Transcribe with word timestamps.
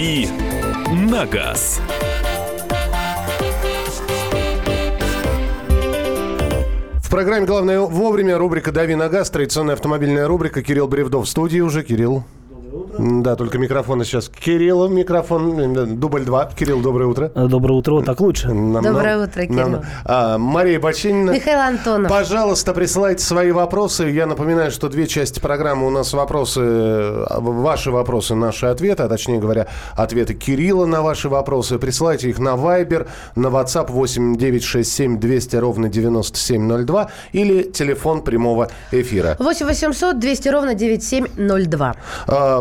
«Дави 0.00 0.28
на 0.94 1.26
газ». 1.26 1.78
В 6.96 7.10
программе 7.10 7.44
«Главное 7.44 7.80
вовремя» 7.80 8.38
рубрика 8.38 8.72
«Дави 8.72 8.94
на 8.94 9.10
газ», 9.10 9.28
традиционная 9.28 9.74
автомобильная 9.74 10.26
рубрика. 10.26 10.62
Кирилл 10.62 10.88
Бревдов 10.88 11.26
в 11.26 11.28
студии 11.28 11.60
уже. 11.60 11.82
Кирилл. 11.82 12.24
Да, 13.02 13.34
только 13.34 13.56
микрофон 13.58 14.04
сейчас. 14.04 14.28
Кирилл, 14.28 14.86
микрофон, 14.88 15.98
дубль 15.98 16.24
два. 16.24 16.50
Кирилл, 16.54 16.80
доброе 16.80 17.06
утро. 17.06 17.32
Э, 17.34 17.46
Доброе 17.46 17.74
утро, 17.74 17.94
вот 17.94 18.04
так 18.04 18.20
лучше. 18.20 18.48
Нам- 18.52 18.84
Доброе 18.84 19.16
нам- 19.16 19.28
утро, 19.28 19.42
Кирилл. 19.46 19.68
нам- 19.68 19.82
а, 20.04 20.36
Мария 20.38 20.78
Бочинина. 20.78 21.30
Михаил 21.30 21.60
Антонов. 21.60 22.10
Пожалуйста, 22.10 22.74
присылайте 22.74 23.24
свои 23.24 23.52
вопросы. 23.52 24.04
Я 24.10 24.26
напоминаю, 24.26 24.70
что 24.70 24.88
две 24.90 25.06
части 25.06 25.40
программы 25.40 25.86
у 25.86 25.90
нас 25.90 26.12
вопросы, 26.12 26.60
э, 26.60 27.24
ваши 27.40 27.90
вопросы, 27.90 28.34
наши 28.34 28.66
ответы, 28.66 29.04
а 29.04 29.08
точнее 29.08 29.38
говоря, 29.38 29.66
ответы 29.96 30.34
Кирилла 30.34 30.84
на 30.84 31.00
ваши 31.02 31.28
вопросы. 31.30 31.78
Присылайте 31.78 32.28
их 32.28 32.38
на 32.38 32.50
Viber, 32.50 33.08
на 33.34 33.46
WhatsApp 33.48 33.90
8 33.90 34.36
967 34.36 35.18
200 35.18 35.56
ровно 35.56 35.88
9702 35.88 37.08
или 37.32 37.62
телефон 37.62 38.20
прямого 38.22 38.68
эфира. 38.92 39.36
8 39.38 39.66
800 39.66 40.18
200 40.18 40.48
ровно 40.48 40.74
9702. 40.74 41.94
А, 42.26 42.60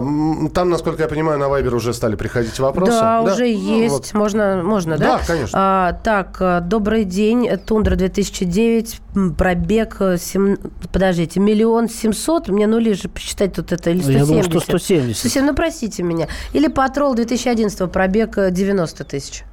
Там, 0.53 0.69
насколько 0.69 1.03
я 1.03 1.09
понимаю, 1.09 1.39
на 1.39 1.45
Viber 1.45 1.75
уже 1.75 1.93
стали 1.93 2.15
приходить 2.15 2.59
вопросы. 2.59 2.91
Да, 2.91 3.21
уже 3.21 3.41
Ну, 3.41 3.45
есть. 3.45 3.93
вот. 3.93 4.13
Можно, 4.13 4.61
можно, 4.63 4.97
да? 4.97 5.17
Да, 5.17 5.21
конечно. 5.25 5.51
А, 5.59 5.93
так, 6.03 6.37
э, 6.39 6.61
добрый 6.61 7.03
день. 7.05 7.49
Тундра 7.65 7.95
2009, 7.95 8.99
м, 9.15 9.35
пробег, 9.35 9.97
э, 9.99 10.17
сем- 10.17 10.57
подождите, 10.91 11.39
миллион 11.39 11.89
семьсот. 11.89 12.49
Мне 12.49 12.67
нули 12.67 12.93
же 12.93 13.09
посчитать 13.09 13.53
тут 13.53 13.71
это, 13.71 13.89
или 13.89 13.99
170? 14.01 14.19
Я 14.21 14.25
думаю, 14.27 14.43
что 14.43 14.59
170. 14.59 15.17
170, 15.19 15.47
ну 15.47 15.55
простите 15.55 16.03
меня. 16.03 16.27
Или 16.53 16.67
Патрол 16.67 17.15
2011, 17.15 17.87
пробег 17.87 18.37
э, 18.37 18.51
90 18.51 19.03
тысяч. 19.03 19.43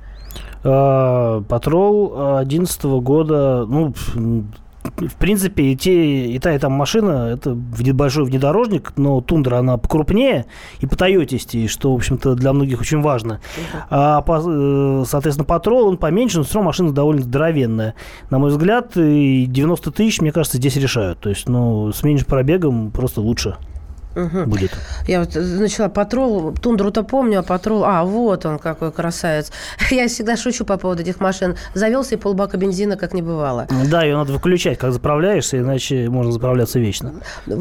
Э, 0.65 1.43
Патрол 1.49 2.09
2011 2.45 3.01
года, 3.01 3.65
ну, 3.69 3.95
в 4.91 5.15
принципе, 5.15 5.65
и, 5.65 5.77
те, 5.77 6.27
и 6.27 6.39
та, 6.39 6.55
и 6.55 6.59
там 6.59 6.73
машина, 6.73 7.31
это 7.35 7.55
большой 7.55 8.25
внедорожник, 8.25 8.93
но 8.97 9.21
Тундра, 9.21 9.59
она 9.59 9.77
покрупнее 9.77 10.47
и 10.81 10.87
потоетистее, 10.87 11.69
что, 11.69 11.93
в 11.93 11.97
общем-то, 11.97 12.35
для 12.35 12.53
многих 12.53 12.81
очень 12.81 13.01
важно. 13.01 13.41
А, 13.91 14.23
по- 14.23 14.43
э, 14.45 15.05
соответственно, 15.07 15.45
Патрол, 15.45 15.89
он 15.89 15.97
поменьше, 15.97 16.39
но 16.39 16.45
все 16.45 16.55
равно 16.55 16.69
машина 16.69 16.93
довольно 16.93 17.23
здоровенная. 17.23 17.95
На 18.31 18.39
мой 18.39 18.51
взгляд, 18.51 18.97
и 18.97 19.47
90 19.47 19.91
тысяч, 19.91 20.21
мне 20.21 20.33
кажется, 20.33 20.59
здесь 20.59 20.77
решают. 20.77 21.21
То 21.21 21.29
есть, 21.29 21.49
ну, 21.49 21.93
с 21.93 22.03
меньшим 22.03 22.27
пробегом 22.27 22.91
просто 22.91 23.21
лучше 23.21 23.57
будет. 24.47 24.73
Я 25.07 25.21
вот 25.21 25.35
начала 25.35 25.89
патрол, 25.89 26.53
тундру-то 26.55 27.03
помню, 27.03 27.41
а 27.41 27.43
патрол... 27.43 27.85
А, 27.85 28.05
вот 28.05 28.47
он 28.47 28.59
какой 28.59 28.93
красавец. 28.93 29.53
Я 29.91 30.09
всегда 30.09 30.37
шучу 30.37 30.65
по 30.65 30.77
поводу 30.77 31.03
этих 31.03 31.21
машин. 31.21 31.57
Завелся 31.75 32.15
и 32.15 32.19
полбака 32.19 32.57
бензина 32.57 32.97
как 32.97 33.15
не 33.15 33.23
бывало. 33.23 33.67
Да, 33.91 34.03
ее 34.03 34.17
надо 34.17 34.33
выключать, 34.33 34.79
как 34.79 34.93
заправляешься, 34.93 35.59
иначе 35.59 36.09
можно 36.09 36.33
заправляться 36.33 36.79
вечно. 36.79 37.15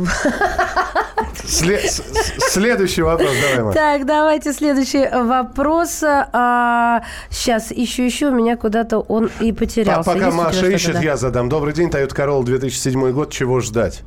Следующий 1.46 3.02
вопрос, 3.02 3.30
давай. 3.56 3.74
Так, 3.74 4.06
давайте 4.06 4.54
следующий 4.54 5.08
вопрос. 5.08 6.02
А, 6.04 7.04
сейчас 7.30 7.72
ищу, 7.72 8.08
ищу, 8.08 8.30
у 8.30 8.36
меня 8.36 8.58
куда-то 8.58 9.00
он 9.00 9.30
и 9.40 9.52
По- 9.52 9.60
потерялся. 9.60 10.12
Пока 10.12 10.26
Есть 10.28 10.38
Маша 10.38 10.68
ищет, 10.68 10.94
да? 10.94 11.02
я 11.02 11.18
задам. 11.18 11.50
Добрый 11.50 11.74
день, 11.74 11.90
Toyota 11.90 12.16
Corolla 12.16 12.44
2007 12.44 13.12
год. 13.12 13.32
Чего 13.32 13.60
ждать? 13.60 14.04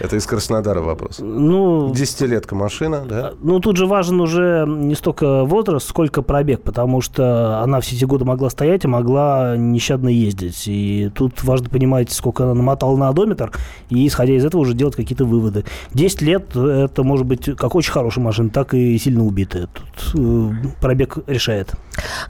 Это 0.00 0.16
из 0.16 0.26
Краснодара 0.26 0.80
вопрос. 0.80 1.18
Ну, 1.18 1.92
Десятилетка 1.94 2.54
машина, 2.54 3.04
да? 3.08 3.32
ну, 3.40 3.60
тут 3.60 3.76
же 3.76 3.86
важен 3.86 4.20
уже 4.20 4.64
не 4.66 4.94
столько 4.94 5.44
возраст, 5.44 5.88
сколько 5.88 6.22
пробег, 6.22 6.62
потому 6.62 7.00
что 7.00 7.60
она 7.62 7.80
все 7.80 7.96
эти 7.96 8.04
годы 8.04 8.24
могла 8.24 8.50
стоять 8.50 8.84
и 8.84 8.88
могла 8.88 9.56
нещадно 9.56 10.08
ездить. 10.08 10.64
И 10.66 11.10
тут 11.14 11.42
важно 11.44 11.68
понимать, 11.68 12.10
сколько 12.10 12.44
она 12.44 12.54
намотала 12.54 12.96
на 12.96 13.08
одометр, 13.08 13.52
и 13.90 14.06
исходя 14.06 14.34
из 14.34 14.44
этого 14.44 14.62
уже 14.62 14.74
делать 14.74 14.96
какие-то 14.96 15.24
выводы. 15.24 15.64
10 15.94 16.22
лет– 16.22 16.56
это 16.56 17.02
может 17.02 17.26
быть 17.26 17.44
как 17.56 17.74
очень 17.74 17.92
хорошая 17.92 18.24
машина, 18.24 18.50
так 18.50 18.74
и 18.74 18.98
сильно 18.98 19.24
убитая. 19.24 19.68
Тут 19.68 20.20
э, 20.20 20.52
пробег 20.80 21.18
решает. 21.26 21.72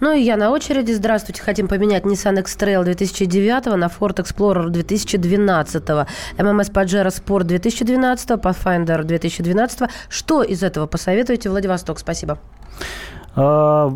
Ну 0.00 0.12
и 0.12 0.20
я 0.20 0.36
на 0.36 0.50
очереди. 0.50 0.92
Здравствуйте. 0.92 1.42
Хотим 1.42 1.68
поменять 1.68 2.04
Nissan 2.04 2.40
X-Trail 2.40 2.84
2009 2.84 3.66
на 3.76 3.86
Ford 3.86 4.16
Explorer 4.16 4.68
2012, 4.68 5.84
MMS 5.84 6.72
Pajero 6.72 7.08
Sport 7.08 7.27
2012, 7.28 8.30
Pathfinder 8.30 9.02
2012. 9.04 9.90
Что 10.08 10.42
из 10.42 10.62
этого 10.62 10.86
посоветуете, 10.86 11.50
Владивосток? 11.50 11.98
Спасибо. 11.98 12.38
А, 13.36 13.92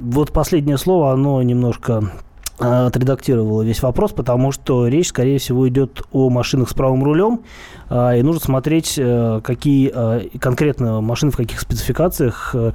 вот 0.00 0.32
последнее 0.32 0.78
слово, 0.78 1.12
оно 1.12 1.42
немножко 1.42 2.12
а, 2.58 2.86
отредактировало 2.86 3.62
весь 3.62 3.82
вопрос, 3.82 4.12
потому 4.12 4.52
что 4.52 4.86
речь, 4.86 5.08
скорее 5.08 5.38
всего, 5.38 5.68
идет 5.68 6.02
о 6.12 6.30
машинах 6.30 6.70
с 6.70 6.74
правым 6.74 7.02
рулем, 7.02 7.40
а, 7.88 8.14
и 8.14 8.22
нужно 8.22 8.40
смотреть, 8.40 8.94
э, 8.96 9.40
какие 9.42 9.90
а, 9.92 10.20
конкретно 10.38 11.00
машины, 11.00 11.32
в 11.32 11.36
каких 11.36 11.60
спецификациях 11.60 12.54
э, 12.54 12.72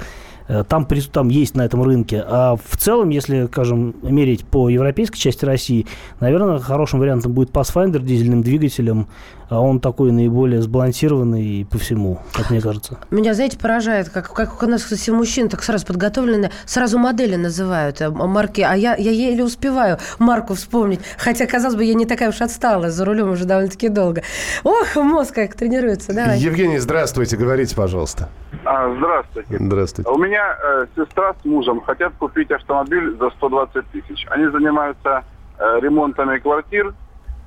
там, 0.68 0.88
там 1.12 1.30
есть 1.30 1.56
на 1.56 1.62
этом 1.62 1.84
рынке. 1.84 2.24
А 2.28 2.56
в 2.56 2.78
целом, 2.78 3.10
если, 3.10 3.46
скажем, 3.46 3.96
мерить 4.02 4.46
по 4.46 4.68
европейской 4.68 5.20
части 5.20 5.46
России, 5.46 5.86
наверное, 6.20 6.58
хорошим 6.58 7.00
вариантом 7.00 7.34
будет 7.34 7.52
Pathfinder 7.52 8.02
дизельным 8.02 8.42
двигателем. 8.42 9.08
А 9.50 9.60
Он 9.60 9.80
такой 9.80 10.12
наиболее 10.12 10.62
сбалансированный 10.62 11.68
по 11.70 11.80
всему, 11.80 12.20
как 12.34 12.52
мне 12.52 12.62
кажется. 12.62 13.00
Меня, 13.10 13.34
знаете, 13.34 13.58
поражает, 13.58 14.10
как, 14.10 14.32
как 14.32 14.62
у 14.62 14.68
нас, 14.68 14.84
кстати, 14.84 15.10
мужчин 15.10 15.50
так 15.50 15.64
сразу 15.64 15.88
подготовлены, 15.88 16.52
сразу 16.66 17.00
модели 17.00 17.36
называют, 17.36 18.00
э, 18.02 18.10
марки, 18.10 18.62
а 18.62 18.76
я, 18.76 18.96
я 18.96 19.12
еле 19.12 19.44
успеваю 19.44 19.98
марку 20.20 20.54
вспомнить, 20.54 21.00
хотя, 21.18 21.48
казалось 21.48 21.76
бы, 21.76 21.84
я 21.84 21.96
не 21.96 22.06
такая 22.06 22.30
уж 22.30 22.42
отсталая, 22.42 22.92
за 22.92 23.06
рулем 23.06 23.32
уже 23.32 23.46
довольно-таки 23.46 23.90
долго. 23.90 24.22
Ох, 24.64 24.96
мозг 24.96 25.34
как 25.34 25.56
тренируется, 25.56 26.14
давай. 26.14 26.38
Евгений, 26.38 26.78
здравствуйте, 26.78 27.36
говорите, 27.36 27.76
пожалуйста. 27.76 28.30
А, 28.66 28.94
здравствуйте. 28.98 29.58
Здравствуйте. 29.60 30.12
У 30.12 30.18
меня 30.18 30.58
э, 30.64 30.86
сестра 30.96 31.34
с 31.42 31.46
мужем 31.46 31.82
хотят 31.82 32.14
купить 32.20 32.52
автомобиль 32.52 33.18
за 33.18 33.32
120 33.32 33.86
тысяч. 33.92 34.28
Они 34.30 34.48
занимаются 34.48 35.24
э, 35.58 35.80
ремонтами 35.82 36.38
квартир, 36.38 36.94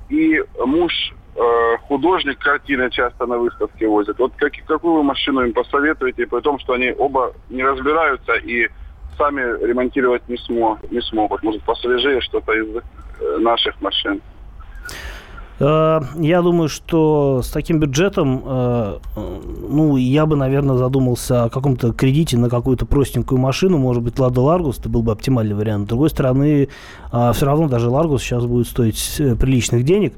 и 0.09 0.43
муж 0.65 0.91
художник, 1.87 2.39
картины 2.39 2.89
часто 2.89 3.25
на 3.25 3.37
выставке 3.37 3.87
возят. 3.87 4.19
Вот 4.19 4.33
как, 4.37 4.53
какую 4.67 4.95
вы 4.95 5.03
машину 5.03 5.41
им 5.41 5.53
посоветуете, 5.53 6.27
при 6.27 6.41
том, 6.41 6.59
что 6.59 6.73
они 6.73 6.93
оба 6.97 7.33
не 7.49 7.63
разбираются 7.63 8.33
и 8.33 8.67
сами 9.17 9.41
ремонтировать 9.65 10.27
не, 10.27 10.37
смо, 10.37 10.79
не 10.91 11.01
смогут. 11.01 11.43
Может, 11.43 11.63
посвежее 11.63 12.21
что-то 12.21 12.51
из 12.53 12.75
э, 12.75 13.37
наших 13.39 13.79
машин. 13.81 14.21
Э, 15.59 16.01
Я 16.15 16.41
думаю, 16.41 16.69
что 16.69 17.41
с 17.43 17.49
таким 17.49 17.79
бюджетом, 17.79 18.41
э, 18.45 18.97
э, 19.15 19.39
ну, 19.69 19.97
я 19.97 20.25
бы, 20.25 20.35
наверное, 20.35 20.77
задумался 20.77 21.45
о 21.45 21.49
каком-то 21.49 21.93
кредите 21.93 22.37
на 22.37 22.49
какую-то 22.49 22.85
простенькую 22.85 23.39
машину, 23.39 23.77
может 23.77 24.03
быть, 24.03 24.19
Лада 24.19 24.41
Ларгус, 24.41 24.79
это 24.79 24.89
был 24.89 25.03
бы 25.03 25.11
оптимальный 25.11 25.55
вариант. 25.55 25.85
С 25.85 25.89
другой 25.89 26.09
стороны, 26.09 26.69
все 27.11 27.45
равно 27.45 27.67
даже 27.67 27.89
Ларгус 27.89 28.21
сейчас 28.23 28.45
будет 28.45 28.67
стоить 28.67 29.15
э, 29.19 29.35
приличных 29.35 29.83
денег. 29.83 30.13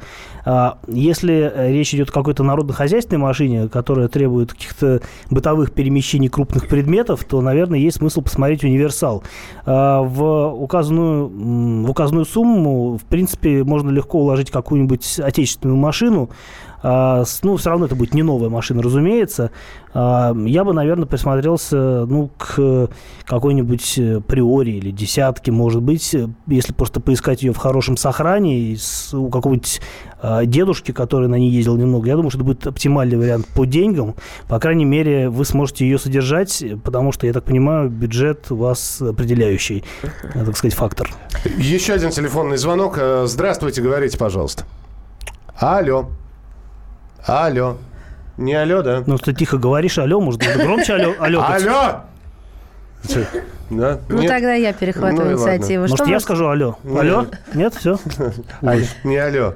Если 0.87 1.51
э, 1.53 1.71
речь 1.71 1.93
идет 1.95 2.09
о 2.09 2.13
какой-то 2.13 2.43
народно-хозяйственной 2.43 3.19
машине, 3.19 3.67
которая 3.67 4.07
требует 4.07 4.53
каких-то 4.53 5.01
бытовых 5.31 5.71
перемещений 5.71 6.29
крупных 6.29 6.67
предметов, 6.67 7.23
то, 7.23 7.41
наверное, 7.41 7.79
есть 7.79 7.97
смысл 7.97 8.21
посмотреть 8.21 8.63
универсал. 8.63 9.23
В 9.65 10.47
указанную, 10.53 11.27
в 11.85 11.89
указанную 11.89 12.25
сумму, 12.25 12.97
в 12.97 13.03
принципе, 13.05 13.63
можно 13.63 13.89
легко 13.89 14.19
уложить 14.19 14.51
какую-нибудь 14.51 15.19
отечественную 15.25 15.77
машину. 15.77 16.29
А, 16.87 17.23
Ну, 17.41 17.55
все 17.57 17.69
равно 17.71 17.87
это 17.87 17.95
будет 17.95 18.13
не 18.13 18.21
новая 18.21 18.49
машина, 18.49 18.83
разумеется. 18.83 19.49
А, 19.93 20.35
Я 20.45 20.63
бы, 20.63 20.73
наверное, 20.73 21.05
присмотрелся 21.07 22.05
ну, 22.05 22.29
к 22.37 22.89
какой-нибудь 23.25 23.97
э, 23.97 24.21
приоре 24.21 24.73
или 24.73 24.91
десятке, 24.91 25.51
может 25.51 25.81
быть, 25.81 26.15
если 26.47 26.73
просто 26.73 26.99
поискать 26.99 27.41
ее 27.41 27.53
в 27.53 27.57
хорошем 27.57 27.97
сохране 27.97 28.59
и 28.59 28.75
с- 28.75 29.13
у 29.15 29.29
какого-нибудь 29.29 29.81
а, 30.21 30.45
дедушки, 30.45 30.91
который 30.91 31.27
на 31.27 31.35
ней 31.35 31.49
ездил 31.49 31.75
немного. 31.75 32.07
Я 32.07 32.15
думаю, 32.15 32.29
что 32.29 32.39
это 32.39 32.45
будет 32.45 32.67
оптимальный 32.67 33.17
вариант 33.17 33.47
по 33.47 33.65
деньгам. 33.65 34.13
По 34.47 34.59
крайней 34.59 34.85
мере, 34.85 35.29
вы 35.29 35.43
сможете 35.45 35.85
ее 35.85 35.97
содержать, 35.97 36.63
потому 36.83 37.11
что, 37.11 37.25
я 37.25 37.33
так 37.33 37.45
понимаю, 37.45 37.89
бюджет 37.89 38.51
у 38.51 38.55
вас 38.57 39.01
определяющий, 39.01 39.83
э, 40.03 40.45
так 40.45 40.55
сказать, 40.57 40.75
фактор. 40.75 41.09
Еще 41.57 41.93
один 41.93 42.11
телефонный 42.11 42.57
звонок. 42.57 42.97
Э, 42.99 43.25
Здравствуйте, 43.27 43.81
говорите, 43.81 44.17
пожалуйста. 44.19 44.65
Алло. 45.57 46.09
Алло. 47.25 47.77
Не 48.37 48.53
алло, 48.55 48.81
да? 48.81 49.03
Ну, 49.05 49.17
что 49.17 49.33
тихо 49.33 49.57
говоришь, 49.57 49.97
алло, 49.97 50.19
может, 50.19 50.41
громче 50.41 50.93
алло, 50.95 51.13
алло. 51.19 51.41
Алло! 51.41 52.01
Да? 53.69 53.99
Ну, 54.09 54.19
Нет? 54.21 54.29
тогда 54.29 54.53
я 54.53 54.73
перехватываю 54.73 55.31
Ну 55.31 55.37
инициативу. 55.37 55.81
Может, 55.81 55.97
Что 55.97 56.05
я 56.05 56.17
мож- 56.17 56.19
скажу 56.21 56.47
алло? 56.47 56.77
Нет. 56.83 56.99
Алло? 56.99 57.25
Нет, 57.53 57.73
все? 57.73 57.97
Не 59.03 59.17
алло. 59.17 59.53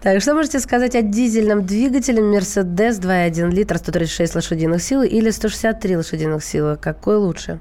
Так, 0.00 0.20
что 0.20 0.34
можете 0.34 0.58
сказать 0.58 0.96
о 0.96 1.02
дизельном 1.02 1.64
двигателе 1.64 2.20
Mercedes 2.22 3.00
2.1 3.00 3.50
литр, 3.50 3.78
136 3.78 4.34
лошадиных 4.34 4.82
сил 4.82 5.02
или 5.02 5.30
163 5.30 5.96
лошадиных 5.96 6.42
силы? 6.44 6.76
Какой 6.76 7.16
лучше? 7.16 7.60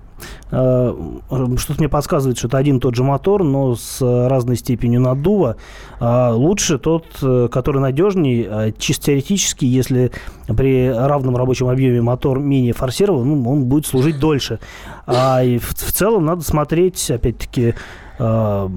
Э, 0.52 0.94
Что-то 1.58 1.80
мне 1.80 1.90
подсказывает, 1.90 2.38
что 2.38 2.48
это 2.48 2.58
один 2.58 2.78
и 2.78 2.80
тот 2.80 2.96
же 2.96 3.04
мотор, 3.04 3.44
но 3.44 3.76
с 3.76 4.02
э, 4.02 4.28
разной 4.28 4.56
степенью 4.58 5.02
наддува. 5.02 5.56
А 6.00 6.32
Лучше 6.34 6.78
тот, 6.78 7.06
э, 7.22 7.48
который 7.52 7.82
надежней. 7.82 8.48
А 8.50 8.72
Чисто 8.72 9.06
теоретически, 9.08 9.66
если 9.66 10.12
при 10.48 10.90
равном 10.90 11.38
рабочем 11.38 11.68
объеме 11.70 12.02
мотор 12.02 12.40
менее 12.40 12.74
форсирован, 12.74 13.28
ну, 13.28 13.50
он 13.52 13.64
будет 13.66 13.86
служить 13.86 14.20
дольше. 14.20 14.60
А 15.08 15.42
в, 15.44 15.91
в 15.92 15.94
целом 15.94 16.26
надо 16.26 16.42
смотреть, 16.42 17.12
опять-таки, 17.12 17.76
э, 18.18 18.70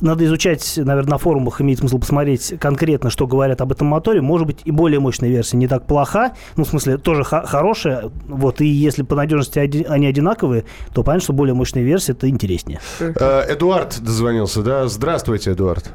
надо 0.00 0.24
изучать, 0.26 0.74
наверное, 0.76 1.10
на 1.10 1.18
форумах 1.18 1.60
имеет 1.60 1.80
смысл 1.80 1.98
посмотреть 1.98 2.54
конкретно, 2.60 3.10
что 3.10 3.26
говорят 3.26 3.60
об 3.60 3.72
этом 3.72 3.88
моторе. 3.88 4.20
Может 4.20 4.46
быть, 4.46 4.58
и 4.64 4.70
более 4.70 5.00
мощная 5.00 5.28
версия 5.28 5.56
не 5.56 5.66
так 5.66 5.86
плоха, 5.86 6.34
ну, 6.56 6.62
в 6.64 6.68
смысле, 6.68 6.98
тоже 6.98 7.24
хо- 7.24 7.42
хорошая. 7.44 8.10
Вот, 8.28 8.60
и 8.60 8.66
если 8.66 9.02
по 9.02 9.16
надежности 9.16 9.58
оди- 9.58 9.86
они 9.88 10.06
одинаковые, 10.06 10.64
то 10.92 11.02
понятно, 11.02 11.24
что 11.24 11.32
более 11.32 11.54
мощная 11.54 11.82
версия 11.82 12.12
это 12.12 12.28
интереснее. 12.28 12.78
Э, 13.00 13.42
Эдуард 13.52 13.98
дозвонился, 14.00 14.62
да? 14.62 14.86
Здравствуйте, 14.86 15.50
Эдуард. 15.52 15.92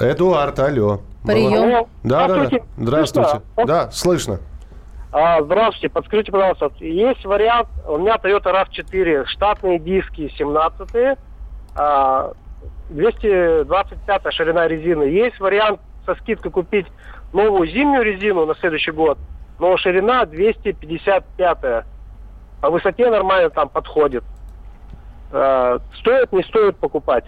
Эдуард, 0.00 0.58
алло. 0.58 1.02
Прием. 1.24 1.86
Да, 2.02 2.26
да, 2.26 2.48
да. 2.48 2.58
Здравствуйте. 2.78 3.42
Да, 3.66 3.90
слышно. 3.92 4.40
А, 5.12 5.42
здравствуйте, 5.42 5.90
подскажите, 5.90 6.32
пожалуйста, 6.32 6.72
есть 6.80 7.22
вариант, 7.26 7.68
у 7.86 7.98
меня 7.98 8.16
Toyota 8.16 8.44
RAV4, 8.44 9.26
штатные 9.26 9.78
диски 9.78 10.32
17 10.38 11.18
а, 11.76 12.32
225 12.88 14.32
ширина 14.32 14.66
резины. 14.66 15.02
Есть 15.02 15.38
вариант 15.38 15.80
со 16.06 16.14
скидкой 16.14 16.50
купить 16.50 16.86
новую 17.34 17.68
зимнюю 17.68 18.04
резину 18.04 18.46
на 18.46 18.54
следующий 18.54 18.90
год, 18.90 19.18
но 19.58 19.76
ширина 19.76 20.24
255 20.24 21.58
по 22.62 22.70
высоте 22.70 23.10
нормально 23.10 23.50
там 23.50 23.68
подходит. 23.68 24.24
А, 25.30 25.78
стоит, 26.00 26.32
не 26.32 26.42
стоит 26.44 26.78
покупать? 26.78 27.26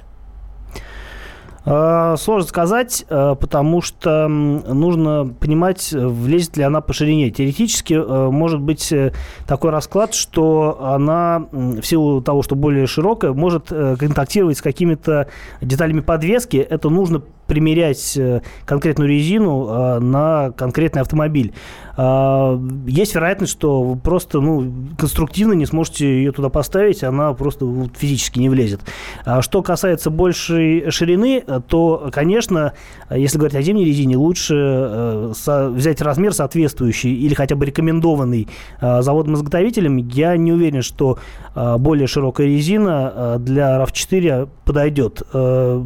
А, 1.67 2.17
Сложно 2.17 2.49
сказать, 2.49 3.05
а, 3.09 3.35
потому 3.35 3.81
что 3.81 4.29
нужно 4.29 5.35
понимать, 5.41 5.93
э, 5.93 6.07
влезет 6.07 6.57
ли 6.57 6.63
она 6.63 6.81
по 6.81 6.93
ширине. 6.93 7.31
Теоретически 7.31 7.95
э, 7.95 8.31
может 8.31 8.61
быть 8.61 8.93
э, 8.93 9.13
такой 9.47 9.71
расклад, 9.71 10.15
что 10.15 10.79
она 10.83 11.47
в 11.53 11.83
силу 11.83 12.21
того, 12.21 12.43
что 12.43 12.55
более 12.55 12.87
широкая, 12.87 13.33
может 13.33 13.69
э, 13.71 13.97
контактировать 13.99 14.59
с 14.59 14.63
какими-то 14.63 15.29
деталями 15.63 16.01
подвески. 16.01 16.59
Это 16.59 16.91
нужно 16.91 17.23
примерять 17.46 18.17
э, 18.17 18.43
конкретную 18.64 19.08
резину 19.08 19.69
э, 19.69 19.99
на 20.00 20.50
конкретный 20.52 21.02
автомобиль. 21.02 21.52
А, 21.96 22.61
Есть 22.87 23.14
вероятность, 23.14 23.52
что 23.52 23.82
вы 23.82 23.96
просто 23.96 24.41
ну, 24.41 24.73
конструктивно 24.99 25.52
не 25.52 25.67
сможете 25.67 26.06
ее 26.06 26.32
туда 26.32 26.49
поставить, 26.49 27.05
она 27.05 27.32
просто 27.35 27.67
физически 27.96 28.41
не 28.41 28.49
влезет. 28.49 28.81
А 29.25 29.43
Что 29.43 29.62
касается 29.62 30.11
большей 30.11 30.91
ширины, 30.91 31.43
э, 31.46 31.61
то, 31.67 32.11
конечно, 32.12 32.73
э, 33.08 33.20
если 33.20 33.38
говорить 33.38 33.56
о 33.56 33.62
зимней 33.62 33.85
резине, 33.85 34.17
лучше 34.17 34.55
э, 34.56 35.32
взять 35.70 36.00
размер 36.02 36.35
соответствующий 36.35 37.14
или 37.14 37.35
хотя 37.35 37.55
бы 37.55 37.67
рекомендованный 37.67 38.49
э, 38.81 39.02
заводом-изготовителем. 39.02 39.96
Я 39.96 40.37
не 40.37 40.52
уверен, 40.52 40.82
что 40.82 41.19
э, 41.55 41.76
более 41.79 42.08
широкая 42.08 42.46
резина 42.49 43.12
э, 43.14 43.37
для 43.38 43.81
RAV4 43.81 44.49
подойдет. 44.64 45.23
Э, 45.32 45.82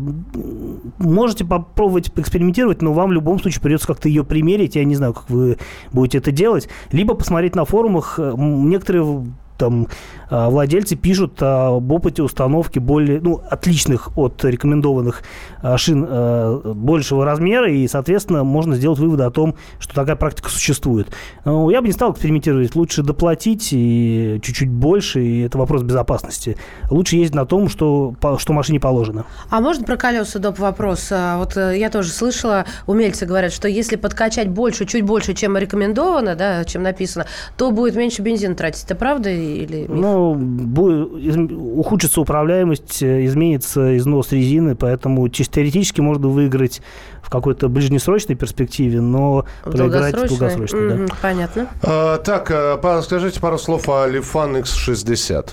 Можете 0.98 1.44
попробовать 1.48 2.12
поэкспериментировать, 2.12 2.82
но 2.82 2.92
вам 2.92 3.10
в 3.10 3.12
любом 3.12 3.40
случае 3.40 3.62
придется 3.62 3.86
как-то 3.86 4.08
ее 4.08 4.24
примерить. 4.24 4.76
Я 4.76 4.84
не 4.84 4.94
знаю, 4.94 5.14
как 5.14 5.28
вы 5.30 5.58
будете 5.92 6.18
это 6.18 6.30
делать. 6.30 6.68
Либо 6.92 7.14
посмотреть 7.14 7.54
на 7.54 7.64
форумах. 7.64 8.18
Э, 8.18 8.34
Некоторые 8.36 9.26
там 9.58 9.88
а, 10.30 10.48
владельцы 10.48 10.96
пишут 10.96 11.42
об 11.42 11.90
опыте 11.90 12.22
установки 12.22 12.78
более, 12.78 13.20
ну, 13.20 13.42
отличных 13.50 14.16
от 14.16 14.44
рекомендованных 14.44 15.22
а, 15.62 15.76
шин 15.76 16.06
а, 16.08 16.72
большего 16.74 17.24
размера, 17.24 17.70
и, 17.70 17.86
соответственно, 17.88 18.44
можно 18.44 18.76
сделать 18.76 18.98
выводы 18.98 19.24
о 19.24 19.30
том, 19.30 19.54
что 19.78 19.94
такая 19.94 20.16
практика 20.16 20.48
существует. 20.48 21.08
Ну, 21.44 21.70
я 21.70 21.80
бы 21.80 21.88
не 21.88 21.92
стал 21.92 22.12
экспериментировать. 22.12 22.74
Лучше 22.74 23.02
доплатить 23.02 23.68
и 23.72 24.40
чуть-чуть 24.42 24.70
больше, 24.70 25.22
и 25.22 25.40
это 25.40 25.58
вопрос 25.58 25.82
безопасности. 25.82 26.56
Лучше 26.90 27.16
ездить 27.16 27.34
на 27.34 27.46
том, 27.46 27.68
что, 27.68 28.14
что 28.38 28.52
машине 28.52 28.80
положено. 28.80 29.24
А 29.50 29.60
можно 29.60 29.84
про 29.84 29.96
колеса 29.96 30.38
доп. 30.38 30.58
вопрос? 30.58 31.08
А, 31.10 31.38
Вот 31.38 31.56
э, 31.56 31.78
я 31.78 31.90
тоже 31.90 32.10
слышала, 32.10 32.64
умельцы 32.86 33.26
говорят, 33.26 33.52
что 33.52 33.68
если 33.68 33.96
подкачать 33.96 34.48
больше, 34.48 34.86
чуть 34.86 35.02
больше, 35.02 35.34
чем 35.34 35.56
рекомендовано, 35.56 36.34
да, 36.34 36.64
чем 36.64 36.82
написано, 36.82 37.26
то 37.56 37.70
будет 37.70 37.96
меньше 37.96 38.22
бензина 38.22 38.54
тратить. 38.54 38.84
Это 38.84 38.94
правда 38.94 39.30
или 39.56 39.80
миф? 39.82 39.88
Ну, 39.90 40.34
бу- 40.34 41.18
из- 41.20 41.36
ухудшится 41.78 42.20
управляемость, 42.20 43.02
э, 43.02 43.24
изменится 43.26 43.96
износ 43.96 44.32
резины, 44.32 44.74
поэтому 44.76 45.28
чисто 45.28 45.54
теоретически 45.56 46.00
можно 46.00 46.28
выиграть 46.28 46.80
в 47.22 47.30
какой-то 47.30 47.68
ближнесрочной 47.68 48.36
перспективе, 48.36 49.00
но 49.00 49.44
В 49.64 49.70
проиграть 49.70 50.14
в 50.14 50.18
долгосрочной? 50.18 50.38
долгосрочной, 50.38 50.88
да. 50.88 50.94
Мгм, 50.94 51.08
Понятно. 51.22 51.66
А, 51.82 52.18
так, 52.18 52.80
па- 52.82 53.02
скажите 53.02 53.40
пару 53.40 53.58
слов 53.58 53.88
о 53.88 54.08
Lifan 54.08 54.62
X60. 54.62 55.50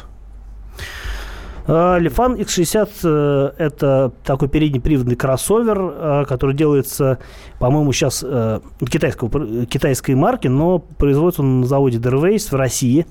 А, 1.67 1.99
Lifan 1.99 2.37
X60 2.37 2.89
э, 3.03 3.51
это 3.57 4.11
такой 4.23 4.49
переднеприводный 4.49 5.15
кроссовер, 5.15 5.77
э, 5.79 6.25
который 6.27 6.55
делается, 6.55 7.17
по-моему, 7.59 7.91
сейчас 7.91 8.23
э, 8.25 8.59
китайского, 8.87 9.65
китайской 9.65 10.13
марки, 10.13 10.47
но 10.47 10.79
производится 10.79 11.41
он 11.41 11.61
на 11.61 11.67
заводе 11.67 11.97
Derways 11.97 12.49
в 12.51 12.53
России. 12.53 13.07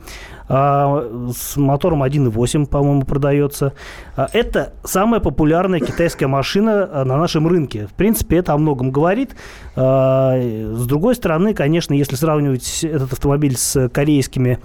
А, 0.49 1.31
С 1.35 1.57
мотором 1.57 2.03
1.8, 2.03 2.67
по-моему, 2.67 3.03
продается. 3.03 3.73
А, 4.17 4.29
Это 4.33 4.75
самая 4.85 5.21
популярная 5.21 5.81
китайская 5.81 6.29
машина 6.29 7.05
на 7.05 7.17
нашем 7.17 7.49
рынке. 7.49 7.89
В 7.89 7.95
принципе, 7.95 8.37
это 8.37 8.53
о 8.53 8.59
многом 8.59 8.91
говорит. 8.91 9.35
С 9.75 10.87
другой 10.87 11.15
стороны, 11.15 11.55
конечно, 11.55 11.95
если 11.95 12.15
сравнивать 12.15 12.85
этот 12.85 13.15
автомобиль 13.15 13.57
с 13.57 13.89
корейскими 13.89 14.61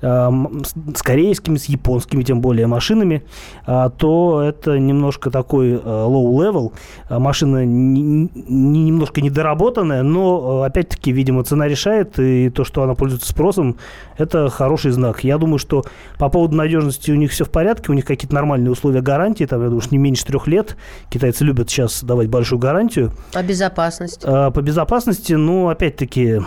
с 0.00 0.74
с 0.94 1.02
корейскими, 1.02 1.56
с 1.56 1.64
японскими, 1.66 2.22
тем 2.22 2.40
более, 2.40 2.66
машинами, 2.66 3.22
а, 3.66 3.88
то 3.90 4.42
это 4.42 4.78
немножко 4.78 5.30
такой 5.30 5.72
э, 5.72 5.76
low 5.76 6.30
level. 6.36 6.72
А, 7.08 7.18
Машина 7.18 7.64
не- 7.64 8.00
не- 8.02 8.84
немножко 8.84 9.20
недоработанная, 9.20 10.02
но, 10.02 10.62
э, 10.62 10.66
опять-таки, 10.66 11.10
видимо, 11.12 11.42
цена 11.44 11.66
решает, 11.68 12.18
и 12.18 12.48
то, 12.50 12.64
что 12.64 12.82
она 12.82 12.94
пользуется 12.94 13.28
спросом, 13.30 13.76
это 14.16 14.48
хороший 14.50 14.92
знак. 14.92 15.24
Я 15.24 15.36
думаю, 15.38 15.58
что 15.58 15.84
по 16.18 16.28
поводу 16.28 16.54
надежности 16.56 17.10
у 17.10 17.16
них 17.16 17.30
все 17.32 17.44
в 17.44 17.50
порядке, 17.50 17.90
у 17.90 17.94
них 17.94 18.04
какие-то 18.04 18.34
нормальные 18.34 18.70
условия 18.70 19.00
гарантии, 19.00 19.44
там, 19.44 19.60
я 19.60 19.66
думаю, 19.66 19.80
что 19.80 19.94
не 19.94 19.98
меньше 19.98 20.24
трех 20.24 20.46
лет. 20.46 20.76
Китайцы 21.10 21.44
любят 21.44 21.70
сейчас 21.70 22.02
давать 22.04 22.28
большую 22.28 22.58
гарантию. 22.58 23.12
А 23.34 23.42
безопасность? 23.42 24.22
А, 24.24 24.50
По 24.50 24.62
безопасности, 24.62 25.32
ну, 25.34 25.68
опять-таки, 25.68 26.40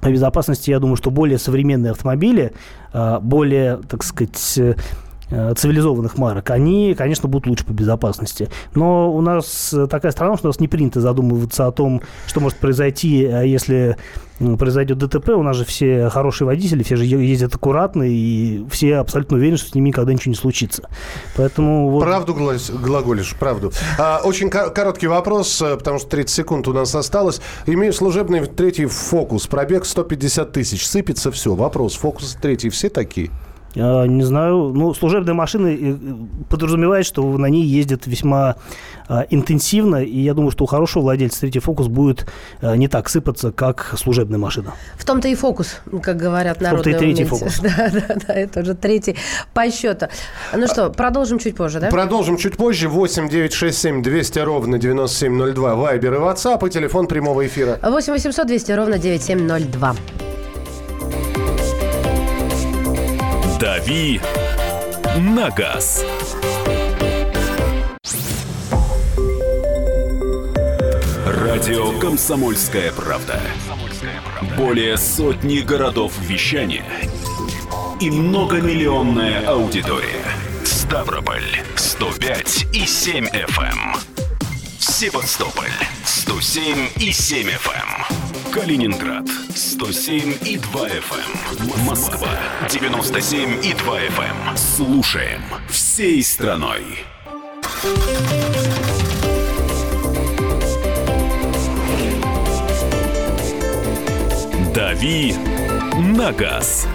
по 0.00 0.10
безопасности, 0.10 0.70
я 0.70 0.78
думаю, 0.78 0.96
что 0.96 1.10
более 1.10 1.38
современные 1.38 1.92
автомобили, 1.92 2.52
а, 2.92 3.20
более, 3.20 3.78
так 3.88 4.02
сказать, 4.04 4.76
цивилизованных 5.30 6.16
марок, 6.18 6.50
они, 6.50 6.94
конечно, 6.96 7.28
будут 7.28 7.46
лучше 7.46 7.64
по 7.64 7.72
безопасности. 7.72 8.48
Но 8.74 9.12
у 9.12 9.20
нас 9.20 9.72
э, 9.72 9.86
такая 9.86 10.12
страна, 10.12 10.36
что 10.36 10.48
у 10.48 10.50
нас 10.50 10.60
не 10.60 10.68
принято 10.68 11.00
задумываться 11.00 11.66
о 11.66 11.72
том, 11.72 12.02
что 12.26 12.40
может 12.40 12.58
произойти, 12.58 13.26
а 13.26 13.42
если 13.42 13.96
произойдет 14.58 14.98
ДТП. 14.98 15.30
У 15.30 15.42
нас 15.42 15.56
же 15.56 15.64
все 15.64 16.08
хорошие 16.10 16.46
водители, 16.46 16.82
все 16.82 16.96
же 16.96 17.04
ездят 17.04 17.54
аккуратно, 17.54 18.04
и 18.04 18.64
все 18.70 18.96
абсолютно 18.96 19.36
уверены, 19.36 19.58
что 19.58 19.70
с 19.70 19.74
ними 19.74 19.88
никогда 19.88 20.12
ничего 20.12 20.30
не 20.30 20.36
случится. 20.36 20.88
Поэтому 21.36 21.90
вот... 21.90 22.04
Правду 22.04 22.34
глаголишь, 22.34 23.34
правду. 23.38 23.72
А, 23.98 24.20
очень 24.24 24.48
ко- 24.50 24.70
короткий 24.70 25.08
вопрос, 25.08 25.60
э, 25.62 25.76
потому 25.76 25.98
что 25.98 26.08
30 26.08 26.34
секунд 26.34 26.68
у 26.68 26.72
нас 26.72 26.94
осталось. 26.94 27.40
Имею 27.66 27.92
служебный 27.92 28.46
третий 28.46 28.86
фокус. 28.86 29.46
Пробег 29.46 29.84
150 29.84 30.52
тысяч. 30.52 30.86
Сыпется 30.86 31.30
все. 31.32 31.54
Вопрос. 31.54 31.96
Фокус 31.96 32.36
третий 32.40 32.68
все 32.68 32.88
такие? 32.88 33.30
А, 33.78 34.04
Не 34.06 34.22
знаю. 34.22 34.72
Ну, 34.74 34.94
служебная 34.94 35.34
машина 35.34 35.68
э, 35.68 35.94
подразумевает, 36.48 37.06
что 37.06 37.22
на 37.38 37.46
ней 37.46 37.64
ездят 37.64 38.06
весьма 38.06 38.56
а, 39.08 39.24
интенсивно, 39.30 40.02
и 40.02 40.20
я 40.20 40.34
думаю, 40.34 40.50
что 40.50 40.64
у 40.64 40.66
хорошего 40.66 41.04
владельца 41.04 41.40
третий 41.40 41.60
фокус 41.60 41.86
будет 41.86 42.26
а, 42.60 42.76
не 42.76 42.88
так 42.88 43.08
сыпаться, 43.08 43.52
как 43.52 43.94
служебная 43.96 44.38
машина. 44.38 44.74
В 44.96 45.04
том-то 45.04 45.28
и 45.28 45.34
фокус, 45.34 45.80
как 46.02 46.16
говорят 46.16 46.58
том-то 46.58 46.90
и 46.90 46.92
народные 46.92 46.98
третий 46.98 47.24
умельцы. 47.24 47.38
фокус. 47.38 47.60
Да, 47.78 47.90
да, 47.90 48.16
да, 48.26 48.34
это 48.34 48.60
уже 48.60 48.74
третий 48.74 49.16
по 49.54 49.70
счету. 49.70 50.06
Ну 50.54 50.66
что, 50.66 50.90
продолжим 50.90 51.38
чуть 51.38 51.56
позже, 51.56 51.80
да? 51.80 51.88
Продолжим 51.88 52.36
чуть 52.36 52.56
позже. 52.56 52.88
8 52.88 53.28
9 53.28 53.52
6 53.52 53.78
7 53.78 54.02
200 54.02 54.38
ровно 54.40 54.78
9702. 54.78 55.74
Вайбер 55.74 56.14
и 56.14 56.18
WhatsApp 56.18 56.66
и 56.66 56.70
телефон 56.70 57.06
прямого 57.06 57.46
эфира. 57.46 57.78
8 57.82 58.12
800 58.12 58.46
200 58.46 58.72
ровно 58.72 58.98
9702. 58.98 59.94
«Дави 63.60 64.20
на 65.16 65.50
газ». 65.50 66.04
Радио 71.26 71.98
«Комсомольская 71.98 72.92
правда». 72.92 73.40
Более 74.56 74.96
сотни 74.96 75.58
городов 75.58 76.12
вещания 76.20 76.84
и 78.00 78.10
многомиллионная 78.10 79.48
аудитория. 79.48 80.24
Ставрополь 80.64 81.42
105 81.74 82.66
и 82.72 82.86
7 82.86 83.24
FM. 83.26 83.64
эм. 83.64 83.94
Севастополь 84.78 85.72
107 86.04 86.90
и 87.00 87.10
7 87.10 87.48
FM. 87.48 88.27
Калининград 88.52 89.26
107 89.54 90.38
и 90.44 90.56
2 90.56 90.88
FM. 90.88 91.84
Москва 91.84 92.30
97 92.70 93.64
и 93.64 93.74
2 93.74 94.00
FM. 94.00 94.56
Слушаем 94.56 95.42
всей 95.68 96.22
страной. 96.22 96.82
«Дави 104.74 105.34
на 105.98 106.32
газ». 106.32 106.86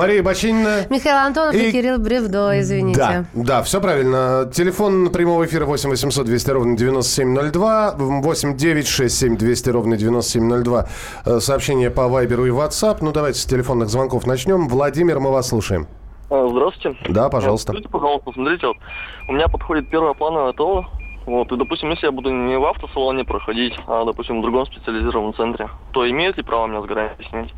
Мария 0.00 0.22
Бочинина. 0.22 0.86
Михаил 0.88 1.16
Антонов 1.18 1.54
и, 1.54 1.68
И- 1.68 1.72
Кирилл 1.72 1.98
Бревдо, 1.98 2.58
извините. 2.58 2.98
Да, 2.98 3.24
да, 3.34 3.62
все 3.62 3.82
правильно. 3.82 4.50
Телефон 4.50 5.10
прямого 5.12 5.44
эфира 5.44 5.66
8 5.66 5.90
800 5.90 6.24
200 6.24 6.50
ровно 6.52 6.74
9702, 6.74 7.96
8 7.98 8.56
9 8.56 8.86
6 8.88 9.18
7 9.18 9.36
200 9.36 9.68
ровно 9.68 9.98
9702. 9.98 10.86
Э, 11.26 11.40
Сообщение 11.40 11.90
по 11.90 12.08
Вайберу 12.08 12.46
и 12.46 12.50
WhatsApp. 12.50 12.98
Ну, 13.02 13.12
давайте 13.12 13.40
с 13.40 13.44
телефонных 13.44 13.90
звонков 13.90 14.26
начнем. 14.26 14.68
Владимир, 14.68 15.20
мы 15.20 15.32
вас 15.32 15.48
слушаем. 15.48 15.86
А, 16.30 16.48
Здравствуйте. 16.48 16.96
Да, 17.10 17.28
пожалуйста. 17.28 17.72
Вот, 17.72 17.80
Скажите, 17.82 17.88
пожалуйста, 17.92 18.32
смотрите, 18.32 18.66
вот, 18.68 18.76
у 19.28 19.32
меня 19.32 19.48
подходит 19.48 19.90
первое 19.90 20.14
плановое 20.14 20.54
ТО, 20.54 20.86
вот, 21.26 21.52
и, 21.52 21.56
допустим, 21.58 21.90
если 21.90 22.06
я 22.06 22.12
буду 22.12 22.30
не 22.30 22.56
в 22.58 22.64
автосалоне 22.64 23.24
проходить, 23.24 23.74
а, 23.86 24.06
допустим, 24.06 24.38
в 24.38 24.42
другом 24.42 24.64
специализированном 24.64 25.34
центре, 25.34 25.68
то 25.92 26.08
имеет 26.08 26.38
ли 26.38 26.42
право 26.42 26.66
меня 26.68 26.80
с 26.80 26.86
гарантией 26.86 27.28
снять? 27.28 27.52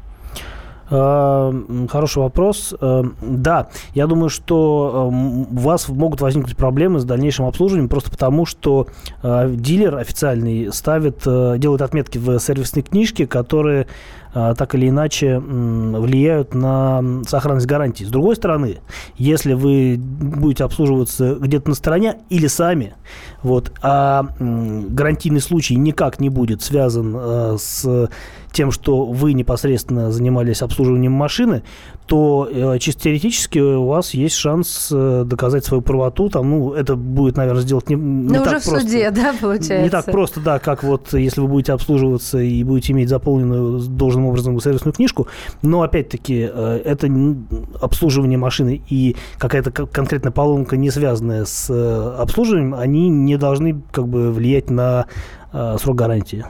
Э, 0.93 1.51
м, 1.51 1.89
Хороший 1.89 2.19
вопрос. 2.19 2.75
Э, 2.81 3.03
Да, 3.23 3.69
я 3.95 4.07
думаю, 4.07 4.29
что 4.29 5.09
эм, 5.11 5.43
у 5.43 5.61
вас 5.61 5.89
могут 5.89 6.21
возникнуть 6.21 6.57
проблемы 6.57 7.01
с 7.01 7.05
дальнейшим 7.05 7.47
обслуживанием 7.47 7.89
просто 7.89 8.11
потому, 8.11 8.45
что 8.45 8.87
э, 9.23 9.51
дилер 9.55 9.97
официальный 9.97 10.71
ставит, 10.73 11.23
э, 11.27 11.55
делает 11.59 11.81
отметки 11.81 12.19
в 12.19 12.39
сервисной 12.39 12.83
книжке, 12.83 13.27
которые 13.27 13.87
э, 14.35 14.55
так 14.57 14.75
или 14.75 14.89
иначе 14.89 15.39
влияют 15.39 16.55
на 16.55 17.03
сохранность 17.27 17.67
гарантии. 17.67 18.05
С 18.05 18.09
другой 18.11 18.37
стороны, 18.37 18.79
если 19.17 19.55
вы 19.55 19.97
будете 19.99 20.65
обслуживаться 20.65 21.37
где-то 21.37 21.71
на 21.71 21.75
стороне 21.75 22.17
или 22.29 22.47
сами, 22.49 22.95
вот, 23.43 23.73
а 23.83 24.27
гарантийный 24.39 25.41
случай 25.41 25.77
никак 25.77 26.21
не 26.21 26.29
будет 26.29 26.63
связан 26.63 27.15
э, 27.17 27.57
с 27.59 28.09
тем, 28.53 28.71
что 28.71 29.05
вы 29.05 29.33
непосредственно 29.33 30.13
занимались 30.13 30.63
обслуживанием 30.63 31.13
машины, 31.13 31.63
то 32.07 32.49
э, 32.51 32.79
чисто 32.79 33.03
теоретически 33.03 33.59
у 33.59 33.87
вас 33.87 34.15
есть 34.15 34.37
шанс 34.37 34.91
э, 34.93 35.25
доказать 35.27 35.65
свою 35.65 35.83
правоту. 35.83 36.29
Там, 36.29 36.51
ну, 36.51 36.73
это 36.73 36.97
будет, 36.97 37.37
наверное, 37.37 37.63
сделать 37.63 37.89
не, 37.89 37.97
не 37.97 38.29
Но 38.29 38.45
так 38.45 38.47
уже 38.47 38.59
в 38.61 38.65
просто. 38.65 38.81
суде, 38.81 39.11
да, 39.11 39.35
получается? 39.41 39.83
Не 39.83 39.91
так 39.91 40.05
просто, 40.07 40.41
да, 40.41 40.59
как 40.59 40.83
вот 40.83 41.13
если 41.15 41.41
вы 41.41 41.49
будете 41.49 41.73
обслуживаться 41.73 42.39
и 42.39 42.63
будете 42.65 42.93
иметь 42.93 43.09
заполненную 43.09 43.81
должным 43.81 44.27
образом 44.27 44.61
сервисную 44.61 44.95
книжку, 44.95 45.27
но 45.63 45.83
опять-таки 45.83 46.49
э, 46.53 46.83
это 46.85 47.09
обслуживание 47.81 48.39
машины 48.39 48.83
и 48.89 49.17
какая-то 49.39 49.71
кон- 49.71 49.87
конкретная 49.87 50.33
поломка, 50.33 50.77
не 50.77 50.91
связанная 50.91 51.45
с 51.45 51.69
э, 51.71 52.15
обслуживанием, 52.19 52.75
они 52.75 53.09
не 53.09 53.37
должны 53.37 53.81
как 53.91 54.09
бы 54.09 54.33
влиять 54.33 54.71
на 54.71 55.07
срок 55.53 55.97
гарантии. 55.97 56.45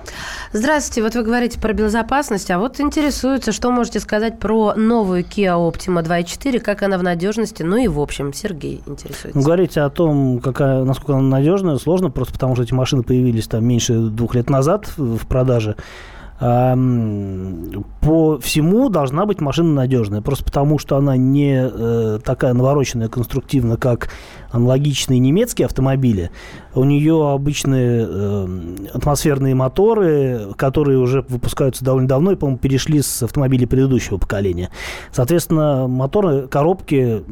Здравствуйте, 0.52 1.02
вот 1.02 1.14
вы 1.14 1.22
говорите 1.22 1.58
про 1.58 1.72
безопасность, 1.72 2.50
а 2.50 2.58
вот 2.58 2.80
интересуется, 2.80 3.52
что 3.52 3.70
можете 3.70 4.00
сказать 4.00 4.38
про 4.38 4.74
новую 4.74 5.22
Kia 5.22 5.56
Optima 5.56 6.02
2.4, 6.02 6.60
как 6.60 6.82
она 6.82 6.98
в 6.98 7.02
надежности, 7.02 7.62
ну 7.62 7.76
и 7.76 7.88
в 7.88 7.98
общем, 8.00 8.32
Сергей 8.32 8.82
интересуется. 8.86 9.30
Ну, 9.38 9.42
говорить 9.42 9.76
о 9.76 9.88
том, 9.88 10.40
какая, 10.40 10.84
насколько 10.84 11.14
она 11.14 11.28
надежная, 11.28 11.76
сложно, 11.78 12.10
просто 12.10 12.34
потому 12.34 12.54
что 12.54 12.64
эти 12.64 12.74
машины 12.74 13.02
появились 13.02 13.46
там 13.46 13.64
меньше 13.64 13.94
двух 13.94 14.34
лет 14.34 14.50
назад 14.50 14.86
в 14.96 15.22
в 15.22 15.26
продаже. 15.26 15.76
По 16.42 18.38
всему 18.40 18.88
должна 18.88 19.26
быть 19.26 19.40
машина 19.40 19.74
надежная, 19.74 20.22
просто 20.22 20.44
потому 20.44 20.76
что 20.80 20.96
она 20.96 21.16
не 21.16 21.70
э, 21.72 22.18
такая 22.24 22.52
навороченная 22.52 23.08
конструктивно, 23.08 23.76
как 23.76 24.08
аналогичные 24.50 25.20
немецкие 25.20 25.66
автомобили. 25.66 26.32
У 26.74 26.82
нее 26.82 27.30
обычные 27.30 28.04
э, 28.08 28.48
атмосферные 28.92 29.54
моторы, 29.54 30.48
которые 30.56 30.98
уже 30.98 31.24
выпускаются 31.28 31.84
довольно 31.84 32.08
давно 32.08 32.32
и, 32.32 32.34
по-моему, 32.34 32.58
перешли 32.58 33.02
с 33.02 33.22
автомобилей 33.22 33.66
предыдущего 33.66 34.18
поколения. 34.18 34.70
Соответственно, 35.12 35.86
моторы, 35.86 36.48
коробки 36.48 37.22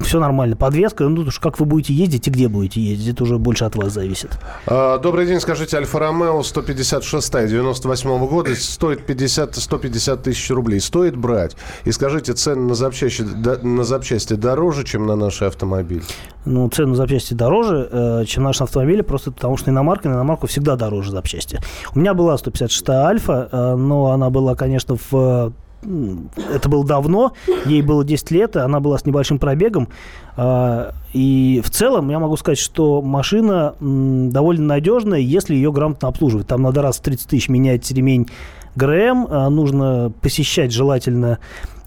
все 0.00 0.20
нормально. 0.20 0.56
Подвеска, 0.56 1.04
ну, 1.04 1.22
уж 1.22 1.38
как 1.38 1.58
вы 1.58 1.66
будете 1.66 1.94
ездить 1.94 2.28
и 2.28 2.30
где 2.30 2.48
будете 2.48 2.80
ездить, 2.80 3.14
это 3.14 3.24
уже 3.24 3.38
больше 3.38 3.64
от 3.64 3.76
вас 3.76 3.92
зависит. 3.92 4.30
А, 4.66 4.98
Добрый 4.98 5.26
день, 5.26 5.40
скажите, 5.40 5.76
Альфа-Ромео 5.76 6.42
156 6.42 7.32
98 7.32 8.26
года 8.26 8.54
стоит 8.54 9.08
50-150 9.08 10.22
тысяч 10.22 10.50
рублей. 10.50 10.80
Стоит 10.80 11.16
брать? 11.16 11.56
И 11.84 11.92
скажите, 11.92 12.32
цены 12.34 12.68
на 12.68 12.74
запчасти, 12.74 13.22
на 13.22 13.84
запчасти 13.84 14.34
дороже, 14.34 14.84
чем 14.84 15.06
на 15.06 15.16
наши 15.16 15.44
автомобили? 15.44 16.02
Ну, 16.44 16.68
цены 16.68 16.90
на 16.90 16.96
запчасти 16.96 17.34
дороже, 17.34 17.88
э, 17.90 18.24
чем 18.26 18.44
наши 18.44 18.62
автомобили, 18.62 19.02
просто 19.02 19.32
потому 19.32 19.56
что 19.56 19.70
иномарка, 19.70 20.08
на 20.08 20.14
иномарку 20.14 20.46
всегда 20.46 20.76
дороже 20.76 21.10
запчасти. 21.10 21.58
У 21.94 21.98
меня 21.98 22.14
была 22.14 22.36
156 22.38 22.88
Альфа, 22.90 23.48
э, 23.50 23.74
но 23.76 24.12
она 24.12 24.30
была, 24.30 24.54
конечно, 24.54 24.96
в 25.10 25.52
это 26.52 26.68
было 26.68 26.84
давно, 26.84 27.32
ей 27.64 27.82
было 27.82 28.04
10 28.04 28.30
лет, 28.30 28.56
она 28.56 28.80
была 28.80 28.98
с 28.98 29.06
небольшим 29.06 29.38
пробегом. 29.38 29.88
А, 30.36 30.92
И 31.12 31.62
в 31.64 31.70
целом 31.70 32.10
я 32.10 32.18
могу 32.18 32.36
сказать, 32.36 32.58
что 32.58 33.02
машина 33.02 33.74
довольно 33.80 34.66
надежная, 34.66 35.20
если 35.20 35.54
ее 35.54 35.72
грамотно 35.72 36.08
обслуживать. 36.08 36.46
Там 36.46 36.62
надо 36.62 36.82
раз 36.82 36.98
в 36.98 37.02
30 37.02 37.28
тысяч 37.28 37.48
менять 37.48 37.90
ремень 37.90 38.28
ГРМ, 38.74 39.26
а 39.30 39.48
нужно 39.48 40.12
посещать 40.20 40.72
желательно 40.72 41.38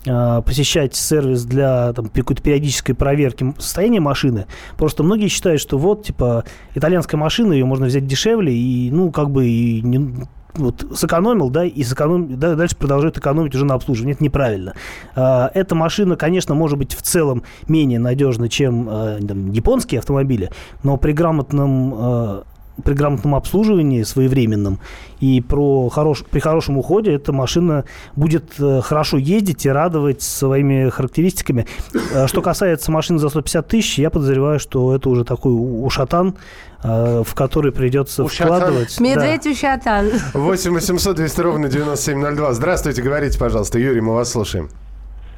а, 0.08 0.42
посещать 0.42 0.96
сервис 0.96 1.44
для 1.44 1.92
там, 1.94 2.08
какой-то 2.08 2.42
периодической 2.42 2.96
проверки 2.96 3.54
состояния 3.60 4.00
машины. 4.00 4.46
Просто 4.78 5.04
многие 5.04 5.28
считают, 5.28 5.60
что 5.60 5.78
вот, 5.78 6.06
типа, 6.06 6.46
итальянская 6.74 7.20
машина, 7.20 7.52
ее 7.54 7.66
можно 7.66 7.88
взять 7.88 8.08
дешевле, 8.08 8.54
и, 8.54 8.90
ну, 8.92 9.12
как 9.12 9.30
бы, 9.30 9.48
и 9.48 9.82
не, 9.82 10.26
вот, 10.56 10.86
сэкономил, 10.96 11.50
да, 11.50 11.66
и 11.66 11.84
сэконом... 11.84 12.40
да, 12.40 12.56
дальше 12.56 12.76
продолжает 12.76 13.18
экономить 13.18 13.56
уже 13.56 13.66
на 13.66 13.76
обслуживании. 13.76 14.14
Это 14.14 14.24
неправильно. 14.24 14.74
А, 15.16 15.52
эта 15.54 15.76
машина, 15.76 16.16
конечно, 16.16 16.56
может 16.56 16.78
быть 16.78 16.94
в 16.94 17.02
целом 17.02 17.44
менее 17.68 18.00
надежна, 18.00 18.50
чем 18.50 18.88
а, 18.90 19.20
там, 19.20 19.52
японские 19.52 20.00
автомобили, 20.00 20.50
но 20.84 20.98
при 20.98 21.12
грамотном 21.14 21.94
а, 21.96 22.44
при 22.84 22.94
грамотном 22.94 23.36
обслуживании 23.36 24.04
своевременном 24.04 24.80
и 25.20 25.42
про 25.42 25.90
хорош, 25.90 26.24
при 26.30 26.40
хорошем 26.40 26.78
уходе 26.78 27.14
эта 27.14 27.34
машина 27.34 27.84
будет 28.16 28.54
э, 28.60 28.82
хорошо 28.82 29.18
ездить 29.18 29.66
и 29.66 29.70
радовать 29.70 30.22
своими 30.22 30.90
характеристиками. 30.90 31.66
Э, 32.14 32.28
Что 32.28 32.42
касается 32.42 32.92
машины 32.92 33.20
за 33.20 33.30
150 33.30 33.68
тысяч, 33.68 34.00
я 34.00 34.10
подозреваю, 34.10 34.60
что 34.60 34.96
это 34.96 35.10
уже 35.10 35.24
такой 35.26 35.52
у- 35.52 35.86
ушатан, 35.86 36.36
э, 36.84 37.24
в 37.26 37.34
который 37.36 37.72
придется 37.72 38.24
Ушатан. 38.24 38.56
вкладывать. 38.56 39.00
Медведь 39.00 39.46
ущатан. 39.48 40.10
8 40.34 40.72
800 40.74 41.16
200 41.16 41.42
ровно 41.42 41.68
9702. 41.70 42.54
Здравствуйте, 42.54 43.02
говорите, 43.02 43.38
пожалуйста. 43.38 43.80
Юрий, 43.80 44.02
мы 44.02 44.14
вас 44.16 44.32
слушаем. 44.32 44.70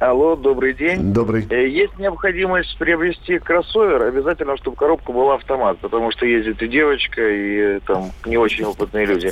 Алло, 0.02 0.34
добрый 0.34 0.74
день. 0.74 1.12
Добрый. 1.12 1.46
Э, 1.48 1.68
Есть 1.68 1.96
необходимость 1.96 2.76
приобрести 2.76 3.38
кроссовер, 3.38 4.02
обязательно, 4.02 4.56
чтобы 4.56 4.76
коробка 4.76 5.12
была 5.12 5.36
автомат, 5.36 5.78
потому 5.78 6.10
что 6.10 6.26
ездит 6.26 6.60
и 6.60 6.66
девочка, 6.66 7.22
и 7.22 7.76
э, 7.76 7.80
там 7.86 8.10
не 8.26 8.36
очень 8.36 8.64
опытные 8.64 9.06
люди. 9.06 9.30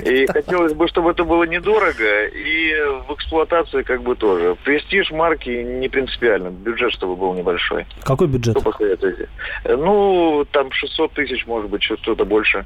И 0.00 0.26
хотелось 0.26 0.74
бы, 0.74 0.86
чтобы 0.86 1.10
это 1.10 1.24
было 1.24 1.42
недорого, 1.42 2.26
и 2.26 2.72
в 3.08 3.14
эксплуатации 3.14 3.82
как 3.82 4.02
бы 4.04 4.14
тоже. 4.14 4.56
Престиж 4.64 5.10
марки 5.10 5.50
не 5.50 5.88
принципиально, 5.88 6.50
бюджет, 6.50 6.92
чтобы 6.92 7.16
был 7.16 7.34
небольшой. 7.34 7.86
Какой 8.04 8.28
бюджет? 8.28 8.56
Что 8.56 8.70
посоветуете? 8.70 9.28
Э, 9.64 9.74
Ну, 9.74 10.46
там 10.52 10.70
600 10.70 11.14
тысяч, 11.14 11.46
может 11.48 11.68
быть, 11.68 11.82
что-то 11.82 12.24
больше. 12.24 12.64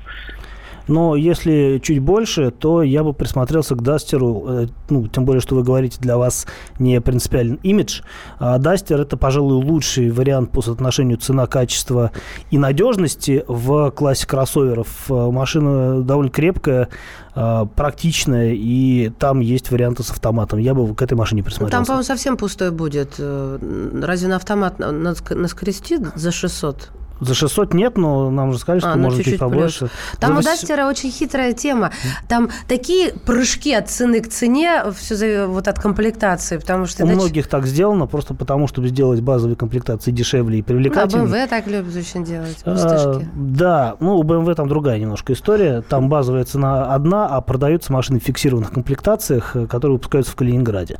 Но 0.89 1.17
если 1.17 1.81
чуть 1.83 1.99
больше, 2.01 2.51
то 2.51 2.83
я 2.83 3.03
бы 3.03 3.13
присмотрелся 3.13 3.75
к 3.75 3.83
Дастеру, 3.83 4.45
э, 4.47 4.67
ну, 4.89 5.07
тем 5.09 5.25
более, 5.25 5.41
что 5.41 5.55
вы 5.57 5.63
говорите, 5.63 5.99
для 6.01 6.17
вас 6.17 6.47
не 6.79 7.01
принципиальный 7.01 7.59
имидж. 7.63 8.03
А 8.39 8.59
Дастер– 8.59 9.01
это, 9.03 9.17
пожалуй, 9.17 9.65
лучший 9.65 10.11
вариант 10.11 10.53
по 10.53 10.63
соотношению 10.63 11.19
цена-качество 11.19 12.13
и 12.51 12.59
надежности 12.59 13.45
в 13.49 13.91
классе 13.91 14.27
кроссоверов. 14.27 15.11
Э, 15.11 15.31
машина 15.31 16.03
довольно 16.03 16.31
крепкая, 16.31 16.89
э, 17.35 17.67
практичная, 17.75 18.53
и 18.55 19.11
там 19.19 19.41
есть 19.41 19.71
варианты 19.71 20.03
с 20.03 20.11
автоматом. 20.11 20.59
Я 20.61 20.75
бы 20.75 20.95
к 20.95 21.03
этой 21.03 21.15
машине 21.15 21.43
Ну, 21.43 21.47
присмотрелся. 21.47 21.77
Там, 21.77 21.85
по-моему, 21.85 22.05
совсем 22.05 22.37
пустой 22.37 22.71
будет. 22.71 23.19
Разве 23.19 24.29
на 24.29 24.37
автомат 24.37 24.79
на- 24.79 24.93
надо 24.93 25.19
ск- 25.19 25.35
наскрести 25.35 25.99
за 26.15 26.31
600? 26.31 26.91
За 27.21 27.35
600 27.35 27.75
нет, 27.75 27.97
но 27.97 28.31
нам 28.31 28.53
же 28.53 28.59
сказали, 28.59 28.81
что 28.81 28.93
А, 28.93 28.97
ну, 28.97 29.05
может 29.05 29.19
чуть-чуть 29.19 29.35
чуть 29.35 29.41
побольше. 29.41 29.89
Там 30.21 30.35
За 30.35 30.41
у 30.41 30.43
Дастера 30.43 30.87
очень 30.87 31.11
хитрая 31.11 31.53
тема. 31.53 31.91
Там 32.29 32.51
такие 32.69 33.13
прыжки 33.13 33.73
от 33.73 33.89
цены 33.89 34.21
к 34.21 34.29
цене, 34.29 34.85
все 34.97 35.47
вот 35.47 35.69
от 35.69 35.79
комплектации, 35.79 36.59
потому 36.59 36.87
что... 36.87 37.05
У 37.05 37.07
иначе- 37.07 37.21
многих 37.21 37.47
так 37.49 37.67
сделано, 37.67 38.07
просто 38.07 38.35
потому, 38.35 38.69
чтобы 38.69 38.89
сделать 38.89 39.21
базовые 39.21 39.57
комплектации 39.57 40.11
дешевле 40.11 40.59
и 40.59 40.61
Ну, 40.61 40.65
а 40.65 40.69
привлекательнее. 40.69 41.27
BMW 41.27 41.49
так 41.49 41.67
любят 41.67 41.97
очень 41.97 42.25
делать, 42.25 42.59
А, 42.65 43.21
да, 43.35 43.97
ну 44.01 44.17
у 44.19 44.23
BMW 44.23 44.55
там 44.55 44.69
другая 44.69 44.99
немножко 44.99 45.33
история. 45.33 45.83
Там 45.83 46.09
базовая 46.09 46.45
цена 46.45 46.95
одна, 46.95 47.27
а 47.27 47.41
продаются 47.41 47.93
машины 47.93 48.21
в 48.21 48.23
фиксированных 48.23 48.73
комплектациях, 48.73 49.57
э, 49.57 49.67
которые 49.67 49.97
выпускаются 49.97 50.33
в 50.33 50.37
Калининграде. 50.37 50.99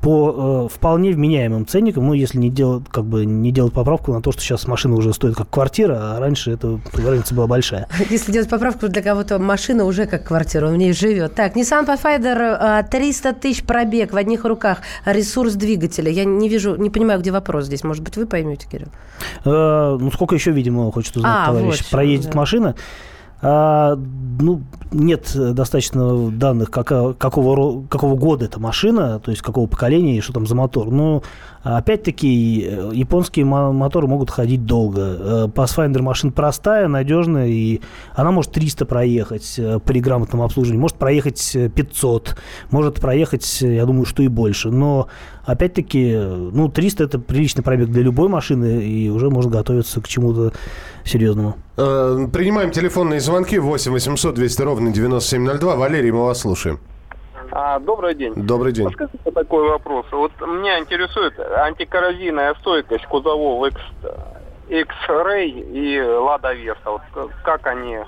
По 0.00 0.68
э, 0.70 0.74
вполне 0.74 1.12
вменяемым 1.12 1.66
ценникам, 1.66 2.06
ну 2.06 2.12
если 2.12 2.38
не 2.38 2.50
делать, 2.50 2.84
как 2.90 3.04
бы 3.04 3.24
не 3.24 3.52
делать 3.52 3.72
поправку 3.72 4.12
на 4.12 4.20
то, 4.22 4.32
что 4.32 4.40
сейчас 4.40 4.66
машина 4.66 4.96
уже 4.96 5.12
стоит 5.12 5.36
как 5.36 5.48
квартира, 5.52 6.16
а 6.16 6.18
раньше 6.18 6.52
эта 6.52 6.80
разница 6.94 7.34
была 7.34 7.46
большая. 7.46 7.86
Если 8.10 8.32
делать 8.32 8.48
поправку, 8.48 8.88
для 8.88 9.02
кого-то 9.02 9.38
машина 9.38 9.84
уже 9.84 10.06
как 10.06 10.24
квартира, 10.24 10.66
он 10.66 10.74
в 10.74 10.76
ней 10.78 10.94
живет. 10.94 11.34
Так, 11.34 11.56
Nissan 11.56 11.86
Pathfinder, 11.86 12.56
а, 12.58 12.82
300 12.82 13.34
тысяч 13.34 13.62
пробег 13.62 14.14
в 14.14 14.16
одних 14.16 14.44
руках, 14.46 14.78
ресурс 15.04 15.52
двигателя. 15.54 16.10
Я 16.10 16.24
не 16.24 16.48
вижу, 16.48 16.76
не 16.76 16.88
понимаю, 16.88 17.20
где 17.20 17.30
вопрос 17.30 17.66
здесь. 17.66 17.84
Может 17.84 18.02
быть, 18.02 18.16
вы 18.16 18.26
поймете, 18.26 18.66
Кирилл? 18.66 18.88
Э, 19.44 19.98
ну, 20.00 20.10
сколько 20.10 20.34
еще, 20.34 20.52
видимо, 20.52 20.90
хочет 20.90 21.16
узнать 21.18 21.32
А, 21.36 21.46
товарищ. 21.46 21.82
вот 21.82 21.90
Проедет 21.90 22.30
да. 22.30 22.38
машина. 22.38 22.74
А, 23.44 23.96
ну, 24.40 24.62
нет 24.92 25.32
э, 25.34 25.50
достаточно 25.52 26.30
данных, 26.30 26.70
кака- 26.70 27.12
какого, 27.12 27.84
какого 27.88 28.14
года 28.14 28.44
эта 28.44 28.60
машина, 28.60 29.18
то 29.18 29.32
есть 29.32 29.42
какого 29.42 29.66
поколения 29.66 30.16
и 30.16 30.20
что 30.20 30.32
там 30.32 30.46
за 30.46 30.54
мотор. 30.54 30.92
Но, 30.92 31.22
опять-таки, 31.62 32.66
э, 32.68 32.90
японские 32.94 33.44
мо- 33.44 33.72
моторы 33.72 34.06
могут 34.06 34.30
ходить 34.30 34.66
долго. 34.66 35.00
Э, 35.00 35.48
Pathfinder 35.54 36.02
машина 36.02 36.32
простая, 36.32 36.88
надежная, 36.88 37.46
и 37.46 37.80
она 38.14 38.30
может 38.30 38.52
300 38.52 38.84
проехать 38.86 39.54
э, 39.58 39.78
при 39.84 40.00
грамотном 40.00 40.42
обслуживании, 40.42 40.80
может 40.80 40.96
проехать 40.96 41.54
э, 41.54 41.68
500, 41.68 42.36
может 42.70 43.00
проехать, 43.00 43.60
я 43.60 43.86
думаю, 43.86 44.04
что 44.04 44.22
и 44.22 44.28
больше. 44.28 44.70
Но, 44.70 45.08
опять-таки, 45.44 46.14
ну, 46.16 46.68
300– 46.68 47.04
это 47.04 47.18
приличный 47.18 47.62
пробег 47.62 47.88
для 47.88 48.02
любой 48.02 48.28
машины, 48.28 48.84
и 48.84 49.08
уже 49.08 49.30
можно 49.30 49.50
готовиться 49.50 50.00
к 50.00 50.08
чему-то 50.08 50.52
серьезному. 51.04 51.56
Принимаем 51.76 52.70
телефонные 52.70 53.20
звонки 53.20 53.58
8 53.58 53.92
800 53.92 54.34
200 54.34 54.62
ровно 54.62 54.92
9702. 54.92 55.76
Валерий, 55.76 56.10
мы 56.10 56.24
вас 56.24 56.40
слушаем. 56.40 56.78
А, 57.54 57.78
добрый 57.78 58.14
день. 58.14 58.32
Добрый 58.34 58.72
день. 58.72 58.86
Подскажите 58.86 59.30
такой 59.30 59.68
вопрос. 59.68 60.06
Вот 60.10 60.32
меня 60.40 60.78
интересует 60.78 61.38
антикоррозийная 61.38 62.54
стойкость 62.54 63.04
кузовов 63.06 63.68
X, 63.68 63.80
X-Ray 64.70 65.48
и 65.48 65.98
Lada 65.98 66.54
Vesta. 66.54 66.98
Вот 67.14 67.30
как 67.44 67.66
они... 67.66 67.98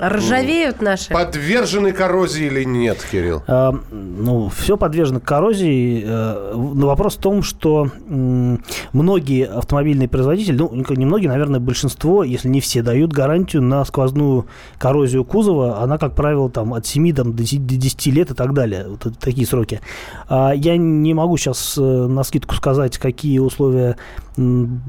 Ржавеют 0.00 0.80
наши? 0.80 1.12
Подвержены 1.12 1.92
коррозии 1.92 2.46
или 2.46 2.64
нет, 2.64 2.98
Кирилл? 3.10 3.42
А, 3.46 3.72
Ну, 3.90 4.48
все 4.48 4.76
подвержено 4.76 5.20
коррозии. 5.20 6.02
Э, 6.06 6.52
Но 6.54 6.86
вопрос 6.86 7.16
в 7.16 7.20
том, 7.20 7.42
что 7.42 7.88
м, 8.08 8.62
многие 8.92 9.46
автомобильные 9.46 10.08
производители, 10.08 10.56
ну, 10.56 10.70
не 10.96 11.06
многие, 11.06 11.26
наверное, 11.28 11.60
большинство, 11.60 12.24
если 12.24 12.48
не 12.48 12.60
все, 12.60 12.82
дают 12.82 13.12
гарантию 13.12 13.62
на 13.62 13.84
сквозную 13.84 14.46
коррозию 14.78 15.24
кузова. 15.24 15.80
Она, 15.82 15.98
как 15.98 16.14
правило, 16.14 16.50
там 16.50 16.74
от 16.74 16.86
7 16.86 17.12
там, 17.14 17.32
до 17.34 17.42
10 17.42 17.66
до 17.66 17.76
10 17.76 18.06
лет 18.12 18.30
и 18.30 18.34
так 18.34 18.52
далее. 18.54 18.86
Вот 18.88 19.06
это 19.06 19.18
такие 19.18 19.46
сроки. 19.46 19.80
А 20.28 20.52
Я 20.52 20.76
не 20.76 21.14
могу 21.14 21.36
сейчас 21.36 21.76
на 21.76 22.22
скидку 22.24 22.54
сказать, 22.54 22.98
какие 22.98 23.38
условия 23.38 23.96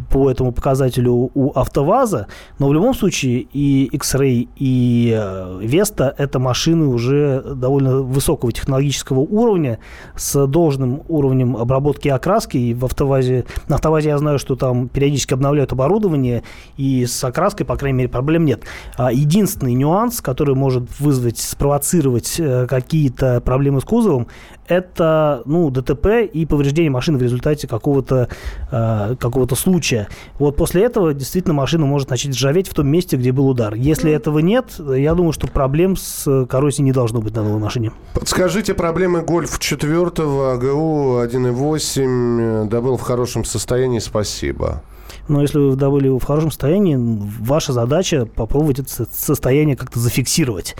по 0.09 0.29
этому 0.29 0.51
показателю 0.51 1.31
у 1.33 1.51
АвтоВАЗа, 1.53 2.27
но 2.59 2.67
в 2.67 2.73
любом 2.73 2.93
случае 2.93 3.47
и 3.53 3.85
X-Ray, 3.85 4.49
и 4.55 5.15
э, 5.17 5.59
Vesta– 5.63 6.13
это 6.17 6.39
машины 6.39 6.85
уже 6.87 7.41
довольно 7.55 8.01
высокого 8.01 8.51
технологического 8.51 9.19
уровня, 9.19 9.79
с 10.15 10.47
должным 10.47 11.03
уровнем 11.07 11.57
обработки 11.57 12.07
и 12.07 12.11
окраски. 12.11 12.57
И 12.57 12.73
в 12.73 12.85
АвтоВАЗе, 12.85 13.45
на 13.67 13.75
АвтоВАЗе 13.75 14.09
я 14.09 14.17
знаю, 14.17 14.39
что 14.39 14.55
там 14.55 14.89
периодически 14.89 15.33
обновляют 15.33 15.71
оборудование, 15.71 16.43
и 16.77 17.05
с 17.05 17.23
окраской, 17.23 17.65
по 17.65 17.75
крайней 17.75 17.97
мере, 17.97 18.09
проблем 18.09 18.45
нет. 18.45 18.63
А 18.97 19.11
Единственный 19.11 19.73
нюанс, 19.73 20.21
который 20.21 20.55
может 20.55 20.99
вызвать, 20.99 21.37
спровоцировать 21.37 22.39
э, 22.39 22.67
какие-то 22.67 23.41
проблемы 23.41 23.81
с 23.81 23.83
кузовом, 23.83 24.27
это 24.67 25.41
ну, 25.45 25.69
ДТП 25.69 26.23
и 26.31 26.45
повреждение 26.45 26.89
машины 26.89 27.17
в 27.17 27.21
результате 27.21 27.67
какого-то 27.67 28.29
э, 28.71 29.15
какого-то 29.41 29.55
случая. 29.55 30.07
Вот 30.37 30.55
после 30.55 30.83
этого 30.83 31.13
действительно 31.13 31.53
машина 31.53 31.85
может 31.85 32.09
начать 32.09 32.31
ржаветь 32.31 32.67
в 32.67 32.73
том 32.73 32.87
месте, 32.87 33.17
где 33.17 33.31
был 33.31 33.47
удар. 33.47 33.73
Если 33.73 34.11
этого 34.11 34.39
нет, 34.39 34.65
я 34.77 35.15
думаю, 35.15 35.33
что 35.33 35.47
проблем 35.47 35.95
с 35.97 36.45
коррозией 36.45 36.85
не 36.85 36.91
должно 36.91 37.21
быть 37.21 37.35
на 37.35 37.43
новой 37.43 37.59
машине. 37.59 37.91
Подскажите 38.13 38.73
проблемы 38.73 39.21
Гольф 39.21 39.57
4 39.57 39.91
АГУ 39.93 41.23
1.8 41.23 42.69
добыл 42.69 42.97
в 42.97 43.01
хорошем 43.01 43.43
состоянии, 43.43 43.99
спасибо. 43.99 44.83
Но 45.31 45.41
если 45.41 45.59
вы 45.59 45.75
добыли 45.77 46.07
его 46.07 46.19
в 46.19 46.25
хорошем 46.25 46.51
состоянии, 46.51 46.97
ваша 47.39 47.71
задача 47.71 48.25
попробовать 48.25 48.79
это 48.79 48.89
со- 48.91 49.07
состояние 49.09 49.77
как-то 49.77 49.97
зафиксировать. 49.97 50.75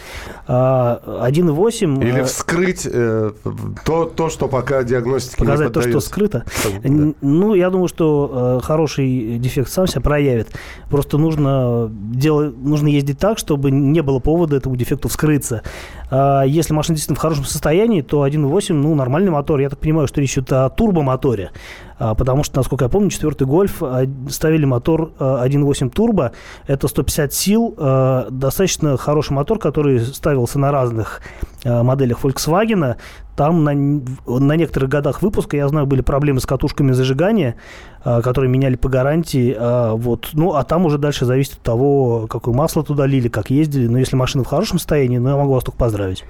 А, 0.46 1.02
1.8... 1.26 2.04
Или 2.04 2.20
э, 2.20 2.24
вскрыть 2.26 2.86
э, 2.86 3.32
то, 3.86 4.06
то, 4.06 4.30
что 4.30 4.50
пока 4.50 4.84
диагностике 4.84 5.38
показать 5.38 5.68
не 5.70 5.74
то, 5.74 5.82
что 5.82 6.00
скрыто. 6.02 6.44
Да. 6.84 7.14
Ну, 7.22 7.56
я 7.56 7.70
думаю, 7.70 7.88
что 7.88 8.60
э, 8.62 8.66
хороший 8.66 9.38
дефект 9.40 9.72
сам 9.72 9.88
себя 9.88 10.02
проявит. 10.02 10.50
Просто 10.90 11.18
нужно, 11.18 11.90
делать, 11.90 12.58
нужно 12.58 12.90
ездить 12.90 13.20
так, 13.20 13.38
чтобы 13.38 13.72
не 13.72 14.02
было 14.02 14.20
повода 14.20 14.58
этому 14.58 14.76
дефекту 14.76 15.08
вскрыться. 15.08 15.64
А 16.12 16.44
если 16.44 16.74
машина 16.74 16.98
действительно 16.98 17.18
в 17.18 17.22
хорошем 17.22 17.46
состоянии, 17.46 18.02
то 18.02 18.28
1.8, 18.28 18.74
ну, 18.74 18.94
нормальный 18.96 19.32
мотор. 19.32 19.62
Я 19.62 19.70
так 19.70 19.80
понимаю, 19.80 20.08
что 20.08 20.20
речь 20.20 20.34
идет 20.34 20.52
о 20.52 20.70
турбомоторе. 20.70 21.52
А, 21.98 22.16
потому 22.16 22.44
что, 22.44 22.58
насколько 22.58 22.86
я 22.86 22.90
помню, 22.90 23.10
четвертый 23.10 23.48
гольф 23.48 23.82
а, 23.82 24.04
ставили 24.30 24.66
мотор 24.66 25.14
а, 25.20 25.48
1.8 25.48 25.90
турбо. 25.90 26.34
Это 26.68 26.90
150 26.90 27.34
сил. 27.34 27.76
Достаточно 28.30 28.98
хороший 28.98 29.32
мотор, 29.32 29.58
который 29.58 30.02
ставился 30.02 30.60
на 30.60 30.72
разных 30.72 31.22
моделях 31.66 32.24
Volkswagen. 32.24 32.96
Там 33.36 33.64
на, 33.64 33.74
на 33.74 34.56
некоторых 34.56 34.90
годах 34.90 35.22
выпуска, 35.22 35.58
я 35.58 35.68
знаю, 35.68 35.86
были 35.88 36.02
проблемы 36.02 36.40
с 36.42 36.46
катушками 36.46 36.92
зажигания, 36.92 37.56
а, 38.04 38.22
которые 38.22 38.52
меняли 38.52 38.76
по 38.76 38.90
гарантии. 38.90 39.56
а, 39.58 39.96
Вот. 39.96 40.30
Ну, 40.34 40.54
а 40.54 40.64
там 40.64 40.86
уже 40.86 40.98
дальше 40.98 41.26
зависит 41.26 41.54
от 41.54 41.62
того, 41.62 42.28
какое 42.28 42.54
масло 42.54 42.84
туда 42.84 43.06
лили, 43.06 43.30
как 43.30 43.50
ездили. 43.50 43.88
Но 43.88 43.98
если 43.98 44.16
машина 44.16 44.44
в 44.44 44.48
хорошем 44.48 44.80
состоянии, 44.80 45.18
ну, 45.18 45.30
я 45.30 45.38
могу 45.38 45.54
вас 45.54 45.64
только 45.64 45.78
поздравить. 45.78 46.26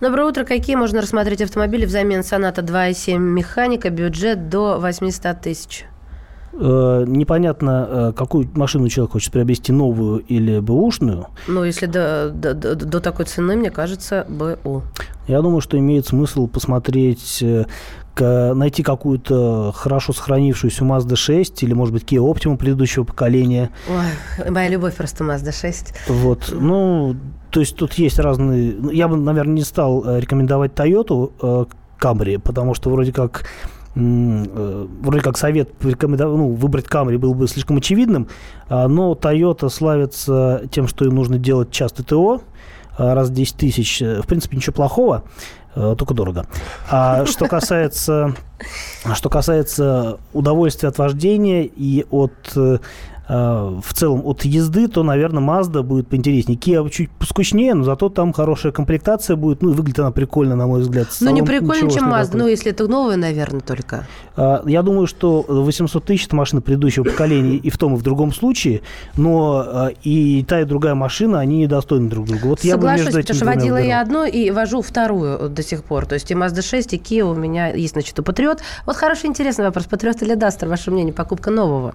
Доброе 0.00 0.26
утро. 0.28 0.44
Какие 0.44 0.76
можно 0.76 1.00
рассмотреть 1.02 1.42
автомобили 1.42 1.86
взамен 1.86 2.22
Соната 2.22 2.62
2.7 2.62 3.18
механика, 3.18 3.90
бюджет 3.90 4.48
до 4.48 4.78
800 4.78 5.40
тысяч? 5.40 5.86
Э, 6.56 7.04
непонятно, 7.06 7.88
э, 7.90 8.12
какую 8.16 8.48
машину 8.54 8.88
человек 8.88 9.12
хочет 9.12 9.32
приобрести, 9.32 9.72
новую 9.72 10.18
или 10.20 10.60
бэушную. 10.60 11.26
Ну, 11.48 11.64
если 11.64 11.86
до, 11.86 12.30
до, 12.30 12.54
до- 12.54 12.76
до 12.76 13.00
такой 13.00 13.24
цены, 13.24 13.56
мне 13.56 13.70
кажется, 13.70 14.24
БУ. 14.28 14.82
Я 15.26 15.42
думаю, 15.42 15.60
что 15.60 15.76
имеет 15.78 16.06
смысл 16.06 16.46
посмотреть, 16.46 17.38
э, 17.42 17.64
к- 18.14 18.54
найти 18.54 18.84
какую-то 18.84 19.72
хорошо 19.74 20.12
сохранившуюся 20.12 20.84
Mazda 20.84 21.16
6 21.16 21.62
или, 21.64 21.74
может 21.74 21.92
быть, 21.92 22.04
Kia 22.04 22.20
Optima 22.20 22.56
предыдущего 22.56 23.02
поколения. 23.04 23.70
Ой, 23.88 24.50
моя 24.50 24.68
любовь 24.68 24.94
просто 24.94 25.24
Mazda 25.24 25.50
6. 25.52 25.94
Вот, 26.08 26.54
ну, 26.56 27.16
то 27.50 27.58
есть 27.60 27.74
тут 27.76 27.94
есть 27.94 28.18
разные... 28.20 28.74
ну, 28.78 28.90
Я 28.90 29.08
бы, 29.08 29.16
наверное, 29.16 29.54
не 29.54 29.62
стал 29.64 30.04
э, 30.06 30.20
рекомендовать 30.20 30.72
Toyota 30.72 31.32
э, 31.42 31.64
Camry, 32.00 32.38
потому 32.38 32.74
что 32.74 32.90
вроде 32.90 33.12
как 33.12 33.44
вроде 33.94 35.20
как 35.20 35.36
совет 35.38 35.70
ну, 35.82 36.52
выбрать 36.52 36.86
Camry 36.86 37.16
был 37.16 37.34
бы 37.34 37.46
слишком 37.46 37.76
очевидным, 37.76 38.28
а, 38.68 38.88
но 38.88 39.12
Toyota 39.12 39.68
славится 39.68 40.62
тем, 40.70 40.88
что 40.88 41.04
им 41.04 41.14
нужно 41.14 41.38
делать 41.38 41.70
часто 41.70 42.02
ТО, 42.02 42.42
а, 42.96 43.14
раз 43.14 43.28
в 43.28 43.32
10 43.32 43.56
тысяч. 43.56 44.02
Э, 44.02 44.20
В 44.22 44.26
принципе, 44.26 44.56
ничего 44.56 44.72
плохого, 44.72 45.24
э, 45.74 45.94
только 45.98 46.14
дорого. 46.14 46.46
А 46.90 47.26
что 47.26 47.46
касается, 47.46 48.34
что 49.14 49.28
касается 49.28 50.18
удовольствия 50.32 50.88
от 50.88 50.98
вождения 50.98 51.64
и 51.64 52.04
от 52.10 52.32
э, 52.56 52.78
э, 52.78 52.78
в 53.28 53.94
целом 53.94 54.22
от 54.24 54.44
езды, 54.44 54.86
то, 54.88 55.02
наверное, 55.02 55.42
Mazda 55.42 55.82
будет 55.82 56.08
поинтереснее. 56.08 56.58
Kia 56.58 56.88
чуть 56.90 57.10
скучнее, 57.26 57.74
но 57.74 57.84
зато 57.84 58.08
там 58.08 58.32
хорошая 58.32 58.72
комплектация 58.72 59.36
будет. 59.36 59.62
Ну, 59.62 59.70
и 59.70 59.74
выглядит 59.74 60.00
она 60.00 60.10
прикольно, 60.10 60.56
на 60.56 60.66
мой 60.66 60.82
взгляд. 60.82 61.08
Ну, 61.20 61.30
не 61.30 61.42
прикольно, 61.42 61.86
ничего 61.86 61.90
чем 61.90 62.12
Mazda. 62.12 62.24
такой. 62.26 62.40
Ну, 62.40 62.48
если 62.48 62.70
это 62.70 62.86
новая, 62.86 63.16
наверное, 63.16 63.60
только. 63.60 64.06
А, 64.36 64.62
Я 64.66 64.82
думаю, 64.82 65.06
что 65.06 65.44
800 65.48 66.04
тысяч– 66.04 66.26
это 66.26 66.36
машина 66.36 66.60
предыдущего 66.60 67.04
поколения 67.04 67.56
и 67.56 67.70
в 67.70 67.78
том, 67.78 67.94
и 67.94 67.96
в 67.96 68.02
другом 68.02 68.32
случае, 68.32 68.82
но 69.16 69.64
а, 69.66 69.90
и 70.02 70.44
та, 70.44 70.60
и 70.60 70.64
другая 70.64 70.94
машина, 70.94 71.40
они 71.40 71.58
недостойны 71.58 72.10
друг 72.10 72.26
друга. 72.26 72.46
Вот 72.46 72.60
я 72.62 72.76
бы 72.76 72.82
Соглашусь, 72.82 73.06
между 73.06 73.20
потому 73.20 73.36
что 73.36 73.46
водила 73.46 73.76
я 73.76 74.00
одну 74.00 74.24
и 74.24 74.50
вожу 74.50 74.82
вторую 74.82 75.48
до 75.48 75.62
сих 75.62 75.84
пор. 75.84 76.06
То 76.06 76.14
есть 76.14 76.30
и 76.30 76.34
Mazda 76.34 76.62
6, 76.62 76.92
и 76.92 76.96
Kia 76.98 77.22
у 77.22 77.34
меня 77.34 77.68
есть, 77.68 77.94
значит, 77.94 78.18
и 78.18 78.22
Патриот. 78.22 78.60
Вот 78.86 78.96
хороший, 78.96 79.26
интересный 79.26 79.64
вопрос. 79.64 79.86
Патриот 79.86 80.22
или 80.22 80.34
Дастер, 80.34 80.68
ваше 80.68 80.90
мнение, 80.90 81.14
покупка 81.14 81.50
нового? 81.50 81.94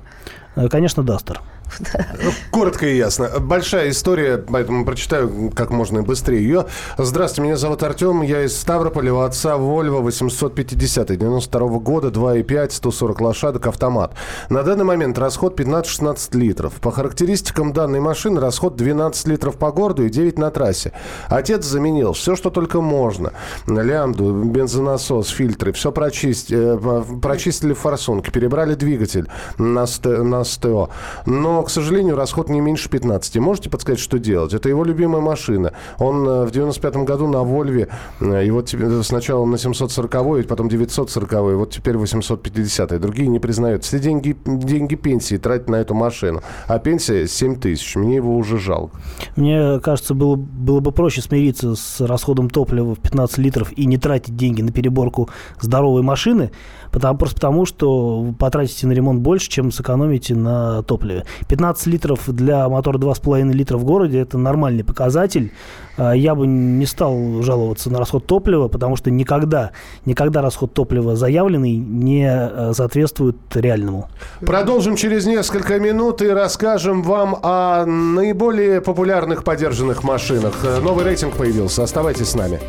Э, 0.55 0.67
Конечно, 0.69 1.03
Дастер. 1.03 1.41
Ну, 2.21 2.31
Коротко 2.51 2.87
и 2.87 2.97
ясно. 2.97 3.29
Большая 3.39 3.89
история, 3.91 4.37
поэтому 4.37 4.85
прочитаю 4.85 5.51
как 5.55 5.69
можно 5.69 6.03
быстрее 6.03 6.41
ее. 6.41 6.65
Здравствуйте, 6.97 7.47
меня 7.47 7.57
зовут 7.57 7.83
Артем, 7.83 8.21
я 8.21 8.43
из 8.43 8.59
Ставрополя, 8.59 9.13
у 9.13 9.19
отца 9.19 9.55
Volvo 9.55 10.01
850 10.01 11.17
92 11.17 11.67
года, 11.79 12.07
2,5, 12.09 12.71
140 12.71 13.21
лошадок, 13.21 13.67
автомат. 13.67 14.13
На 14.49 14.63
данный 14.63 14.85
момент 14.85 15.17
расход 15.17 15.59
15-16 15.59 16.37
литров. 16.37 16.73
По 16.73 16.91
характеристикам 16.91 17.73
данной 17.73 17.99
машины 17.99 18.41
расход 18.41 18.75
12 18.75 19.27
литров 19.27 19.57
по 19.57 19.71
городу 19.71 20.05
и 20.05 20.09
9 20.09 20.37
на 20.37 20.51
трассе. 20.51 20.91
Отец 21.27 21.65
заменил 21.65 22.13
все, 22.13 22.35
что 22.35 22.49
только 22.49 22.81
можно. 22.81 23.33
Лямбду, 23.67 24.43
бензонасос, 24.43 25.29
фильтры, 25.29 25.71
все 25.71 25.91
прочистили, 25.91 26.77
э, 26.77 27.19
прочистили 27.21 27.73
форсунки, 27.73 28.29
перебрали 28.29 28.75
двигатель 28.75 29.27
на 29.57 29.85
СТО. 29.85 30.89
Но, 31.25 31.58
к 31.63 31.69
сожалению, 31.69 32.15
расход 32.15 32.49
не 32.49 32.61
меньше 32.61 32.89
15. 32.89 33.37
Можете 33.37 33.69
подсказать, 33.69 33.99
что 33.99 34.19
делать? 34.19 34.53
Это 34.53 34.69
его 34.69 34.83
любимая 34.83 35.21
машина. 35.21 35.73
Он 35.97 36.27
э, 36.27 36.45
в 36.45 36.51
95 36.51 36.97
году 36.97 37.27
на 37.27 37.43
Вольве, 37.43 37.89
э, 38.19 38.51
вот 38.51 38.67
теперь 38.67 39.03
сначала 39.03 39.45
на 39.45 39.57
740 39.57 40.47
потом 40.47 40.69
940 40.69 41.57
вот 41.57 41.71
теперь 41.71 41.97
850 41.97 42.99
Другие 42.99 43.27
не 43.29 43.39
признают. 43.39 43.83
Все 43.83 43.99
деньги, 43.99 44.35
деньги 44.45 44.95
пенсии 44.95 45.37
тратят 45.37 45.69
на 45.69 45.77
эту 45.77 45.93
машину. 45.93 46.41
А 46.67 46.79
пенсия 46.79 47.27
7 47.27 47.59
тысяч. 47.59 47.95
Мне 47.95 48.15
его 48.15 48.35
уже 48.35 48.57
жалко. 48.57 48.97
Мне 49.35 49.79
кажется, 49.79 50.13
было, 50.13 50.35
было 50.35 50.79
бы 50.79 50.91
проще 50.91 51.21
смириться 51.21 51.75
с 51.75 52.01
расходом 52.01 52.49
топлива 52.49 52.95
в 52.95 52.99
15 52.99 53.37
литров 53.37 53.71
и 53.77 53.85
не 53.85 53.97
тратить 53.97 54.35
деньги 54.35 54.61
на 54.61 54.71
переборку 54.71 55.29
здоровой 55.59 56.01
машины, 56.01 56.51
потому, 56.91 57.17
просто 57.17 57.35
потому, 57.35 57.65
что 57.65 58.33
потратите 58.37 58.87
на 58.87 58.91
ремонт 58.91 59.21
больше, 59.21 59.49
чем 59.49 59.71
сэкономите 59.71 60.35
на 60.35 60.83
топливе. 60.83 61.25
15 61.49 61.87
литров 61.87 62.21
для 62.27 62.69
мотора 62.69 62.99
2,5 62.99 63.51
литра 63.51 63.77
в 63.77 63.83
городе– 63.83 64.19
это 64.21 64.37
нормальный 64.37 64.83
показатель. 64.83 65.51
А, 65.97 66.13
Я 66.13 66.35
бы 66.35 66.45
не 66.45 66.85
стал 66.85 67.41
жаловаться 67.41 67.89
на 67.89 67.97
расход 67.97 68.25
топлива, 68.27 68.67
потому 68.67 68.95
что 68.95 69.09
никогда, 69.09 69.71
никогда 70.05 70.41
расход 70.41 70.73
топлива 70.73 71.15
заявленный 71.15 71.75
не 71.75 72.29
э, 72.29 72.73
соответствует 72.73 73.35
реальному. 73.55 74.09
Продолжим 74.41 74.95
через 74.95 75.25
несколько 75.25 75.79
минут 75.79 76.21
и 76.21 76.27
расскажем 76.27 77.01
вам 77.01 77.37
о 77.41 77.85
наиболее 77.85 78.79
популярных 78.79 79.43
подержанных 79.43 80.03
машинах. 80.03 80.59
Э, 80.63 80.79
Новый 80.79 81.03
рейтинг 81.03 81.35
появился. 81.35 81.83
Оставайтесь 81.83 82.29
с 82.29 82.35
нами. 82.35 82.59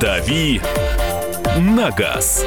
«Дави 0.00 0.60
на 1.58 1.90
газ». 1.90 2.46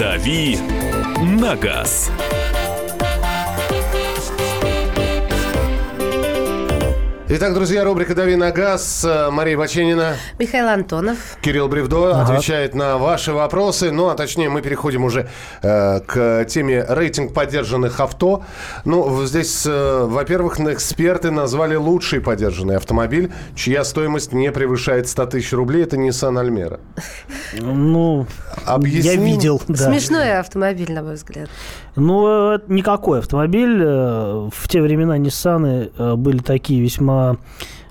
«Дави 0.00 0.56
на 1.20 1.56
газ». 1.56 2.10
Итак, 7.32 7.54
друзья, 7.54 7.84
рубрика 7.84 8.12
«Дави 8.16 8.34
на 8.34 8.50
газ». 8.50 9.04
Э, 9.08 9.30
Мария 9.30 9.56
Баченина, 9.56 10.16
Михаил 10.40 10.66
Антонов. 10.66 11.38
Кирилл 11.40 11.68
Бревдо 11.68 12.20
отвечает 12.22 12.74
на 12.74 12.98
ваши 12.98 13.32
вопросы. 13.32 13.92
Ну, 13.92 14.08
а 14.08 14.16
точнее, 14.16 14.48
мы 14.48 14.62
переходим 14.62 15.04
уже 15.04 15.28
э, 15.62 16.00
к 16.00 16.44
теме 16.46 16.84
рейтинг 16.88 17.32
поддержанных 17.32 18.00
авто. 18.00 18.42
Ну, 18.84 19.24
здесь, 19.26 19.64
э, 19.64 20.04
во-первых, 20.06 20.58
эксперты 20.58 21.30
назвали 21.30 21.76
лучший 21.76 22.20
поддержанный 22.20 22.76
автомобиль, 22.76 23.32
чья 23.54 23.84
стоимость 23.84 24.32
не 24.32 24.50
превышает 24.50 25.06
100 25.08 25.26
тысяч 25.26 25.52
рублей. 25.52 25.84
Это 25.84 25.98
Nissan 25.98 26.34
Almera. 26.34 26.80
Ну, 27.60 28.26
я 28.66 28.74
Объясним? 28.74 29.22
видел. 29.22 29.62
да. 29.68 29.76
Смешной 29.76 30.36
автомобиль, 30.36 30.92
на 30.92 31.04
мой 31.04 31.14
взгляд. 31.14 31.48
Ну, 31.94 32.50
это 32.54 32.72
никакой 32.72 33.20
автомобиль. 33.20 33.80
Э, 33.80 34.48
В 34.52 34.68
те 34.68 34.82
времена 34.82 35.16
э, 35.16 36.14
были 36.16 36.38
такие 36.38 36.80
весьма 36.82 37.19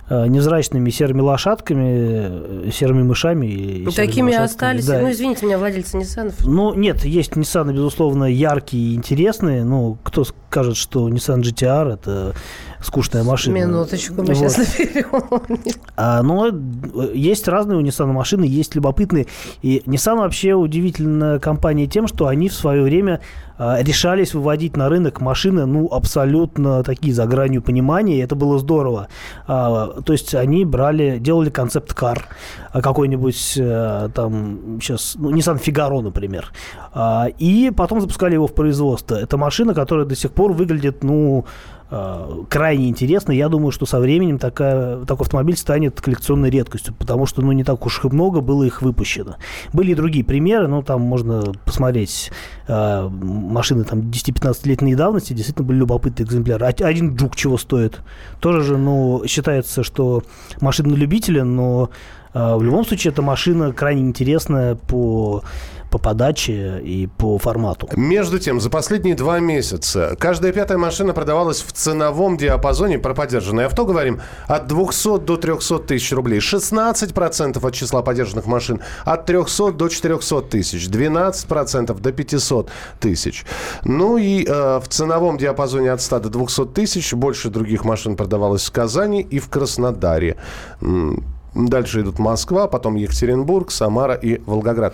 э, 0.09 0.27
невзрачными 0.27 0.89
серыми 0.89 1.21
лошадками, 1.21 2.67
э, 2.67 2.71
серыми 2.71 3.03
мышами. 3.03 3.45
и 3.45 3.51
И 3.51 3.91
серыми 3.91 3.91
такими 3.95 4.31
лошадками. 4.31 4.45
остались. 4.45 4.85
Да. 4.85 4.99
Ну, 5.01 5.11
извините 5.11 5.45
меня, 5.45 5.57
владельцы 5.57 5.97
Ниссанов. 5.97 6.33
Ну, 6.45 6.73
нет, 6.73 7.05
есть 7.05 7.33
Nissan, 7.33 7.71
безусловно, 7.73 8.25
яркие 8.25 8.93
и 8.93 8.95
интересные. 8.95 9.63
Ну, 9.63 9.97
кто 10.03 10.23
скажет, 10.25 10.77
что 10.77 11.07
Nissan 11.09 11.41
GTR– 11.41 11.93
это 11.95 12.33
скучная 12.81 13.23
машина. 13.23 13.55
Минуточку, 13.55 14.21
мы 14.21 14.33
Вот. 14.33 14.35
сейчас 14.35 14.57
наберем. 14.57 15.65
А, 15.95 16.21
но 16.23 16.47
э, 16.47 16.51
есть 17.13 17.47
разные 17.47 17.77
у 17.77 17.81
Nissan 17.81 18.07
машины, 18.07 18.45
есть 18.45 18.75
любопытные. 18.75 19.27
И 19.61 19.83
Nissan 19.85 20.17
вообще 20.17 20.53
удивительная 20.53 21.39
компания 21.39 21.87
тем, 21.87 22.07
что 22.07 22.27
они 22.27 22.49
в 22.49 22.53
свое 22.53 22.81
время 22.83 23.21
а, 23.57 23.83
решались 23.83 24.33
выводить 24.33 24.77
на 24.77 24.87
рынок 24.87 25.19
машины, 25.19 25.65
ну, 25.65 25.89
абсолютно 25.91 26.81
такие 26.81 27.13
за 27.13 27.25
гранью 27.25 27.61
понимания, 27.61 28.17
и 28.17 28.21
это 28.21 28.35
было 28.35 28.57
здорово. 28.57 29.09
А, 29.47 30.01
то 30.01 30.13
есть 30.13 30.33
они 30.33 30.63
брали, 30.63 31.17
делали 31.19 31.49
концепт-кар 31.49 32.25
а, 32.71 32.81
какой-нибудь, 32.81 33.55
э, 33.57 34.09
там, 34.15 34.79
сейчас, 34.81 35.15
ну, 35.19 35.31
Nissan 35.31 35.61
Figaro, 35.61 36.01
например, 36.01 36.53
А, 36.93 37.27
и 37.37 37.71
потом 37.75 37.99
запускали 37.99 38.33
его 38.33 38.47
в 38.47 38.53
производство. 38.53 39.15
Это 39.15 39.37
машина, 39.37 39.73
которая 39.73 40.05
до 40.05 40.15
сих 40.15 40.31
пор 40.31 40.53
выглядит, 40.53 41.03
ну, 41.03 41.45
крайне 41.89 42.89
интересно. 42.89 43.31
Я 43.31 43.49
думаю, 43.49 43.71
что 43.71 43.85
со 43.85 43.99
временем 43.99 44.37
такая, 44.37 45.05
такой 45.05 45.25
автомобиль 45.25 45.57
станет 45.57 45.99
коллекционной 45.99 46.49
редкостью, 46.49 46.93
потому 46.93 47.25
что 47.25 47.41
ну, 47.41 47.51
не 47.51 47.63
так 47.63 47.83
уж 47.85 48.03
и 48.03 48.07
много 48.07 48.41
было 48.41 48.63
их 48.63 48.81
выпущено. 48.81 49.37
Были 49.73 49.91
и 49.91 49.95
другие 49.95 50.23
примеры, 50.23 50.67
но 50.67 50.83
там 50.83 51.01
можно 51.01 51.51
посмотреть 51.65 52.31
э, 52.67 53.09
машины 53.09 53.83
там 53.85 54.01
10-15-летней 54.01 54.95
давности, 54.95 55.33
действительно 55.33 55.67
были 55.67 55.79
любопытные 55.79 56.25
экземпляры. 56.25 56.65
Один 56.65 57.15
джук 57.15 57.35
чего 57.35 57.57
стоит? 57.57 58.01
Тоже 58.39 58.61
же, 58.61 58.77
ну, 58.77 59.23
считается, 59.25 59.83
что 59.83 60.23
машина 60.61 60.93
любителя, 60.93 61.43
но 61.43 61.89
э, 61.89 62.18
в 62.57 62.63
любом 62.63 62.85
случае 62.85 63.11
эта 63.11 63.21
машина 63.21 63.73
крайне 63.73 64.01
интересная 64.01 64.75
по, 64.75 65.43
по 65.89 65.97
подаче 65.97 66.79
и 66.83 67.07
по 67.07 67.37
формату. 67.37 67.89
Между 67.95 68.39
тем, 68.39 68.59
за 68.59 68.69
последние 68.69 69.15
два 69.15 69.39
месяца 69.39 70.15
каждая 70.19 70.51
пятая 70.51 70.77
машина 70.77 71.13
продавалась 71.13 71.61
в 71.61 71.71
ценовом 71.71 72.37
диапазоне 72.37 72.99
про 72.99 73.13
поддержанное 73.13 73.65
авто, 73.65 73.85
говорим, 73.85 74.21
от 74.47 74.67
200 74.67 75.19
до 75.19 75.37
300 75.37 75.79
тысяч 75.79 76.11
рублей. 76.11 76.39
16% 76.39 77.65
от 77.65 77.73
числа 77.73 78.01
поддержанных 78.01 78.45
машин 78.45 78.81
от 79.05 79.25
300 79.25 79.71
до 79.73 79.89
400 79.89 80.41
тысяч. 80.43 80.87
12% 80.87 81.99
до 81.99 82.11
500 82.11 82.69
тысяч. 82.99 83.45
Ну 83.83 84.17
и 84.17 84.45
э, 84.45 84.79
в 84.79 84.87
ценовом 84.87 85.37
диапазоне 85.37 85.91
от 85.91 86.01
100 86.01 86.19
до 86.19 86.29
200 86.29 86.65
тысяч 86.67 87.13
больше 87.13 87.49
других 87.49 87.85
машин 87.85 88.15
продавалось 88.15 88.65
в 88.65 88.71
Казани 88.71 89.21
и 89.21 89.39
в 89.39 89.49
Краснодаре. 89.49 90.37
Дальше 91.53 92.01
идут 92.01 92.19
Москва, 92.19 92.67
потом 92.67 92.95
Екатеринбург, 92.95 93.71
Самара 93.71 94.13
и 94.13 94.41
Волгоград. 94.45 94.93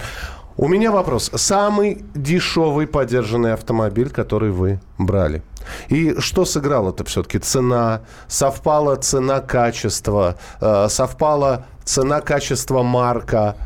У 0.57 0.69
меня 0.69 0.91
вопрос. 0.91 1.31
Самый 1.35 2.05
дешевый 2.15 2.87
подержанный 2.87 3.53
автомобиль, 3.53 4.09
который 4.09 4.51
вы 4.51 4.79
брали? 4.97 5.41
И 5.89 6.15
что 6.19 6.45
сыграло-то 6.45 7.03
все-таки? 7.03 7.39
Цена, 7.39 8.01
совпала 8.27 8.95
цена-качество, 8.95 10.35
э, 10.61 10.87
совпала 10.89 11.65
цена-качество 11.83 12.83
марка, 12.83 13.57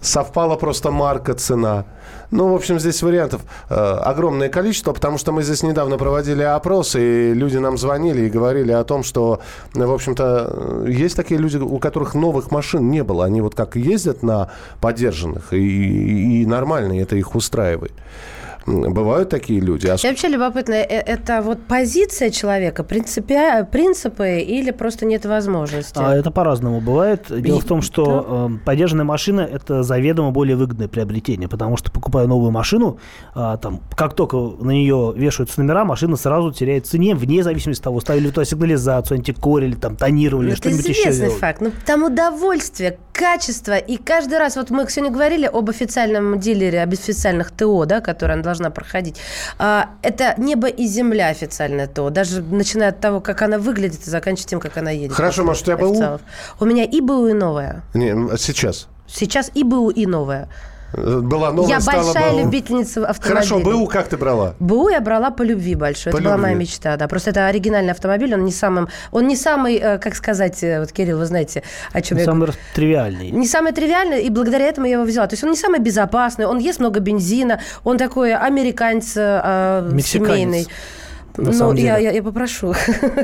совпала 0.00 0.54
просто 0.54 0.92
марка-цена. 0.92 1.84
Ну, 2.30 2.52
в 2.52 2.54
общем, 2.54 2.78
здесь 2.78 3.02
вариантов 3.02 3.42
э, 3.68 3.74
огромное 3.74 4.48
количество, 4.48 4.92
потому 4.92 5.18
что 5.18 5.32
мы 5.32 5.42
здесь 5.42 5.62
недавно 5.62 5.96
проводили 5.96 6.42
опрос, 6.42 6.96
и 6.96 7.32
люди 7.34 7.56
нам 7.58 7.78
звонили 7.78 8.26
и 8.26 8.30
говорили 8.30 8.72
о 8.72 8.84
том, 8.84 9.04
что, 9.04 9.40
в 9.74 9.92
общем-то, 9.92 10.84
э, 10.86 10.90
есть 10.90 11.16
такие 11.16 11.38
люди, 11.38 11.56
у 11.56 11.78
которых 11.78 12.14
новых 12.14 12.50
машин 12.50 12.90
не 12.90 13.04
было. 13.04 13.24
Они 13.24 13.40
вот 13.40 13.54
как 13.54 13.76
ездят 13.76 14.22
на 14.22 14.50
подержанных, 14.80 15.52
и, 15.52 16.42
и 16.42 16.46
нормально, 16.46 16.94
и 16.94 17.02
это 17.02 17.16
их 17.16 17.34
устраивает. 17.34 17.92
Бывают 18.66 19.28
такие 19.28 19.60
люди. 19.60 19.86
А... 19.86 19.94
И 19.94 20.08
вообще 20.08 20.28
любопытно, 20.28 20.74
э, 20.74 20.84
это 20.84 21.40
вот 21.42 21.58
позиция 21.66 22.30
человека, 22.30 22.82
принципи... 22.82 23.38
принципы 23.70 24.40
или 24.40 24.72
просто 24.72 25.06
нет 25.06 25.24
возможности? 25.24 25.98
А 25.98 26.14
это 26.14 26.30
по-разному 26.30 26.80
бывает. 26.80 27.26
Дело 27.28 27.58
И... 27.58 27.60
в 27.60 27.64
том, 27.64 27.80
что 27.80 28.48
да. 28.48 28.54
э, 28.54 28.58
подержанная 28.64 29.04
машина– 29.04 29.40
это 29.52 29.82
заведомо 29.82 30.32
более 30.32 30.56
выгодное 30.56 30.88
приобретение, 30.88 31.48
потому 31.48 31.76
что, 31.76 31.92
покупая 31.92 32.26
новую 32.26 32.50
машину, 32.50 32.98
э, 33.34 33.56
там, 33.62 33.80
как 33.94 34.14
только 34.14 34.36
на 34.36 34.70
нее 34.70 35.12
вешаются 35.16 35.60
номера, 35.60 35.84
машина 35.84 36.16
сразу 36.16 36.52
теряет 36.52 36.86
цене, 36.86 37.14
вне 37.14 37.44
зависимости 37.44 37.80
от 37.80 37.84
того, 37.84 38.00
ставили 38.00 38.30
туда 38.30 38.44
сигнализацию, 38.44 39.18
антикорили, 39.18 39.74
там, 39.74 39.96
тонировали, 39.96 40.48
это 40.48 40.56
что-нибудь 40.56 40.88
еще. 40.88 41.02
Это 41.02 41.10
известный 41.10 41.38
факт. 41.38 41.60
Ну, 41.60 41.70
там 41.84 42.02
удовольствие, 42.04 42.98
качество. 43.16 43.76
И 43.76 43.96
каждый 43.96 44.38
раз, 44.38 44.56
вот 44.56 44.70
мы 44.70 44.88
сегодня 44.90 45.12
говорили 45.12 45.46
об 45.46 45.70
официальном 45.70 46.38
дилере, 46.38 46.82
об 46.82 46.92
официальных 46.92 47.50
ТО, 47.50 47.84
да, 47.86 48.00
которые 48.00 48.34
она 48.34 48.42
должна 48.42 48.70
проходить. 48.70 49.16
А, 49.58 49.90
это 50.02 50.34
небо 50.36 50.68
и 50.68 50.86
земля 50.86 51.28
официальное 51.28 51.86
ТО. 51.86 52.10
Даже 52.10 52.42
начиная 52.42 52.90
от 52.90 53.00
того, 53.00 53.20
как 53.20 53.42
она 53.42 53.58
выглядит, 53.58 54.06
и 54.06 54.10
заканчивая 54.10 54.48
тем, 54.48 54.60
как 54.60 54.76
она 54.76 54.90
едет. 54.90 55.12
Хорошо, 55.12 55.44
может, 55.44 55.62
у 55.62 55.64
тебя 55.66 55.76
БУ? 55.78 56.20
У 56.60 56.64
меня 56.66 56.84
и 56.84 57.00
БУ, 57.00 57.28
и 57.28 57.32
новая. 57.32 57.82
Не, 57.94 58.36
сейчас. 58.36 58.88
Сейчас 59.06 59.50
и 59.54 59.64
БУ, 59.64 59.90
и 59.90 60.06
новая. 60.06 60.48
Была 60.96 61.52
новая, 61.52 61.68
Я 61.70 61.80
стала 61.80 62.02
большая 62.12 62.32
БУ. 62.32 62.38
любительница 62.40 63.06
автомобилей. 63.06 63.46
Хорошо, 63.46 63.58
БУ 63.60 63.86
как 63.86 64.08
ты 64.08 64.16
брала? 64.16 64.54
БУ 64.58 64.88
я 64.88 65.00
брала 65.00 65.30
по 65.30 65.42
любви 65.42 65.74
большой. 65.74 66.12
По 66.12 66.16
это 66.16 66.24
была 66.24 66.34
любви. 66.36 66.42
моя 66.48 66.54
мечта, 66.58 66.96
да. 66.96 67.06
Просто 67.08 67.30
это 67.30 67.46
оригинальный 67.46 67.92
автомобиль, 67.92 68.32
он 68.34 68.44
не 68.44 68.52
самым, 68.52 68.88
он 69.12 69.26
не 69.26 69.36
самый, 69.36 69.76
э, 69.76 69.98
как 69.98 70.14
сказать, 70.14 70.62
э, 70.64 70.80
вот 70.80 70.92
Кирилл, 70.92 71.18
вы 71.18 71.26
знаете, 71.26 71.62
о 71.92 72.00
чем 72.00 72.18
я 72.18 72.24
Самый 72.24 72.48
тривиальный. 72.74 73.30
не 73.30 73.46
самый 73.46 73.72
тривиальный, 73.72 74.22
и 74.22 74.30
благодаря 74.30 74.66
этому 74.66 74.86
я 74.86 74.94
его 74.94 75.04
взяла. 75.04 75.26
То 75.26 75.34
есть 75.34 75.44
он 75.44 75.50
не 75.50 75.56
самый 75.56 75.80
безопасный, 75.80 76.46
он 76.46 76.58
ест 76.58 76.80
много 76.80 77.00
бензина, 77.00 77.60
он 77.84 77.98
такой 77.98 78.34
американец 78.34 79.12
э, 79.16 79.88
Мексиканец. 79.92 80.30
семейный. 80.32 80.66
На 81.36 81.50
ну, 81.50 81.52
самом 81.52 81.76
деле. 81.76 81.88
я, 81.88 81.98
я, 81.98 82.10
я 82.12 82.22
попрошу. 82.22 82.72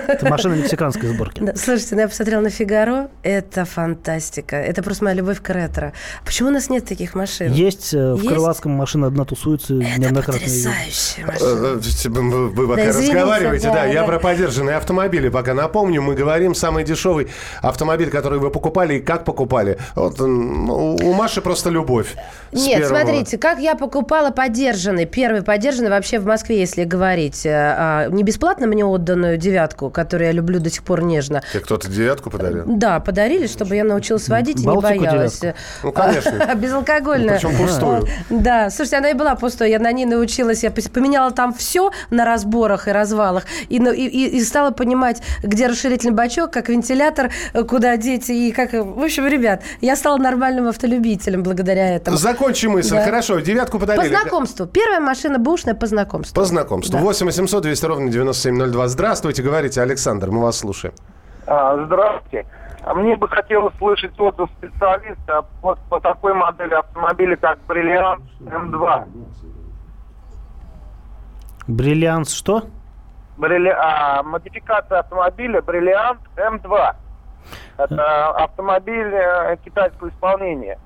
Это 0.09 0.29
машина 0.29 0.55
мексиканской 0.55 1.09
сборки. 1.09 1.41
Да, 1.43 1.55
слушайте, 1.57 1.95
ну 1.95 2.03
я 2.03 2.09
посмотрела 2.09 2.41
на 2.43 2.51
Фигаро. 2.51 3.09
Это 3.23 3.65
фантастика. 3.65 4.57
Это 4.57 4.83
просто 4.83 5.05
моя 5.05 5.17
любовь 5.17 5.41
к 5.41 5.49
ретро. 5.51 5.93
Почему 6.25 6.49
у 6.49 6.53
нас 6.53 6.69
нет 6.69 6.85
таких 6.85 7.15
машин? 7.15 7.53
Есть, 7.53 7.95
э, 7.95 8.15
в? 8.15 8.27
Крылатском 8.27 8.73
машина 8.73 9.07
одна 9.09 9.25
тусуется 9.25 9.75
Это 9.75 10.01
неоднократно. 10.01 10.33
потрясающая 10.35 11.25
Э, 11.25 11.27
машина. 11.27 11.47
э, 11.47 12.49
Вы, 12.49 12.69
пока 12.69 12.83
Да, 12.85 12.91
извините, 12.91 13.15
разговариваете, 13.15 13.69
да, 13.69 13.75
да, 13.75 13.85
я 13.85 14.01
да. 14.03 14.07
про 14.07 14.19
подержанные 14.19 14.77
автомобили 14.77 15.29
пока 15.29 15.55
напомню. 15.55 16.03
Мы 16.03 16.15
говорим, 16.15 16.55
самый 16.55 16.85
дешевый 16.85 17.29
автомобиль, 17.61 18.11
который 18.11 18.39
вы 18.39 18.51
покупали 18.51 18.95
и 18.95 19.01
как 19.01 19.25
покупали. 19.25 19.79
Вот 19.95 20.19
ну, 20.19 20.97
у 20.97 21.13
Маши 21.15 21.41
просто 21.41 21.71
любовь. 21.71 22.15
Нет, 22.53 22.81
первого. 22.81 23.01
смотрите, 23.03 23.39
как 23.39 23.59
я 23.59 23.75
покупала 23.75 24.31
подержанный, 24.31 25.07
первый 25.07 25.43
подержанный 25.43 25.91
вообще 25.91 26.19
в 26.19 26.27
Москве, 26.27 26.59
если 26.61 26.85
говорить. 26.85 27.47
А, 28.07 28.09
Не 28.11 28.23
бесплатно 28.23 28.67
мне 28.67 28.85
отданную 28.85 29.37
девятку, 29.37 29.91
которую 29.91 30.27
я 30.29 30.33
люблю 30.33 30.61
до 30.61 30.71
сих 30.71 30.83
пор 30.83 31.03
нежно. 31.03 31.43
Тебе 31.53 31.63
кто-то 31.63 31.89
девятку 31.89 32.31
подарил? 32.31 32.65
Да, 32.67 33.01
подарили, 33.01 33.47
чтобы 33.47 33.77
я 33.77 33.85
научилась 33.85 34.29
водить 34.29 34.61
и 34.61 34.67
не 34.67 34.77
боялась. 34.81 35.41
Ну, 35.83 35.93
конечно. 35.93 36.55
Безалкогольная. 36.55 37.41
Ну, 37.43 37.49
причем 37.51 37.57
пустую. 37.57 38.09
Да, 38.43 38.71
слушайте, 38.71 38.97
она 38.97 39.11
и 39.11 39.15
была 39.15 39.35
пустой. 39.37 39.71
Я 39.71 39.79
на 39.79 39.93
ней 39.93 40.05
научилась. 40.05 40.63
Я 40.63 40.71
поменяла 40.71 41.31
там 41.31 41.53
все 41.55 41.91
на 42.11 42.25
разборах 42.25 42.89
и 42.89 42.93
развалах. 42.93 43.45
И, 43.69 43.77
и, 43.77 44.37
и- 44.39 44.45
стала 44.45 44.71
понимать, 44.71 45.23
где 45.43 45.67
расширительный 45.67 46.15
бачок, 46.15 46.51
как 46.51 46.69
вентилятор, 46.69 47.31
куда 47.69 47.97
деть. 47.97 48.29
И 48.31 48.53
как... 48.53 48.73
В 48.73 49.03
общем, 49.03 49.27
ребят, 49.27 49.63
я 49.81 49.97
стала 49.97 50.19
нормальным 50.19 50.69
автолюбителем 50.69 51.43
благодаря 51.43 51.97
этому. 51.97 52.17
Закончи 52.17 52.67
мысль. 52.67 52.97
Да. 52.97 53.05
Хорошо, 53.05 53.41
девятку 53.41 53.79
По 53.79 53.87
подарили. 53.87 54.09
знакомству. 54.09 54.67
Первая 54.67 55.01
машина 55.01 55.39
бэушная 55.39 55.75
по 55.75 55.87
знакомству. 55.87 56.35
По 56.35 56.45
знакомству. 56.45 56.99
Да. 56.99 57.03
8 57.03 57.27
800 57.27 57.63
200 57.63 57.85
ровно 57.93 58.11
9702. 58.11 58.89
Здравствуйте, 58.89 59.43
говорите, 59.43 59.83
Александр, 59.83 60.31
мы 60.31 60.41
вас 60.41 60.59
слушаем. 60.59 60.95
А, 61.47 61.85
Здравствуйте. 61.85 62.47
Мне 62.95 63.17
бы 63.17 63.29
хотелось 63.29 63.75
слышать 63.77 64.19
отзыв 64.19 64.49
специалиста 64.59 65.45
вот 65.61 65.79
по 65.89 66.01
такой 66.01 66.35
модели 66.35 66.75
автомобиля, 66.75 67.37
как 67.37 67.59
Бриллиант 67.69 68.25
М2. 68.41 69.05
Бриллиант 71.69 72.29
что? 72.29 72.65
Брилли... 73.37 73.69
а, 73.69 74.23
модификация 74.23 75.01
автомобиля 75.01 75.63
Бриллиант 75.63 76.21
М2. 76.37 76.95
Это 77.77 78.27
автомобиль 78.31 79.13
э, 79.15 79.57
китайского 79.65 80.09
исполнения. 80.09 80.79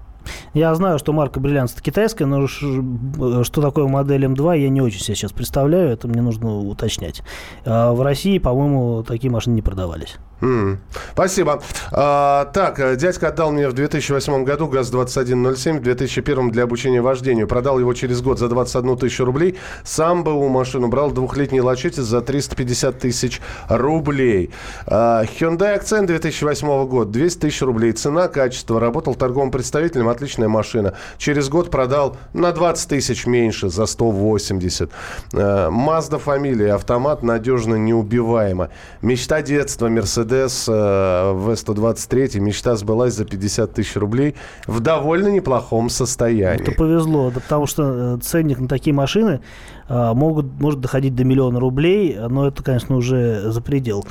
Я 0.57 0.75
знаю, 0.75 0.99
что 0.99 1.13
марка 1.13 1.39
Бриллиант 1.39 1.73
это 1.73 1.83
китайская, 1.83 2.25
но 2.25 2.47
э, 2.47 3.45
что 3.45 3.61
такое 3.61 3.87
модель 3.89 4.25
М2, 4.25 4.59
я 4.59 4.71
не 4.71 4.81
очень 4.81 5.01
себе 5.01 5.15
сейчас 5.15 5.31
представляю, 5.31 5.91
это 5.91 6.09
мне 6.09 6.23
нужно 6.23 6.57
уточнять. 6.61 7.21
А 7.67 7.93
в 7.93 8.01
России, 8.01 8.39
по-моему, 8.39 9.03
такие 9.03 9.31
машины 9.31 9.53
не 9.53 9.61
продавались. 9.61 10.17
М, 10.43 10.79
Спасибо. 11.13 11.63
А, 11.93 12.45
так, 12.53 12.79
э, 12.79 12.95
дядька 12.97 13.29
отдал 13.29 13.53
мне 13.53 13.69
в 13.69 13.73
2008 13.73 14.45
году 14.45 14.69
ГАЗ-2107, 14.69 15.79
в 15.79 15.83
2001 15.83 16.51
для 16.51 16.65
обучения 16.65 17.01
вождению. 17.01 17.49
Продал 17.49 17.79
его 17.79 17.95
через 17.95 18.21
год 18.21 18.39
за 18.39 18.49
21 18.49 18.99
тысячу 18.99 19.25
рублей. 19.25 19.57
Сам 19.83 20.25
БУ 20.25 20.49
машину 20.49 20.89
брал 20.89 21.11
двухлетний 21.11 21.61
лачетис 21.61 22.03
за 22.03 22.21
350 22.21 22.99
тысяч 22.99 23.41
рублей. 23.71 24.51
А, 24.87 25.25
Hyundai 25.25 25.81
Accent 25.81 26.05
2008 26.07 26.87
года, 26.87 27.11
200 27.11 27.39
тысяч 27.41 27.63
рублей. 27.63 27.93
Цена, 27.93 28.29
качество. 28.29 28.79
Работал 28.79 29.15
торговым 29.15 29.51
представителем, 29.51 30.09
отличная 30.09 30.49
машина. 30.49 30.93
Через 31.17 31.49
год 31.49 31.71
продал 31.71 32.19
на 32.35 32.53
20 32.53 32.91
тысяч 32.91 33.25
меньше, 33.25 33.71
за 33.71 33.87
180. 33.87 34.91
Э, 35.33 35.71
Mazda 35.71 36.19
фамилия, 36.19 36.75
автомат 36.75 37.23
надежно 37.23 37.77
неубиваемо. 37.77 38.69
Мечта 39.01 39.41
детства, 39.41 39.89
Mercedes 39.89 40.26
э, 40.35 40.73
V123, 40.73 42.39
мечта 42.41 42.77
сбылась 42.77 43.15
за 43.15 43.25
50 43.25 43.73
тысяч 43.73 43.97
рублей 43.97 44.35
в 44.67 44.81
довольно 44.81 45.29
неплохом 45.29 45.89
состоянии. 45.89 46.63
Это 46.63 46.73
повезло, 46.73 47.31
да, 47.31 47.41
потому 47.41 47.67
что 47.67 48.17
э, 48.17 48.19
ценник 48.23 48.59
на 48.59 48.69
такие 48.69 48.95
машины 48.95 49.41
могут, 49.89 50.47
может 50.61 50.81
доходить 50.81 51.15
до 51.15 51.25
миллиона 51.25 51.61
рублей, 51.61 52.17
но 52.29 52.49
это, 52.49 52.63
конечно, 52.63 52.97
уже 52.97 53.51
за 53.51 53.61
предел 53.61 54.05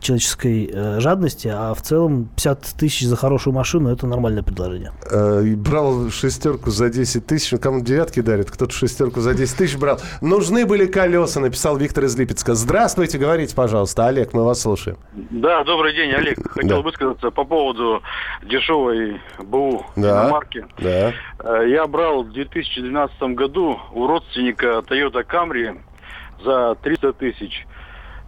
человеческой 0.00 0.70
э, 0.72 1.00
жадности, 1.00 1.48
а 1.52 1.74
в 1.74 1.82
целом 1.82 2.26
50 2.36 2.60
тысяч 2.78 3.04
за 3.06 3.16
хорошую 3.16 3.52
машину– 3.52 3.88
это 3.92 4.06
нормальное 4.06 4.42
предложение. 4.44 4.92
Э, 5.10 5.42
брал 5.56 6.08
шестерку 6.10 6.70
за 6.70 6.88
10 6.88 7.26
тысяч. 7.26 7.50
Ну, 7.52 7.58
Кому 7.58 7.80
девятки 7.80 8.20
дарят, 8.20 8.48
кто-то 8.50 8.72
шестерку 8.72 9.20
за 9.20 9.34
10 9.34 9.56
тысяч 9.56 9.76
брал. 9.76 9.98
Нужны 10.20 10.66
были 10.66 10.86
колеса, 10.86 11.40
написал 11.40 11.76
Виктор 11.76 12.04
из 12.04 12.16
Липецка. 12.16 12.54
Здравствуйте, 12.54 13.18
говорите, 13.18 13.54
пожалуйста. 13.56 14.06
Олег, 14.06 14.32
мы 14.34 14.44
вас 14.44 14.60
слушаем. 14.60 14.98
Да, 15.30 15.64
добрый 15.64 15.94
день, 15.94 16.12
Олег. 16.12 16.38
Хотел 16.48 16.76
Да. 16.76 16.82
высказаться 16.82 17.30
по 17.32 17.44
поводу 17.44 18.00
дешевой 18.48 19.20
БУ 19.42 19.84
Да. 19.96 20.28
марки. 20.28 20.64
Да. 20.78 21.12
Я 21.64 21.86
брал 21.88 22.22
в 22.22 22.32
2012 22.32 23.34
году 23.34 23.78
у 23.92 24.06
родственника 24.06 24.82
Toyota 24.88 25.17
Camry 25.20 25.80
за 26.42 26.74
300 26.76 27.12
тысяч 27.14 27.66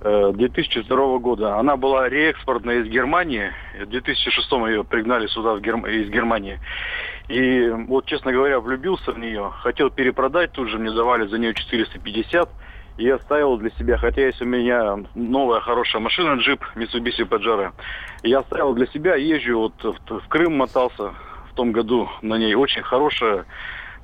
э, 0.01 0.33
2002 0.35 1.19
года. 1.19 1.57
Она 1.59 1.77
была 1.77 2.09
реэкспортная 2.09 2.81
из 2.81 2.89
Германии. 2.89 3.53
В 3.81 3.87
2006 3.87 4.53
ее 4.53 4.85
пригнали 4.85 5.27
сюда 5.29 5.55
из 5.57 6.09
Германии. 6.11 6.61
И 7.29 7.69
вот, 7.69 8.07
честно 8.07 8.33
говоря, 8.33 8.61
влюбился 8.61 9.13
в 9.13 9.19
нее. 9.19 9.53
Хотел 9.63 9.91
перепродать, 9.91 10.53
тут 10.53 10.69
же 10.69 10.79
мне 10.79 10.91
давали 10.91 11.27
за 11.27 11.39
нее 11.39 11.55
450. 11.55 12.49
И 12.99 13.09
оставил 13.09 13.57
для 13.57 13.71
себя, 13.71 13.97
хотя 13.97 14.27
есть 14.27 14.43
у 14.43 14.45
меня 14.45 14.99
новая 15.15 15.61
хорошая 15.61 16.03
машина, 16.03 16.35
джип 16.39 16.63
Mitsubishi 16.75 17.27
Pajero. 17.27 17.73
Я 18.23 18.41
оставил 18.41 18.75
для 18.75 18.87
себя, 18.89 19.15
езжу, 19.15 19.59
вот 19.59 20.03
в 20.07 20.29
Крым 20.29 20.59
мотался 20.59 21.15
в 21.51 21.55
том 21.55 21.73
году 21.73 22.11
на 22.21 22.35
ней. 22.35 22.55
Очень 22.55 22.83
хорошая, 22.83 23.47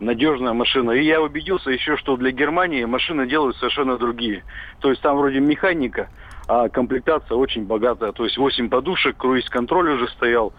надежная 0.00 0.52
машина. 0.52 0.92
И 0.92 1.04
я 1.04 1.20
убедился 1.20 1.70
еще, 1.70 1.96
что 1.96 2.16
для 2.16 2.30
Германии 2.30 2.84
машины 2.84 3.26
делают 3.26 3.56
совершенно 3.56 3.96
другие. 3.98 4.44
То 4.80 4.90
есть 4.90 5.02
там 5.02 5.16
вроде 5.16 5.40
механика, 5.40 6.08
а 6.48 6.68
комплектация 6.68 7.36
очень 7.36 7.64
богатая. 7.64 8.12
То 8.12 8.24
есть 8.24 8.36
8 8.36 8.68
подушек, 8.68 9.16
круиз-контроль 9.16 9.90
уже 9.90 10.08
стоял. 10.08 10.52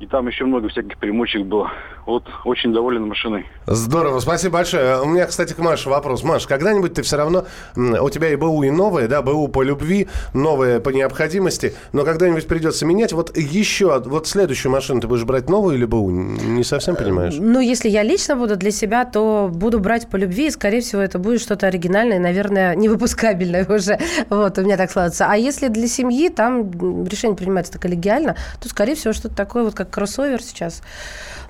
И 0.00 0.06
там 0.06 0.28
еще 0.28 0.44
много 0.44 0.68
всяких 0.68 0.96
примочек 0.98 1.44
было. 1.44 1.72
вот 2.06 2.22
очень 2.44 2.72
доволен 2.72 3.08
машиной. 3.08 3.46
Здорово, 3.66 4.20
спасибо 4.20 4.54
большое. 4.54 5.02
У 5.02 5.06
меня, 5.06 5.26
кстати, 5.26 5.54
к 5.54 5.58
Маше 5.58 5.90
вопрос. 5.90 6.22
Маш, 6.22 6.46
когда-нибудь 6.46 6.94
ты 6.94 7.02
все 7.02 7.16
равно... 7.16 7.46
У 7.74 8.08
тебя 8.08 8.28
и 8.30 8.36
БУ, 8.36 8.62
и 8.62 8.70
новое, 8.70 9.08
да, 9.08 9.22
БУ 9.22 9.48
по 9.48 9.62
любви, 9.62 10.06
новое 10.34 10.78
по 10.78 10.90
необходимости, 10.90 11.74
но 11.92 12.04
когда-нибудь 12.04 12.46
придется 12.46 12.86
менять. 12.86 13.12
Вот 13.12 13.36
еще, 13.36 14.00
вот 14.06 14.28
следующую 14.28 14.70
машину 14.70 15.00
ты 15.00 15.08
будешь 15.08 15.24
брать 15.24 15.50
новую 15.50 15.74
или 15.74 15.84
БУ? 15.84 16.10
Не 16.10 16.62
совсем 16.62 16.94
понимаешь? 16.94 17.34
Ну, 17.36 17.58
если 17.58 17.88
я 17.88 18.04
лично 18.04 18.36
буду 18.36 18.56
для 18.56 18.70
себя, 18.70 19.04
то 19.04 19.50
буду 19.52 19.80
брать 19.80 20.08
по 20.08 20.16
любви, 20.16 20.46
и, 20.46 20.50
скорее 20.50 20.80
всего, 20.80 21.02
это 21.02 21.18
будет 21.18 21.40
что-то 21.40 21.66
оригинальное, 21.66 22.20
наверное, 22.20 22.74
невыпускабельное 22.76 23.66
уже. 23.68 23.98
Вот, 24.30 24.58
у 24.58 24.62
меня 24.62 24.76
так 24.76 24.90
складывается. 24.90 25.26
А 25.28 25.36
если 25.36 25.66
для 25.66 25.88
семьи, 25.88 26.28
там 26.28 26.70
решение 27.04 27.36
принимается 27.36 27.78
коллегиально, 27.80 28.36
то, 28.62 28.68
скорее 28.68 28.94
всего, 28.94 29.12
что-то 29.12 29.34
такое, 29.34 29.64
вот 29.64 29.74
как 29.74 29.87
кроссовер 29.90 30.42
сейчас. 30.42 30.82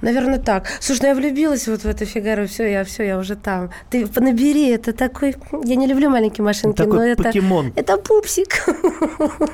Наверное, 0.00 0.38
так. 0.38 0.66
Слушай, 0.80 1.02
ну 1.02 1.08
я 1.08 1.14
влюбилась 1.14 1.66
вот 1.66 1.82
в 1.82 1.86
эту 1.86 2.04
фигару, 2.04 2.46
все, 2.46 2.70
я 2.70 2.84
все, 2.84 3.04
я 3.04 3.18
уже 3.18 3.36
там. 3.36 3.70
Ты 3.90 4.08
набери, 4.16 4.68
это 4.70 4.92
такой... 4.92 5.36
Я 5.64 5.76
не 5.76 5.86
люблю 5.86 6.08
маленькие 6.08 6.44
машинки, 6.44 6.76
такой 6.76 6.98
но 6.98 7.04
это... 7.04 7.22
покемон. 7.22 7.72
Это 7.74 7.96
пупсик. 7.96 8.64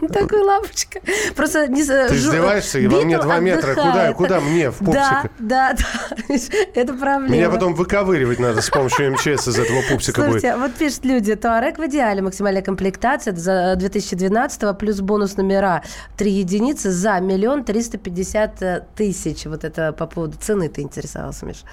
Такой 0.12 0.40
лапочка. 0.40 1.00
Просто 1.34 1.66
не 1.66 1.82
Ты 1.82 2.14
издеваешься? 2.14 2.78
Во 2.88 3.02
мне 3.02 3.18
два 3.18 3.38
метра. 3.38 3.74
Куда, 3.74 4.12
куда 4.12 4.40
мне 4.40 4.70
в 4.70 4.78
пупсика? 4.78 5.30
Да, 5.38 5.74
да, 5.74 5.76
да. 6.28 6.34
Это 6.74 6.92
проблема. 6.94 7.34
Меня 7.34 7.50
потом 7.50 7.74
выковыривать 7.74 8.38
надо 8.38 8.60
с 8.60 8.70
помощью 8.70 9.12
МЧС 9.12 9.48
из 9.48 9.58
этого 9.58 9.82
пупсика 9.88 10.20
будет. 10.20 10.40
Слушайте, 10.40 10.56
вот 10.56 10.74
пишут 10.74 11.04
люди, 11.04 11.34
Туарек 11.34 11.78
в 11.78 11.86
идеале, 11.86 12.22
максимальная 12.22 12.62
комплектация 12.62 13.34
за 13.34 13.74
2012 13.76 14.78
плюс 14.78 15.00
бонус 15.00 15.36
номера 15.36 15.82
3 16.16 16.30
единицы 16.30 16.90
за 16.90 17.20
миллион 17.20 17.64
триста 17.64 17.98
пятьдесят 17.98 18.62
тысяч. 18.94 19.46
Вот 19.46 19.64
это 19.64 19.92
по 19.92 20.06
поводу 20.06 20.33
цены 20.36 20.68
ты 20.68 20.82
интересовался, 20.82 21.46
Миш. 21.46 21.64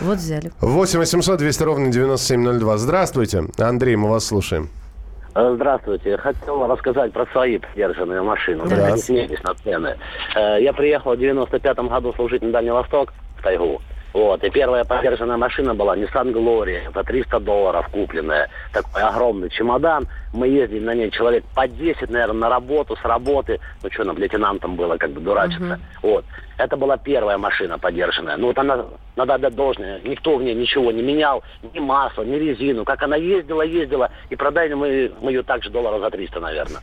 Вот 0.00 0.18
взяли. 0.18 0.52
8 0.60 0.98
800 0.98 1.38
200 1.38 1.62
ровно 1.62 1.90
9702. 1.92 2.76
Здравствуйте. 2.78 3.44
Андрей, 3.58 3.96
мы 3.96 4.08
вас 4.10 4.24
слушаем. 4.26 4.68
Э, 5.34 5.52
Здравствуйте. 5.54 6.16
Хотел 6.16 6.66
рассказать 6.66 7.12
про 7.12 7.26
свои 7.26 7.58
подержанные 7.58 8.22
машины. 8.22 8.64
Да. 8.68 8.96
Смеялись 8.96 9.42
на 9.42 9.54
цены. 9.54 9.96
Э, 10.36 10.60
Я 10.60 10.72
приехал 10.72 11.14
в 11.14 11.18
95-м 11.20 11.88
году 11.88 12.12
служить 12.14 12.42
на 12.42 12.50
Дальний 12.50 12.70
Восток, 12.72 13.12
в 13.38 13.42
тайгу. 13.42 13.80
Вот, 14.12 14.42
и 14.42 14.50
первая 14.50 14.84
подержанная 14.84 15.36
машина 15.36 15.74
была 15.74 15.96
Nissan 15.96 16.32
Gloria, 16.32 16.92
за 16.92 17.04
300 17.04 17.38
долларов 17.40 17.88
купленная. 17.92 18.48
Такой 18.72 19.02
огромный 19.02 19.50
чемодан. 19.50 20.08
Мы 20.32 20.48
ездили 20.48 20.84
на 20.84 20.94
ней 20.94 21.10
человек 21.10 21.44
по 21.54 21.68
10, 21.68 22.10
наверное, 22.10 22.40
на 22.40 22.48
работу, 22.48 22.96
с 22.96 23.04
работы. 23.04 23.60
Ну, 23.82 23.90
что 23.90 24.04
нам, 24.04 24.18
лейтенантом 24.18 24.74
было, 24.74 24.96
как 24.96 25.12
бы 25.12 25.20
дурачиться. 25.20 25.78
Вот. 26.02 26.24
Это 26.58 26.76
была 26.76 26.96
первая 26.96 27.38
машина 27.38 27.78
подержанная. 27.78 28.36
Ну, 28.36 28.48
вот 28.48 28.58
она, 28.58 28.84
надо 29.14 29.34
отдать 29.34 29.54
должное. 29.54 30.00
Никто 30.00 30.36
в 30.36 30.42
ней 30.42 30.54
ничего 30.54 30.90
не 30.90 31.02
менял. 31.02 31.42
Ни 31.72 31.78
масло, 31.78 32.22
ни 32.22 32.34
резину. 32.34 32.84
Как 32.84 33.02
она 33.02 33.16
ездила, 33.16 33.62
ездила. 33.62 34.10
И 34.28 34.36
продали 34.36 34.74
мы, 34.74 35.12
мы 35.20 35.30
ее 35.30 35.42
также 35.42 35.70
долларов 35.70 36.00
за 36.00 36.10
300, 36.10 36.40
наверное. 36.40 36.80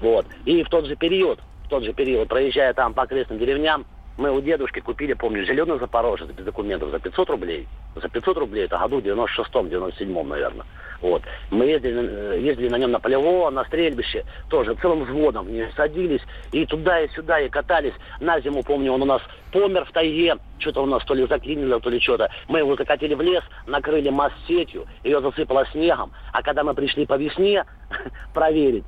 Вот. 0.00 0.26
И 0.44 0.62
в 0.64 0.68
тот 0.68 0.86
же 0.86 0.96
период, 0.96 1.38
в 1.64 1.68
тот 1.68 1.84
же 1.84 1.92
период, 1.92 2.28
проезжая 2.28 2.74
там 2.74 2.92
по 2.92 3.04
окрестным 3.04 3.38
деревням, 3.38 3.86
мы 4.16 4.30
у 4.30 4.40
дедушки 4.40 4.80
купили, 4.80 5.12
помню, 5.12 5.44
зеленый 5.44 5.78
Запорожец 5.78 6.28
без 6.28 6.44
документов 6.44 6.90
за 6.90 6.98
500 6.98 7.30
рублей. 7.30 7.68
За 7.94 8.08
500 8.08 8.36
рублей, 8.38 8.64
это 8.64 8.78
году 8.78 9.00
в 9.00 9.04
96-м, 9.04 9.66
97-м, 9.66 10.28
наверное. 10.28 10.66
Вот. 11.02 11.22
Мы 11.50 11.66
ездили, 11.66 12.34
э, 12.34 12.40
ездили 12.40 12.68
на 12.68 12.76
нем 12.76 12.90
на 12.90 13.00
полевое, 13.00 13.50
на 13.50 13.64
стрельбище, 13.64 14.24
тоже 14.48 14.74
целым 14.76 15.04
взводом 15.04 15.46
в 15.46 15.72
садились, 15.76 16.22
и 16.52 16.64
туда, 16.64 17.00
и 17.00 17.08
сюда, 17.10 17.40
и 17.40 17.48
катались. 17.48 17.92
На 18.20 18.40
зиму, 18.40 18.62
помню, 18.62 18.92
он 18.92 19.02
у 19.02 19.06
нас 19.06 19.20
помер 19.52 19.84
в 19.84 19.92
тайге, 19.92 20.36
что-то 20.58 20.82
у 20.82 20.86
нас 20.86 21.04
то 21.04 21.14
ли 21.14 21.26
заклинило, 21.26 21.80
то 21.80 21.90
ли 21.90 22.00
что-то. 22.00 22.30
Мы 22.48 22.60
его 22.60 22.74
закатили 22.76 23.14
в 23.14 23.20
лес, 23.20 23.42
накрыли 23.66 24.08
масс-сетью, 24.08 24.86
ее 25.04 25.20
засыпало 25.20 25.66
снегом. 25.72 26.12
А 26.32 26.42
когда 26.42 26.64
мы 26.64 26.74
пришли 26.74 27.04
по 27.04 27.14
весне 27.18 27.64
проверить, 28.34 28.84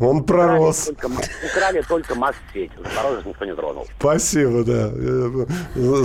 Он 0.00 0.24
пророс. 0.24 0.88
Украли 0.90 0.96
только, 1.10 1.22
украли 1.52 1.82
только 1.88 2.14
масс-сеть. 2.14 2.70
Запорожец 2.76 3.24
никто 3.26 3.44
не 3.44 3.54
тронул. 3.54 3.86
Спасибо, 3.98 4.64
да. 4.64 4.90
Э, 4.92 5.46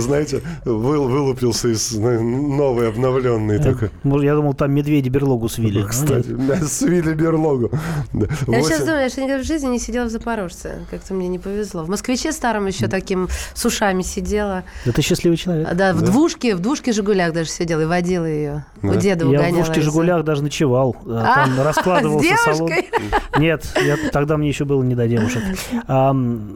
Знаете, 0.00 0.42
вы- 0.64 1.06
вылупился 1.06 1.68
из 1.68 1.94
э, 1.96 2.20
новый, 2.20 2.88
обновленный 2.88 3.58
такой. 3.58 3.90
Может, 4.02 4.24
я 4.26 4.34
думал, 4.34 4.54
там 4.54 4.72
медведи 4.72 5.08
берлогу 5.08 5.48
свили. 5.48 5.82
Кстати, 5.86 6.28
да, 6.28 6.56
свили 6.56 7.12
берлогу. 7.14 7.70
Да. 8.12 8.26
Я 8.48 8.62
сейчас 8.62 8.80
Восемь- 8.80 8.86
думаю, 8.86 9.02
я 9.02 9.08
что 9.10 9.20
никогда 9.22 9.42
в 9.42 9.46
жизни 9.46 9.68
не 9.68 9.78
сидела 9.78 10.06
в 10.06 10.10
Запорожце. 10.10 10.86
Как-то 10.90 11.14
мне 11.14 11.28
не 11.28 11.38
повезло. 11.38 11.82
В 11.84 11.88
москвиче 11.88 12.32
старом 12.32 12.66
еще 12.66 12.88
таким 12.88 13.28
с 13.54 13.64
ушами 13.64 14.02
сидела. 14.02 14.64
Да 14.84 14.92
ты 14.92 15.02
счастливый 15.02 15.36
человек. 15.36 15.72
Да, 15.74 15.92
в 15.92 16.02
двушке, 16.02 16.54
в 16.54 16.60
двушке 16.60 16.92
«Жигулях» 16.92 17.32
даже 17.32 17.50
сидела 17.50 17.80
и 17.82 17.86
водила 17.86 18.24
ее. 18.26 18.64
У 18.82 18.94
деда 18.94 19.26
Я 19.26 19.42
в 19.42 19.52
двушке 19.52 19.80
«Жигулях» 19.80 20.24
даже 20.24 20.42
ночевал. 20.42 20.96
А, 21.06 21.34
Там 21.46 21.60
А, 21.60 21.64
раскладывался 21.64 22.36
с 22.36 22.40
салон. 22.56 22.68
девушкой? 22.68 22.90
Нет, 23.38 23.64
я, 23.84 23.96
тогда 24.10 24.36
мне 24.36 24.48
еще 24.48 24.64
было 24.64 24.82
не 24.82 24.94
до 24.94 25.06
девушек. 25.08 25.42
А, 25.86 26.14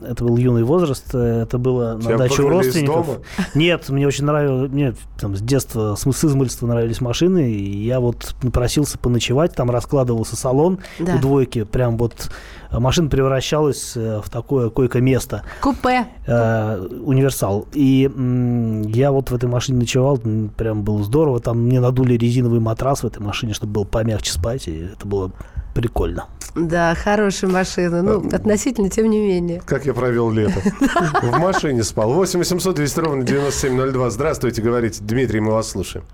это 0.09 0.25
был 0.25 0.37
юный 0.37 0.63
возраст. 0.65 1.07
э, 1.15 1.43
Это 1.43 1.59
было 1.59 2.01
Тебя 2.01 2.13
на 2.13 2.19
даче 2.19 2.43
у 2.43 2.49
родственников. 2.49 3.21
Нет, 3.55 3.89
мне 3.89 4.07
очень 4.07 4.25
нравилось. 4.25 4.71
Мне 4.71 4.95
там 5.21 5.37
с 5.37 5.41
детства, 5.41 5.95
с, 5.95 6.03
с 6.11 6.25
измольства 6.25 6.67
нравились 6.67 7.01
машины. 7.01 7.51
И 7.51 7.85
я 7.85 8.01
вот 8.01 8.35
напросился 8.43 8.99
поночевать. 8.99 9.55
Там 9.55 9.71
раскладывался 9.71 10.37
салон 10.37 10.79
Да. 10.99 11.17
у 11.17 11.19
двойки. 11.19 11.65
Прям 11.65 11.97
вот 11.99 12.31
э, 12.71 12.79
машина 12.79 13.09
превращалась 13.09 13.93
э, 13.97 14.21
в 14.25 14.31
такое 14.31 14.71
койко-место. 14.71 15.43
Купе. 15.61 16.07
э, 16.27 16.79
универсал. 17.05 17.67
И 17.73 18.07
м, 18.15 18.83
я 18.83 19.13
вот 19.13 19.31
в 19.31 19.35
этой 19.35 19.49
машине 19.49 19.79
ночевал, 19.79 20.19
прям 20.57 20.83
было 20.83 21.03
здорово. 21.03 21.41
Там 21.41 21.59
мне 21.65 21.81
надули 21.81 22.15
резиновый 22.17 22.61
матрас 22.61 23.03
в 23.03 23.07
этой 23.07 23.23
машине, 23.23 23.55
чтобы 23.55 23.73
было 23.73 23.85
помягче 23.85 24.33
спать, 24.33 24.69
и 24.69 24.89
это 24.93 25.07
было 25.07 25.31
прикольно. 25.75 26.27
Да, 26.55 26.95
хорошая 27.17 27.51
машина. 27.51 28.03
Ну, 28.03 28.29
относительно, 28.33 28.91
тем 28.91 29.09
не 29.09 29.19
менее. 29.19 29.63
Как 29.65 29.87
я 29.87 29.95
провел 29.95 30.31
лето. 30.31 30.61
В 31.23 31.39
машине 31.39 31.83
спал. 31.83 32.13
8 32.13 32.39
800 32.39 32.75
200 32.77 33.01
ровно 33.01 33.23
9702. 33.25 34.11
Здравствуйте, 34.11 34.63
говорите. 34.63 34.99
Дмитрий, 35.03 35.41
мы 35.41 35.53
вас 35.53 35.71
слушаем. 35.71 36.05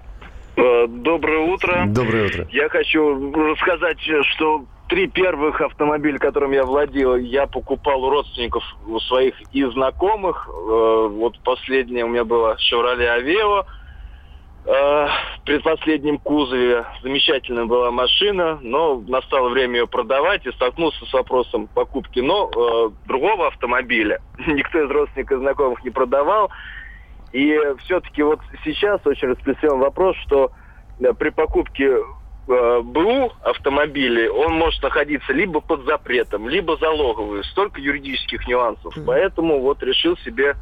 Э, 0.57 0.87
Доброе 0.87 1.41
утро. 1.41 1.85
Доброе 1.89 2.27
утро. 2.27 2.47
Я 2.53 2.69
хочу 2.69 3.33
рассказать, 3.33 3.99
что 4.35 4.65
три 4.89 5.09
первых 5.09 5.61
автомобиля, 5.61 6.19
которым 6.19 6.53
я 6.53 6.65
владел, 6.65 7.17
я 7.17 7.47
покупал 7.47 8.05
у 8.05 8.11
родственников 8.11 8.63
у 8.87 8.99
своих 9.01 9.35
и 9.53 9.65
знакомых. 9.65 10.49
Э, 10.49 11.09
Вот 11.11 11.39
последнее 11.45 12.05
у 12.05 12.09
меня 12.09 12.25
было 12.25 12.57
Chevrolet 12.57 13.19
Aveo. 13.21 13.65
Э, 14.65 15.09
В 15.39 15.45
предпоследнем 15.45 16.19
кузове 16.19 16.85
замечательная 17.03 17.65
была 17.65 17.91
машина, 17.91 18.61
но 18.63 19.03
настало 19.09 19.49
время 19.49 19.81
ее 19.81 19.87
продавать 19.89 20.47
и 20.47 20.53
столкнулся 20.53 21.05
с 21.05 21.13
вопросом 21.13 21.67
покупки 21.67 22.21
но, 22.21 22.49
э, 22.49 22.91
другого 23.07 23.49
автомобиля. 23.49 24.21
Никто 24.47 24.85
из 24.85 24.91
родственников 24.91 25.39
и 25.39 25.41
знакомых 25.41 25.85
не 25.85 25.91
продавал. 25.91 26.51
И 27.33 27.59
все-таки 27.85 28.23
вот 28.23 28.41
сейчас 28.65 29.01
очень 29.05 29.29
распространен 29.29 29.79
вопрос, 29.79 30.17
что 30.19 30.53
э, 31.01 31.13
при 31.13 31.31
покупке 31.31 31.97
э, 32.49 32.81
БУ 32.83 33.33
автомобилей 33.43 34.29
он 34.29 34.53
может 34.55 34.81
находиться 34.81 35.33
либо 35.33 35.61
под 35.61 35.85
запретом, 35.87 36.49
либо 36.49 36.77
залоговый. 36.77 37.43
Столько 37.45 37.81
юридических 37.81 38.47
нюансов. 38.47 38.95
Поэтому 39.05 39.61
вот 39.61 39.83
решил 39.83 40.17
себе 40.19 40.55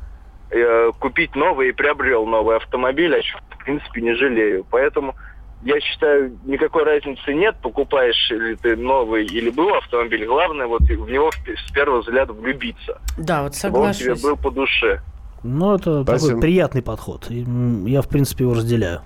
э, 0.50 0.90
купить 0.98 1.34
новый 1.36 1.68
и 1.68 1.72
приобрел 1.72 2.24
новый 2.24 2.56
автомобиль, 2.56 3.14
о 3.14 3.20
чем, 3.20 3.40
принципе, 3.70 4.00
не 4.02 4.14
жалею. 4.14 4.66
Поэтому 4.70 5.14
я 5.62 5.78
считаю, 5.80 6.38
никакой 6.44 6.84
разницы 6.84 7.34
нет, 7.34 7.56
покупаешь 7.62 8.30
ли 8.30 8.56
ты 8.56 8.76
новый 8.76 9.26
или 9.26 9.50
был 9.50 9.74
автомобиль. 9.74 10.26
Главное 10.26 10.66
вот 10.66 10.82
в 10.82 11.10
него 11.10 11.30
с 11.32 11.72
первого 11.72 12.00
взгляда 12.00 12.32
влюбиться. 12.32 13.00
Да, 13.18 13.42
вот 13.42 13.54
Чтобы 13.54 13.80
он 13.80 13.92
тебе 13.92 14.14
был 14.14 14.36
по 14.36 14.50
душе. 14.50 15.00
Ну, 15.42 15.74
это 15.74 16.02
Спасибо. 16.02 16.28
такой 16.28 16.40
приятный 16.42 16.82
подход. 16.82 17.30
Я, 17.30 18.02
в 18.02 18.08
принципе, 18.08 18.44
его 18.44 18.52
разделяю. 18.54 19.00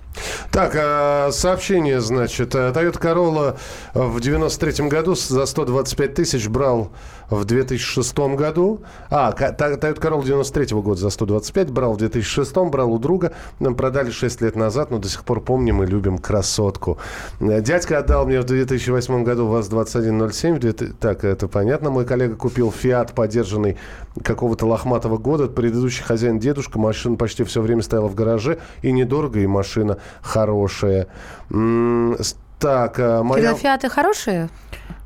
Так, 0.51 0.75
а, 0.75 1.31
сообщение, 1.31 2.01
значит. 2.01 2.53
э, 2.55 2.73
Toyota 2.75 2.99
Corolla 3.01 3.57
в 3.93 4.19
93 4.19 4.89
году 4.89 5.15
за 5.15 5.45
125 5.45 6.13
тысяч 6.13 6.47
брал 6.49 6.91
в 7.29 7.43
2006 7.45 8.17
году. 8.35 8.81
А, 9.09 9.31
Toyota 9.31 9.97
Corolla 9.99 10.23
93 10.23 10.75
года 10.81 10.99
за 11.01 11.09
125 11.09 11.71
брал 11.71 11.93
в 11.93 11.97
2006, 11.97 12.55
брал 12.69 12.91
у 12.93 12.99
друга. 12.99 13.31
Нам 13.59 13.75
продали 13.75 14.11
6 14.11 14.41
лет 14.41 14.55
назад, 14.55 14.91
но 14.91 14.99
до 14.99 15.07
сих 15.09 15.23
пор 15.23 15.41
помним 15.41 15.83
и 15.83 15.85
любим 15.85 16.17
красотку. 16.17 16.97
Э, 17.39 17.61
Дядька 17.61 17.99
отдал 17.99 18.25
мне 18.25 18.39
в 18.41 18.45
2008 18.45 19.23
году 19.23 19.47
ВАЗ-2107. 19.47 20.55
В 20.55 20.59
две 20.59 20.73
ты- 20.73 20.87
Так, 20.93 21.23
это 21.23 21.47
понятно. 21.47 21.89
Мой 21.89 22.05
коллега 22.05 22.35
купил 22.35 22.71
Фиат, 22.71 23.13
поддержанный 23.13 23.77
какого-то 24.23 24.65
лохматого 24.65 25.17
года. 25.17 25.47
Предыдущий 25.47 26.03
хозяин 26.03 26.39
дедушка. 26.39 26.79
Машина 26.79 27.15
почти 27.17 27.43
все 27.43 27.61
время 27.61 27.81
стояла 27.81 28.07
в 28.07 28.15
гараже. 28.15 28.59
И 28.81 28.91
недорого, 28.91 29.39
и 29.39 29.47
машина 29.47 29.97
хорошая. 30.21 31.07
М, 31.51 32.15
Так, 32.57 32.99
а, 32.99 33.21
моя... 33.21 33.43
Когда 33.49 33.59
фиаты 33.59 33.89
хорошие? 33.89 34.49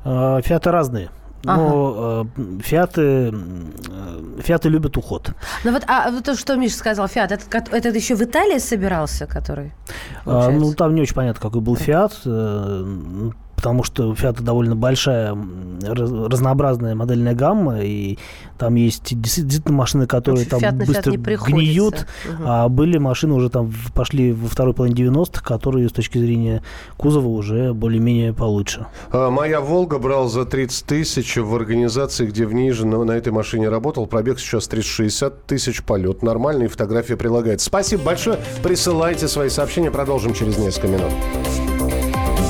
А, 0.04 0.40
Фиаты 0.40 0.70
разные. 0.70 1.10
Но 1.42 2.26
э, 2.36 2.60
фиаты, 2.62 3.32
э, 3.32 4.40
фиаты 4.42 4.68
любят 4.68 4.96
уход. 4.96 5.30
Ну 5.64 5.72
вот, 5.72 5.82
а 5.86 6.10
вот 6.10 6.24
то, 6.24 6.36
что 6.36 6.56
Миша 6.56 6.76
сказал, 6.76 7.08
Фиат, 7.08 7.32
это, 7.32 7.44
кот- 7.50 7.72
это 7.72 7.88
еще 7.88 8.14
в 8.14 8.22
Италии 8.22 8.58
собирался, 8.58 9.26
который? 9.26 9.72
А, 10.20 10.24
получается? 10.24 10.60
ну, 10.60 10.74
там 10.74 10.94
не 10.94 11.02
очень 11.02 11.14
понятно, 11.14 11.40
какой 11.40 11.60
был 11.60 11.76
фиат. 11.76 12.12
э, 12.26 12.82
ну, 12.86 13.32
Потому 13.60 13.84
что 13.84 14.08
у 14.08 14.14
Фиата 14.14 14.42
довольно 14.42 14.74
большая 14.74 15.36
разнообразная 15.82 16.94
модельная 16.94 17.34
гамма, 17.34 17.80
и 17.82 18.16
там 18.58 18.74
есть 18.74 19.12
действи- 19.12 19.42
действительно 19.42 19.74
машины, 19.76 20.06
которые 20.06 20.46
там 20.46 20.60
«Фиат» 20.60 20.74
«Фиат» 20.76 20.86
быстро 20.86 21.12
гниют, 21.46 22.06
Мгм. 22.26 22.42
а 22.46 22.68
были 22.70 22.96
машины 22.96 23.34
уже 23.34 23.50
там 23.50 23.70
пошли 23.94 24.32
во 24.32 24.48
второй 24.48 24.72
половине 24.72 24.96
90-х, 24.96 25.44
которые 25.44 25.90
с 25.90 25.92
точки 25.92 26.16
зрения 26.16 26.62
кузова 26.96 27.26
уже 27.28 27.74
более-менее 27.74 28.32
получше. 28.32 28.86
А, 29.12 29.28
Моя 29.30 29.60
«Волга» 29.60 29.98
брал 29.98 30.28
за 30.30 30.46
30 30.46 30.86
тысяч 30.86 31.36
в 31.36 31.54
организации, 31.54 32.24
где 32.26 32.46
в 32.46 32.54
Нижино 32.54 33.04
на 33.04 33.12
этой 33.12 33.30
машине 33.32 33.68
работал. 33.68 34.06
Пробег 34.06 34.38
сейчас 34.40 34.68
360 34.68 35.44
тысяч, 35.46 35.82
полет 35.82 36.22
нормальный, 36.22 36.66
фотография 36.68 37.18
прилагается. 37.18 37.66
Спасибо 37.66 38.04
большое. 38.04 38.38
Присылайте 38.62 39.28
свои 39.28 39.50
сообщения, 39.50 39.90
продолжим 39.90 40.32
через 40.32 40.56
несколько 40.56 40.88
минут. 40.88 41.10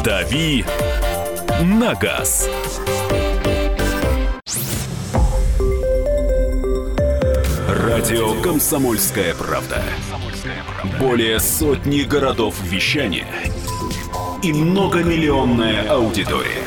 «Дави 0.04 0.64
на 1.62 1.94
газ». 1.94 2.48
Радио 7.68 8.40
«Комсомольская 8.42 9.34
правда». 9.34 9.82
Более 10.98 11.38
сотни 11.38 12.00
городов 12.02 12.54
вещания 12.62 13.26
и 14.42 14.52
многомиллионная 14.52 15.88
аудитория. 15.90 16.66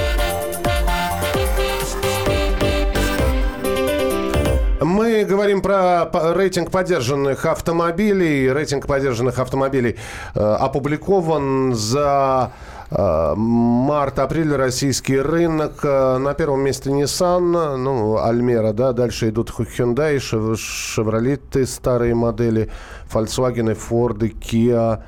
Мы 4.91 5.23
говорим 5.23 5.61
про 5.61 6.09
рейтинг 6.33 6.69
поддержанных 6.69 7.45
автомобилей. 7.45 8.51
Рейтинг 8.51 8.87
поддержанных 8.87 9.39
автомобилей 9.39 9.95
э, 10.35 10.39
опубликован 10.39 11.73
за 11.73 12.51
э, 12.89 13.33
март-апрель 13.37 14.53
российский 14.53 15.17
рынок. 15.17 15.79
Э, 15.83 16.17
на 16.17 16.33
первом 16.33 16.65
месте 16.65 16.89
Nissan, 16.89 17.77
ну, 17.77 18.21
Альмера, 18.21 18.73
да, 18.73 18.91
дальше 18.91 19.29
идут 19.29 19.51
Hyundai, 19.51 20.17
Chevrolet, 20.17 21.65
старые 21.65 22.13
модели, 22.13 22.69
Volkswagen, 23.13 23.73
Ford, 23.73 24.19
Kia, 24.41 25.01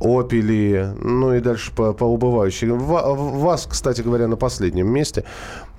Опели, 0.00 0.88
ну 1.00 1.34
и 1.34 1.40
дальше 1.40 1.72
по, 1.74 1.92
по 1.92 2.04
убывающей. 2.04 2.68
Ва- 2.70 3.14
ВАЗ, 3.14 3.66
кстати 3.70 4.02
говоря, 4.02 4.26
на 4.28 4.36
последнем 4.36 4.88
месте. 4.88 5.24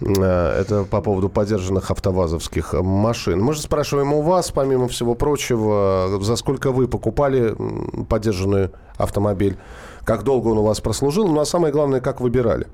Э, 0.01 0.61
Это 0.61 0.84
по 0.84 1.01
поводу 1.01 1.30
поддержанных 1.30 1.91
автовазовских 1.91 2.74
машин. 2.74 3.41
Мы 3.41 3.53
же 3.53 3.61
спрашиваем 3.61 4.13
у 4.13 4.22
вас, 4.22 4.51
помимо 4.51 4.88
всего 4.88 5.16
прочего, 5.16 6.18
за 6.22 6.36
сколько 6.38 6.72
вы 6.72 6.88
покупали 6.88 7.55
м, 7.57 8.05
поддержанный 8.09 8.70
автомобиль, 8.97 9.57
как 10.05 10.24
долго 10.24 10.47
он 10.49 10.57
у 10.59 10.63
вас 10.63 10.80
прослужил, 10.80 11.28
ну 11.28 11.39
а 11.41 11.45
самое 11.45 11.74
главное, 11.74 11.99
как 11.99 12.22
выбирали. 12.22 12.68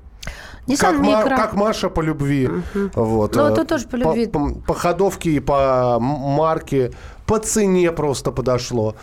Nissan 0.68 0.76
Как, 0.78 0.98
Ма- 1.00 1.06
Micra. 1.06 1.36
как 1.36 1.54
Маша 1.54 1.90
по 1.90 2.00
любви. 2.02 2.48
Вот. 2.94 3.34
Ну, 3.34 3.48
э, 3.48 3.52
это 3.52 3.64
тоже 3.64 3.88
по 3.88 3.96
любви. 3.96 4.26
По, 4.28 4.50
по 4.66 4.74
ходовке 4.74 5.30
и 5.32 5.40
по 5.40 5.98
марке, 5.98 6.92
по 7.26 7.38
цене 7.40 7.90
просто 7.90 8.30
подошло. 8.30 8.94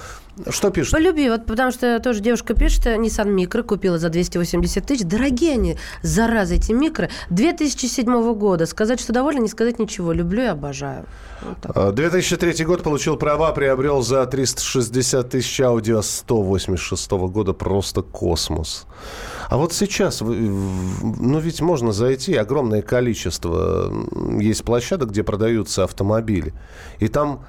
Что 0.47 0.69
пишет? 0.69 0.93
По 0.93 0.97
любви, 0.97 1.29
вот 1.29 1.45
потому 1.45 1.71
что 1.71 1.99
тоже 1.99 2.21
девушка 2.21 2.53
пишет, 2.53 2.85
э, 2.87 2.95
Nissan 2.95 3.33
Micro 3.35 3.63
купила 3.63 3.97
за 3.97 4.09
280 4.09 4.85
тысяч. 4.85 5.03
Дорогие 5.03 5.53
они, 5.53 5.77
зараза, 6.01 6.55
эти 6.55 6.71
микро. 6.71 7.09
2007 7.29 8.33
года. 8.33 8.65
Сказать, 8.65 8.99
что 8.99 9.13
довольна, 9.13 9.39
не 9.39 9.47
сказать 9.47 9.79
ничего. 9.79 10.13
Люблю 10.13 10.43
и 10.43 10.47
обожаю. 10.47 11.05
Вот 11.41 11.57
так. 11.61 11.71
Э, 11.75 11.91
2003 11.91 12.65
год 12.65 12.83
получил 12.83 13.17
права, 13.17 13.51
приобрел 13.51 14.01
за 14.01 14.25
360 14.25 15.29
тысяч 15.29 15.59
аудио 15.61 16.01
186 16.01 17.11
года. 17.11 17.53
Просто 17.53 18.01
космос. 18.01 18.85
А 19.49 19.57
вот 19.57 19.73
сейчас, 19.73 20.21
ну 20.21 21.39
ведь 21.39 21.61
можно 21.61 21.91
зайти, 21.91 22.35
огромное 22.35 22.81
количество 22.81 23.91
есть 24.39 24.63
площадок, 24.63 25.09
где 25.09 25.23
продаются 25.23 25.83
автомобили. 25.83 26.53
И 26.99 27.07
там 27.07 27.45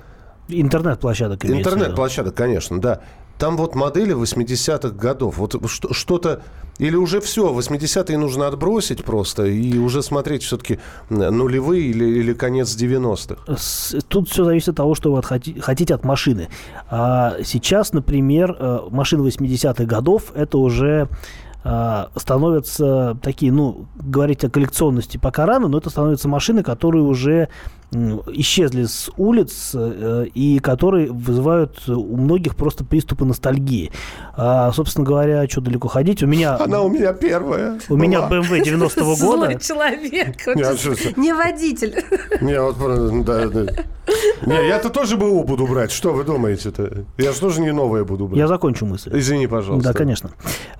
Интернет-площадок 0.53 1.45
интернет-площадок, 1.45 2.35
конечно, 2.35 2.81
да. 2.81 3.01
Там 3.39 3.57
вот 3.57 3.75
модели 3.75 4.15
80-х 4.15 4.91
годов. 4.91 5.39
Вот 5.39 5.57
что- 5.71 5.95
что-то... 5.95 6.43
Или 6.79 6.97
уже 6.97 7.21
все, 7.21 7.53
80-е 7.55 8.17
нужно 8.17 8.47
отбросить 8.47 9.05
просто 9.05 9.45
и 9.45 9.77
уже 9.79 10.03
смотреть 10.03 10.43
все-таки 10.43 10.79
нулевые 11.11 11.83
или, 11.85 12.05
или 12.05 12.33
конец 12.33 12.75
90-х. 12.77 13.57
С- 13.57 13.97
Тут 14.09 14.29
все 14.31 14.45
зависит 14.45 14.71
от 14.71 14.77
того, 14.77 14.95
что 14.95 15.13
вы 15.13 15.19
отхоти- 15.19 15.61
хотите 15.61 15.95
от 15.95 16.05
машины. 16.05 16.49
А 16.91 17.37
сейчас, 17.45 17.93
например, 17.93 18.57
э, 18.59 18.79
машины 18.91 19.23
80-х 19.29 19.85
годов 19.85 20.33
это 20.35 20.57
уже 20.59 21.09
а, 21.63 22.09
становятся 22.17 23.19
такие, 23.23 23.53
ну, 23.53 23.87
говорить 23.97 24.43
о 24.45 24.49
коллекционности 24.51 25.19
пока 25.19 25.45
рано, 25.45 25.69
но 25.69 25.77
это 25.77 25.91
становятся 25.91 26.27
машины, 26.27 26.63
которые 26.63 27.03
уже 27.05 27.49
исчезли 27.93 28.85
с 28.85 29.11
улиц 29.17 29.73
э, 29.75 30.27
и 30.33 30.59
которые 30.61 31.11
вызывают 31.11 31.89
у 31.89 32.17
многих 32.17 32.55
просто 32.57 32.85
приступы 32.85 33.25
ностальгии. 33.25 33.91
А, 34.37 34.71
собственно 34.73 35.05
говоря, 35.05 35.49
что 35.49 35.61
далеко 35.61 35.89
ходить? 35.89 36.23
У 36.23 36.27
меня, 36.27 36.57
Она 36.61 36.83
у 36.83 36.89
меня 36.89 37.13
первая. 37.13 37.81
у 37.89 37.97
меня 37.97 38.23
была. 38.23 38.41
BMW 38.41 38.63
90-го 38.63 39.17
года. 39.17 39.17
Злой 39.17 39.59
человек. 39.61 40.47
Не, 41.17 41.33
водитель. 41.35 41.95
Не, 42.41 42.61
вот, 42.61 42.77
про- 42.77 43.23
да, 43.23 43.49
да. 43.49 43.85
Не, 44.47 44.69
я-то 44.69 44.89
тоже 44.91 45.17
БУ 45.17 45.45
буду 45.45 45.67
брать. 45.67 45.91
Что 45.91 46.13
вы 46.13 46.25
думаете-то? 46.25 47.05
Я 47.19 47.33
же 47.33 47.41
тоже 47.41 47.61
не 47.61 47.73
новое 47.73 48.05
буду 48.05 48.27
брать. 48.27 48.39
Я 48.39 48.47
закончу 48.49 48.87
мысль. 48.87 49.11
Извини, 49.19 49.47
пожалуйста. 49.47 49.93
Да, 49.93 49.99
конечно. 49.99 50.31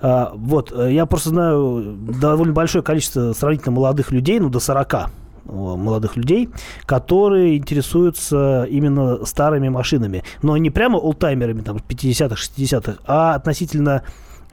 А, 0.01 0.31
вот, 0.35 0.71
э, 0.71 0.93
я 0.93 1.05
просто 1.05 1.29
знаю 1.29 1.97
довольно 2.19 2.53
большое 2.53 2.83
количество 2.83 3.33
сравнительно 3.33 3.71
молодых 3.71 4.11
людей, 4.11 4.39
ну, 4.39 4.49
до 4.49 4.59
40 4.59 4.93
э, 4.93 4.97
молодых 5.45 6.15
людей, 6.15 6.49
которые 6.85 7.57
интересуются 7.57 8.65
именно 8.69 9.25
старыми 9.25 9.69
машинами. 9.69 10.23
Но 10.41 10.57
не 10.57 10.69
прямо 10.69 10.97
олдтаймерами, 10.97 11.61
там, 11.61 11.77
50-х, 11.77 12.35
60-х, 12.35 12.97
а 13.05 13.35
относительно 13.35 14.03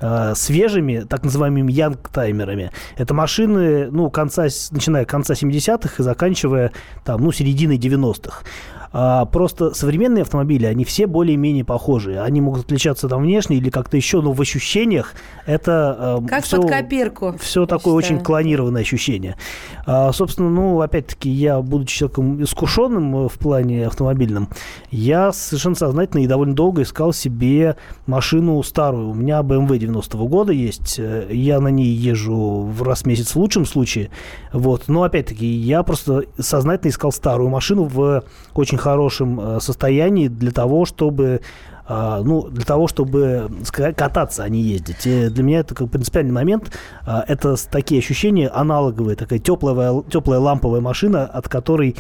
э, 0.01 0.35
свежими, 0.35 1.01
так 1.09 1.25
называемыми 1.25 1.73
янгтаймерами. 1.73 2.71
Это 2.97 3.15
машины, 3.15 3.91
ну, 3.91 4.11
конца, 4.11 4.47
начиная 4.71 5.05
конца 5.05 5.35
70-х 5.35 5.95
и 5.99 6.03
заканчивая, 6.03 6.73
там, 7.05 7.23
ну, 7.23 7.33
серединой 7.33 7.79
90-х. 7.79 8.43
А, 8.93 9.25
просто 9.27 9.75
современные 9.75 10.23
автомобили, 10.23 10.67
они 10.67 10.85
все 10.85 11.07
более-менее 11.07 11.65
похожи. 11.65 12.19
Они 12.19 12.41
могут 12.41 12.65
отличаться 12.65 13.09
там 13.09 13.23
внешне 13.23 13.57
или 13.57 13.71
как-то 13.71 13.97
еще, 13.97 14.21
но 14.21 14.33
в 14.33 14.41
ощущениях 14.41 15.15
это 15.47 16.23
Как 16.29 16.45
все, 16.45 16.61
под 16.61 16.71
копирку. 16.71 17.35
все 17.39 17.67
такое 17.67 17.95
очень 17.95 18.09
считаю. 18.09 18.25
клонированное 18.25 18.83
ощущение. 18.83 19.37
А, 19.87 20.13
собственно, 20.13 20.49
ну, 20.51 20.81
опять-таки, 20.81 21.29
я, 21.31 21.61
будучи 21.61 21.99
человеком 21.99 22.43
искушенным 22.43 23.27
э, 23.27 23.29
в 23.29 23.35
плане 23.39 23.87
автомобильном, 23.87 24.49
я 24.91 25.33
совершенно 25.33 25.75
сознательно 25.75 26.21
и 26.23 26.27
довольно 26.27 26.55
долго 26.55 26.83
искал 26.83 27.13
себе 27.13 27.77
машину 28.07 28.63
старую. 28.63 29.11
У 29.11 29.15
меня 29.15 29.41
BMW 29.41 29.79
90-го 29.79 30.27
года 30.29 30.53
есть. 30.53 30.97
э, 30.99 31.29
Я 31.31 31.61
на 31.61 31.69
ней 31.69 31.89
езжу 31.93 32.63
в 32.63 32.83
раз 32.83 33.03
в 33.03 33.07
месяц 33.07 33.35
в 33.35 33.37
лучшем 33.37 33.67
случае. 33.67 34.11
Вот. 34.53 34.85
Но, 34.89 35.03
опять-таки, 35.03 35.47
я 35.47 35.83
просто 35.83 36.25
сознательно 36.39 36.91
искал 36.91 37.13
старую 37.13 37.49
машину 37.51 37.85
в 37.85 38.25
очень 38.55 38.78
хорошем 38.79 39.41
э, 39.41 39.61
состоянии 39.61 40.29
для 40.29 40.51
того, 40.51 40.85
чтобы 40.85 41.41
а, 41.91 42.21
ну, 42.23 42.49
для 42.51 42.67
того, 42.67 42.87
чтобы 42.87 43.51
кататься, 43.73 44.43
а 44.45 44.49
не 44.51 44.61
ездить. 44.61 45.07
И 45.07 45.29
для 45.31 45.43
меня 45.43 45.61
это 45.61 45.75
как 45.75 45.91
принципиальный 45.91 46.33
момент. 46.33 46.71
А, 47.07 47.25
Это 47.27 47.57
такие 47.71 48.01
ощущения 48.01 48.49
аналоговые, 48.49 49.17
такая 49.17 49.39
теплая, 49.39 50.03
теплая 50.03 50.39
ламповая 50.39 50.83
машина, 50.83 51.25
от 51.25 51.49
которой 51.49 51.97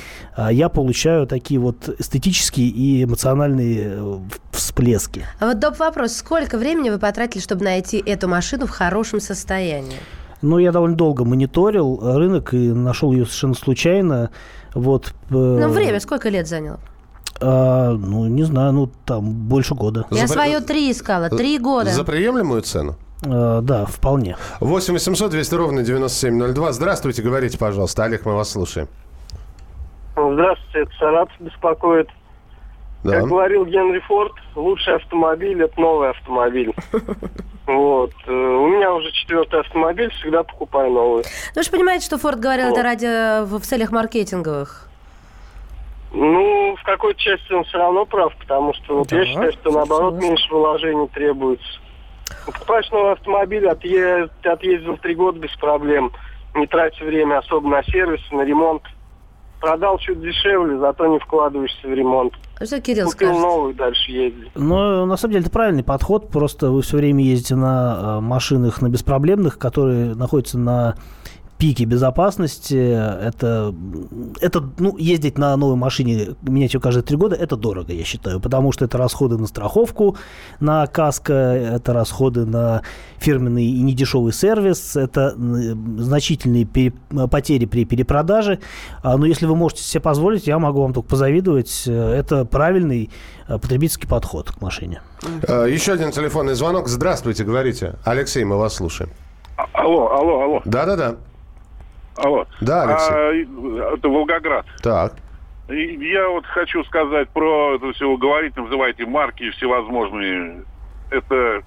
я 0.50 0.68
получаю 0.68 1.26
такие 1.26 1.58
вот 1.58 1.88
эстетические 1.98 2.68
и 2.68 3.04
эмоциональные 3.04 3.94
э, 3.96 4.18
всплески. 4.52 5.24
А 5.40 5.46
вот 5.46 5.58
доп. 5.58 5.78
вопрос. 5.78 6.16
Сколько 6.16 6.58
времени 6.58 6.90
вы 6.90 6.98
потратили, 6.98 7.40
чтобы 7.40 7.64
найти 7.64 8.02
эту 8.04 8.28
машину 8.28 8.66
в 8.66 8.70
хорошем 8.70 9.20
состоянии? 9.20 9.96
Ну, 10.42 10.58
я 10.58 10.72
довольно 10.72 10.96
долго 10.96 11.24
мониторил 11.24 11.98
рынок 12.02 12.54
и 12.54 12.72
нашел 12.72 13.12
ее 13.12 13.24
совершенно 13.24 13.54
случайно. 13.54 14.30
Вот, 14.74 15.12
э, 15.30 15.34
Ну, 15.34 15.68
время 15.68 16.00
сколько 16.00 16.28
лет 16.28 16.46
заняло? 16.46 16.78
А, 17.40 17.92
ну, 17.92 18.26
не 18.26 18.42
знаю, 18.44 18.72
ну, 18.72 18.90
там 19.04 19.30
больше 19.32 19.74
года. 19.74 20.06
Я 20.10 20.26
За- 20.26 20.32
свое 20.34 20.60
три 20.60 20.90
искала. 20.90 21.28
Три 21.30 21.58
года. 21.58 21.90
За 21.90 22.04
приемлемую 22.04 22.62
цену? 22.62 22.96
А, 23.24 23.60
да, 23.62 23.86
вполне. 23.86 24.36
8 24.60 24.94
800 24.94 25.30
200 25.30 25.54
ровно 25.54 25.82
9702. 25.82 26.72
Здравствуйте, 26.72 27.22
говорите, 27.22 27.58
пожалуйста. 27.58 28.04
Олег, 28.04 28.24
мы 28.24 28.34
вас 28.34 28.50
слушаем. 28.50 28.88
Здравствуйте, 30.16 30.80
это 30.82 30.90
Саратов 30.98 31.34
беспокоит. 31.40 32.08
Да. 33.04 33.20
Как 33.20 33.28
говорил 33.28 33.64
Генри 33.64 34.00
Форд, 34.00 34.32
лучший 34.56 34.96
автомобиль– 34.96 35.62
это 35.64 35.80
новый 35.80 36.10
автомобиль. 36.10 36.72
Вот. 37.66 38.12
Э, 38.26 38.32
У 38.32 38.66
меня 38.68 38.94
уже 38.94 39.12
четвертый 39.12 39.60
автомобиль, 39.60 40.10
всегда 40.12 40.42
покупаю 40.42 40.90
новый. 40.90 41.24
Ну, 41.24 41.52
Вы 41.56 41.62
же 41.62 41.70
понимаете, 41.70 42.06
что 42.06 42.16
Форд 42.16 42.40
говорил 42.40 42.68
Вот. 42.68 42.72
это 42.78 42.82
ради 42.82 43.44
в 43.44 43.58
в 43.58 43.62
целях 43.66 43.90
маркетинговых. 43.92 44.88
Ну, 46.14 46.74
в 46.76 46.82
какой-то 46.84 47.20
части 47.20 47.52
он 47.52 47.64
все 47.64 47.76
равно 47.76 48.06
прав, 48.06 48.34
потому 48.38 48.72
что 48.72 48.96
вот 49.00 49.12
я 49.12 49.18
Да, 49.18 49.24
считаю, 49.26 49.52
что 49.52 49.70
наоборот 49.70 50.14
согласен. 50.14 50.28
меньше 50.30 50.54
вложений 50.54 51.08
требуется. 51.12 51.68
Покупаешь 52.46 52.90
новый 52.90 53.12
автомобиль, 53.12 53.66
отъе- 53.66 54.30
ты 54.42 54.48
отъездил 54.48 54.96
три 54.96 55.14
года 55.14 55.38
без 55.38 55.54
проблем, 55.56 56.10
не 56.54 56.66
тратя 56.66 57.04
время 57.04 57.36
особо 57.36 57.68
на 57.68 57.82
сервис, 57.84 58.22
на 58.32 58.40
ремонт. 58.46 58.82
Продал 59.60 59.98
чуть 59.98 60.22
дешевле, 60.22 60.78
зато 60.78 61.06
не 61.06 61.18
вкладываешься 61.18 61.86
в 61.86 61.92
ремонт. 61.92 62.32
Что 62.62 62.80
Кирилл 62.80 63.06
Купил 63.06 63.28
скажет? 63.28 63.42
новый, 63.42 63.74
дальше 63.74 64.10
ездить. 64.10 64.48
Но 64.54 65.06
на 65.06 65.16
самом 65.16 65.32
деле 65.32 65.42
это 65.42 65.50
правильный 65.52 65.84
подход. 65.84 66.28
Просто 66.30 66.70
вы 66.70 66.82
все 66.82 66.96
время 66.96 67.24
ездите 67.24 67.54
на 67.54 68.18
э, 68.18 68.20
машинах 68.20 68.82
на 68.82 68.88
беспроблемных, 68.88 69.58
которые 69.58 70.14
находятся 70.14 70.58
на 70.58 70.96
пике 71.58 71.84
безопасности. 71.84 72.74
Это, 72.76 73.74
это 74.40 74.64
ну, 74.78 74.96
ездить 74.96 75.36
на 75.38 75.56
новой 75.56 75.76
машине, 75.76 76.36
менять 76.42 76.72
ее 76.74 76.80
каждые 76.80 77.02
три 77.02 77.16
года, 77.16 77.34
это 77.34 77.56
дорого, 77.56 77.92
я 77.92 78.04
считаю. 78.04 78.40
Потому 78.40 78.72
что 78.72 78.84
это 78.84 78.96
расходы 78.96 79.36
на 79.36 79.46
страховку, 79.46 80.16
на 80.60 80.86
каско, 80.86 81.32
это 81.32 81.92
расходы 81.92 82.46
на 82.46 82.82
фирменный 83.18 83.64
и 83.66 83.82
недешевый 83.82 84.32
сервис, 84.32 84.94
это 84.96 85.34
э, 85.36 85.74
значительные 85.98 86.64
пере- 86.64 86.92
потери 87.30 87.66
при 87.66 87.84
перепродаже. 87.84 88.60
А, 89.02 89.16
Но 89.16 89.26
если 89.26 89.46
вы 89.46 89.56
можете 89.56 89.82
себе 89.82 90.00
позволить, 90.00 90.46
я 90.46 90.58
могу 90.58 90.80
вам 90.82 90.92
только 90.94 91.08
позавидовать. 91.08 91.84
Э, 91.86 92.12
Это 92.14 92.44
правильный 92.44 93.10
э, 93.48 93.58
потребительский 93.58 94.06
подход 94.06 94.52
к 94.52 94.60
машине. 94.60 95.02
Э, 95.48 95.66
Еще 95.68 95.92
один 95.92 96.12
телефонный 96.12 96.54
звонок. 96.54 96.86
Здравствуйте, 96.88 97.42
говорите. 97.42 97.96
Алексей, 98.04 98.44
мы 98.44 98.56
вас 98.58 98.74
слушаем. 98.74 99.10
А- 99.56 99.66
Алло, 99.72 100.12
алло, 100.12 100.40
алло, 100.42 100.62
Да-да-да. 100.64 101.16
Алло. 102.18 102.46
Да, 102.60 102.82
Алексей. 102.82 103.46
А, 103.46 103.94
это 103.94 104.08
Волгоград. 104.08 104.66
Так. 104.82 105.14
И 105.68 106.10
Я 106.10 106.28
вот 106.28 106.46
хочу 106.46 106.82
сказать 106.84 107.28
про 107.30 107.76
это 107.76 107.92
все, 107.92 108.10
вы 108.10 108.16
говорите, 108.16 108.60
называете 108.60 109.06
марки 109.06 109.50
всевозможные. 109.50 110.62
Это... 111.10 111.62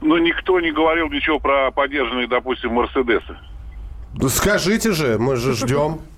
Ну, 0.00 0.18
никто 0.18 0.60
не 0.60 0.72
говорил 0.72 1.08
ничего 1.08 1.38
про 1.38 1.70
поддержанные, 1.70 2.28
допустим, 2.28 2.72
Мерседесы. 2.72 3.36
Ну, 4.14 4.28
Скажите 4.28 4.92
же, 4.92 5.18
мы 5.18 5.36
же 5.36 5.54
ждем. 5.54 6.00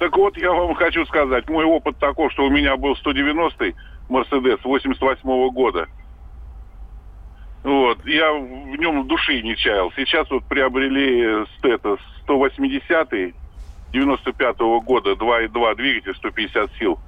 Так 0.00 0.16
вот, 0.16 0.36
я 0.36 0.52
вам 0.52 0.74
хочу 0.74 1.06
сказать, 1.06 1.48
мой 1.48 1.64
опыт 1.64 1.96
такой, 1.98 2.28
что 2.30 2.44
у 2.44 2.50
меня 2.50 2.76
был 2.76 2.94
190-й 2.94 3.74
Мерседес 4.08 4.58
88 4.64 5.50
года. 5.50 5.86
Вот, 7.64 8.04
я 8.04 8.30
в 8.30 8.76
нем 8.76 9.08
души 9.08 9.42
не 9.42 9.56
чаял. 9.56 9.90
Сейчас 9.96 10.30
вот 10.30 10.44
приобрели 10.44 11.46
стета 11.58 11.96
180-й 12.28 13.34
95-го 13.94 14.80
года, 14.82 15.12
2,2 15.12 15.74
двигатель, 15.76 16.14
150 16.14 16.70
сил. 16.78 16.98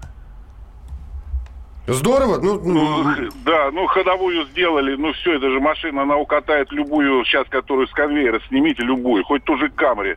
Здорово. 1.86 2.38
Ну, 2.42 2.58
Ну, 2.64 3.04
ну, 3.04 3.28
да, 3.44 3.70
ну 3.70 3.86
ходовую 3.86 4.46
сделали, 4.46 4.96
ну 4.96 5.12
все, 5.12 5.34
это 5.36 5.50
же 5.50 5.60
машина, 5.60 6.02
она 6.02 6.16
укатает 6.16 6.72
любую, 6.72 7.24
сейчас, 7.24 7.46
которую 7.48 7.86
с 7.86 7.92
конвейера, 7.92 8.40
снимите 8.48 8.82
любую, 8.82 9.24
хоть 9.24 9.44
ту 9.44 9.56
же 9.56 9.68
Камри. 9.68 10.16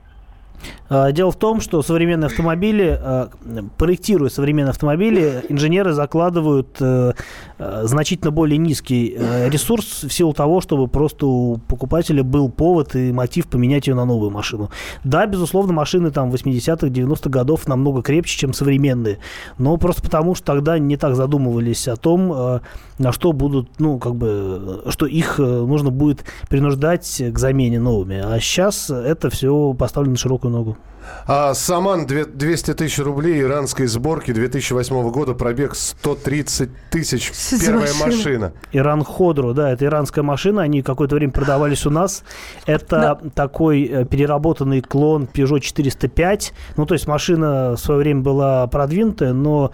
А, 0.90 1.12
Дело 1.12 1.32
в 1.32 1.38
том, 1.38 1.62
что 1.62 1.82
современные 1.82 2.28
автомобили, 2.28 3.00
а, 3.00 3.30
проектируя 3.78 4.30
современные 4.30 4.72
автомобили, 4.72 5.44
инженеры 5.50 5.94
закладывают 5.94 6.78
э, 6.80 7.14
э, 7.58 7.82
значительно 7.84 8.32
более 8.32 8.58
низкий 8.58 9.16
э, 9.18 9.50
ресурс 9.50 10.04
в 10.04 10.12
силу 10.12 10.34
того, 10.34 10.62
чтобы 10.62 10.88
просто 10.88 11.26
у 11.28 11.58
покупателя 11.58 12.24
был 12.24 12.50
повод 12.50 12.96
и 12.96 13.12
мотив 13.12 13.48
поменять 13.48 13.88
ее 13.88 13.96
на 13.96 14.06
новую 14.06 14.32
машину. 14.32 14.70
Да, 15.04 15.26
безусловно, 15.26 15.74
машины 15.74 16.12
там 16.12 16.32
80-х, 16.32 16.88
90-х 16.88 17.30
годов 17.30 17.68
намного 17.68 18.02
крепче, 18.02 18.38
чем 18.38 18.54
современные, 18.54 19.20
но 19.58 19.78
просто 19.78 20.02
потому, 20.02 20.36
что 20.36 20.48
тогда 20.48 20.80
не 20.80 20.98
так 20.98 21.16
задумывались 21.16 21.88
о 21.88 21.96
том, 21.96 22.62
на 22.98 23.12
что 23.12 23.32
будут, 23.32 23.80
ну, 23.80 24.00
как 24.00 24.16
бы, 24.16 24.84
что 24.90 25.06
их 25.06 25.40
нужно 25.40 25.90
будет 25.92 26.26
принуждать 26.50 27.22
к 27.32 27.38
замене 27.38 27.80
новыми. 27.80 28.22
А 28.24 28.40
сейчас 28.40 28.90
это 28.90 29.30
все 29.30 29.74
поставлено 29.74 30.14
на 30.14 30.18
широкую 30.18 30.49
con. 30.52 30.99
А 31.28 31.54
Саман 31.54 32.06
две- 32.06 32.26
200 32.26 32.74
тысяч 32.74 33.00
рублей 33.00 33.42
иранской 33.42 33.88
сборки 33.88 34.32
2008 34.32 35.12
года, 35.12 35.34
пробег 35.34 35.76
130 35.76 36.70
тысяч. 36.90 37.32
Первая 37.60 37.82
машина? 37.82 38.06
машина. 38.06 38.54
Иран 38.72 39.04
Ходро, 39.04 39.54
да, 39.54 39.72
это 39.72 39.86
иранская 39.86 40.24
машина, 40.24 40.62
они 40.64 40.82
какое-то 40.82 41.16
время 41.16 41.32
продавались 41.32 41.86
у 41.86 41.90
нас. 41.90 42.24
Это 42.66 43.20
такой 43.36 43.84
э, 43.84 44.06
переработанный 44.06 44.82
клон 44.82 45.28
Peugeot 45.32 45.60
405. 45.60 46.54
Ну, 46.78 46.86
то 46.86 46.94
есть 46.94 47.08
машина 47.08 47.76
в 47.76 47.80
свое 47.80 48.00
время 48.00 48.22
была 48.22 48.68
продвинутая, 48.68 49.34
но 49.34 49.72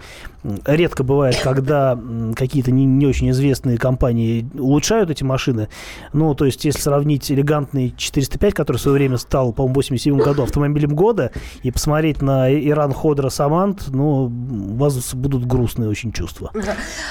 редко 0.64 1.02
бывает, 1.02 1.36
когда 1.42 1.98
какие-то 2.34 2.70
не, 2.70 2.84
не 2.84 3.06
очень 3.06 3.30
известные 3.30 3.78
компании 3.78 4.48
улучшают 4.54 5.10
эти 5.10 5.24
машины. 5.24 5.68
Ну, 6.12 6.34
то 6.34 6.44
есть, 6.44 6.64
если 6.64 6.80
сравнить 6.80 7.30
элегантный 7.30 7.94
405, 7.96 8.54
который 8.54 8.76
в 8.76 8.80
свое 8.80 8.96
время 8.98 9.16
стал, 9.16 9.52
по-моему, 9.52 9.74
в 9.74 9.76
87 9.76 10.18
году 10.18 10.42
автомобилем 10.42 10.94
года, 10.94 11.25
и 11.62 11.70
посмотреть 11.70 12.22
на 12.22 12.52
Иран 12.52 12.92
Ходро 12.92 13.30
Самант, 13.30 13.88
ну, 13.88 14.24
у 14.24 14.76
вас 14.76 15.14
будут 15.14 15.46
грустные 15.46 15.88
очень 15.88 16.12
чувства. 16.12 16.52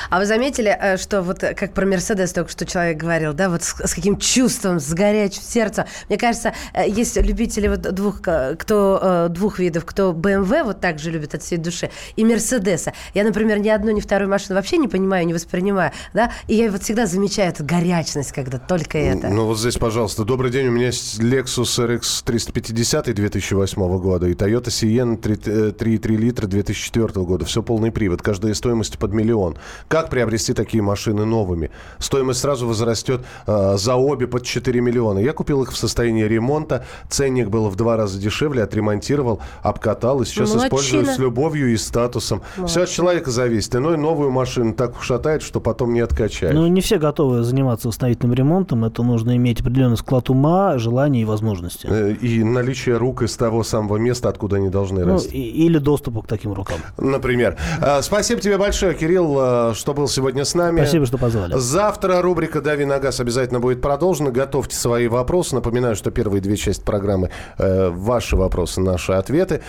А 0.09 0.19
вы 0.19 0.25
заметили, 0.25 0.75
э, 0.79 0.97
что 0.97 1.21
вот 1.21 1.43
э, 1.43 1.53
как 1.53 1.73
про 1.73 1.85
Мерседес 1.85 2.33
только 2.33 2.51
что 2.51 2.65
человек 2.65 2.97
говорил, 2.97 3.33
да, 3.33 3.49
вот 3.49 3.63
с, 3.63 3.75
с 3.75 3.93
каким 3.93 4.17
чувством, 4.17 4.79
с 4.79 4.93
горячим 4.93 5.41
сердцем. 5.41 5.85
Мне 6.09 6.17
кажется, 6.17 6.53
э, 6.73 6.87
есть 6.87 7.17
любители 7.17 7.67
вот 7.67 7.81
двух, 7.81 8.21
кто, 8.21 9.27
двух 9.29 9.59
видов, 9.59 9.85
кто 9.85 10.11
BMW 10.11 10.63
вот 10.63 10.79
так 10.79 10.99
же 10.99 11.11
любит 11.11 11.35
от 11.35 11.43
всей 11.43 11.57
души, 11.57 11.89
и 12.15 12.25
Мерседеса. 12.25 12.93
Я, 13.13 13.23
например, 13.23 13.59
ни 13.59 13.69
одну, 13.69 13.91
ни 13.91 14.01
вторую 14.01 14.29
машину 14.29 14.55
вообще 14.55 14.77
не 14.77 14.87
понимаю, 14.87 15.25
не 15.25 15.33
воспринимаю, 15.33 15.91
да, 16.13 16.31
и 16.47 16.55
я 16.55 16.71
вот 16.71 16.83
всегда 16.83 17.05
замечаю 17.05 17.49
эту 17.49 17.63
горячность, 17.63 18.31
когда 18.31 18.57
только 18.57 18.97
это. 18.97 19.29
Ну 19.29 19.45
вот 19.45 19.59
здесь, 19.59 19.77
пожалуйста. 19.77 20.23
Добрый 20.23 20.51
день. 20.51 20.67
У 20.67 20.71
меня 20.71 20.87
есть 20.87 21.19
Lexus 21.19 21.99
RX 21.99 22.23
350 22.25 23.13
2008 23.13 23.97
года 23.99 24.04
и 24.05 24.33
Toyota 24.33 24.67
Sienna 24.67 25.17
3 25.17 25.35
э, 25.45 25.71
3,3 25.71 26.15
литра 26.15 26.47
2004 26.47 27.25
года. 27.25 27.45
Все 27.45 27.61
полный 27.61 27.91
привод. 27.91 28.21
Каждая 28.21 28.53
стоимость 28.53 28.97
под 28.97 29.13
миллион. 29.13 29.57
Как 29.87 30.09
приобрести 30.09 30.53
такие 30.53 30.81
машины 30.83 31.25
новыми? 31.25 31.71
Стоимость 31.99 32.39
сразу 32.41 32.67
возрастет 32.67 33.21
э, 33.47 33.75
за 33.77 33.95
обе 33.95 34.27
под 34.27 34.43
4 34.43 34.81
миллиона. 34.81 35.19
Я 35.19 35.33
купил 35.33 35.63
их 35.63 35.71
в 35.71 35.77
состоянии 35.77 36.23
ремонта. 36.23 36.85
Ценник 37.09 37.49
был 37.49 37.69
в 37.69 37.75
два 37.75 37.97
раза 37.97 38.19
дешевле. 38.19 38.63
Отремонтировал, 38.63 39.39
обкатал. 39.61 40.21
И 40.21 40.25
сейчас 40.25 40.49
Молодчина. 40.53 40.67
использую 40.67 41.05
с 41.05 41.19
любовью 41.19 41.71
и 41.73 41.77
статусом. 41.77 42.41
Все 42.67 42.83
от 42.83 42.89
человека 42.89 43.31
зависит. 43.31 43.75
Иной 43.75 43.97
новую 43.97 44.31
машину 44.31 44.73
так 44.73 44.97
ушатает, 44.99 45.41
что 45.41 45.59
потом 45.59 45.93
не 45.93 45.99
откачаешь. 46.01 46.53
Ну, 46.53 46.67
не 46.67 46.81
все 46.81 46.97
готовы 46.97 47.43
заниматься 47.43 47.87
восстановительным 47.87 48.33
ремонтом. 48.33 48.85
Это 48.85 49.03
нужно 49.03 49.35
иметь 49.37 49.61
определенный 49.61 49.97
склад 49.97 50.29
ума, 50.29 50.77
желания 50.77 51.21
и 51.21 51.25
возможности. 51.25 51.87
Э, 51.89 52.13
И 52.13 52.43
наличие 52.43 52.97
рук 52.97 53.21
из 53.21 53.35
того 53.37 53.63
самого 53.63 53.84
места, 53.93 54.29
откуда 54.29 54.57
они 54.57 54.69
должны 54.69 55.05
Ну, 55.05 55.13
расти. 55.13 55.29
и- 55.37 55.65
или 55.65 55.77
доступа 55.77 56.21
к 56.23 56.27
таким 56.27 56.53
рукам. 56.53 56.77
Например. 56.97 57.57
А, 57.81 58.01
Спасибо 58.01 58.41
тебе 58.41 58.57
большое, 58.57 58.93
Кирилл, 58.95 59.35
а, 59.39 59.73
что 59.75 59.93
был 59.93 60.07
сегодня 60.07 60.43
с 60.45 60.53
нами. 60.55 60.81
Спасибо, 60.81 61.05
что 61.05 61.17
позвали. 61.17 61.53
Завтра 61.57 62.21
рубрика 62.21 62.61
«Дави 62.61 62.85
на 62.85 62.99
газ» 62.99 63.19
обязательно 63.19 63.59
будет 63.59 63.81
продолжена. 63.81 64.31
Готовьте 64.31 64.75
свои 64.75 65.07
вопросы. 65.07 65.55
Напоминаю, 65.55 65.95
что 65.95 66.11
первые 66.11 66.41
две 66.41 66.57
части 66.57 66.83
программы 66.83 67.29
э, 67.57 67.89
ваши 67.89 68.35
вопросы, 68.35 68.81
наши 68.81 69.11
ответы. 69.13 69.61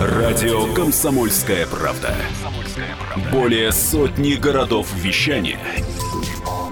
Радио 0.00 0.72
«Комсомольская 0.74 1.66
правда». 1.66 2.14
Более 3.30 3.72
сотни 3.72 4.34
городов 4.34 4.88
вещания 4.94 5.58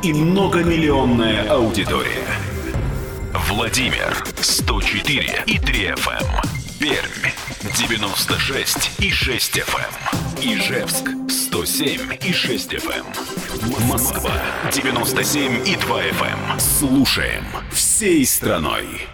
и 0.02 0.12
многомиллионная 0.12 1.48
аудитория. 1.50 2.24
Владимир 3.50 4.24
104 4.40 5.42
и 5.46 5.58
3 5.58 5.86
FM. 5.88 6.24
Пермь 6.78 7.32
96 7.76 9.00
и 9.00 9.10
6 9.10 9.58
FM. 9.58 9.92
Ижевск 10.40 11.10
107 11.28 12.18
и 12.22 12.32
6 12.32 12.74
FM. 12.74 13.86
Москва 13.88 14.32
97 14.72 15.66
и 15.66 15.74
2 15.74 16.02
FM. 16.04 16.60
Слушаем 16.60 17.44
всей 17.72 18.24
страной. 18.24 19.08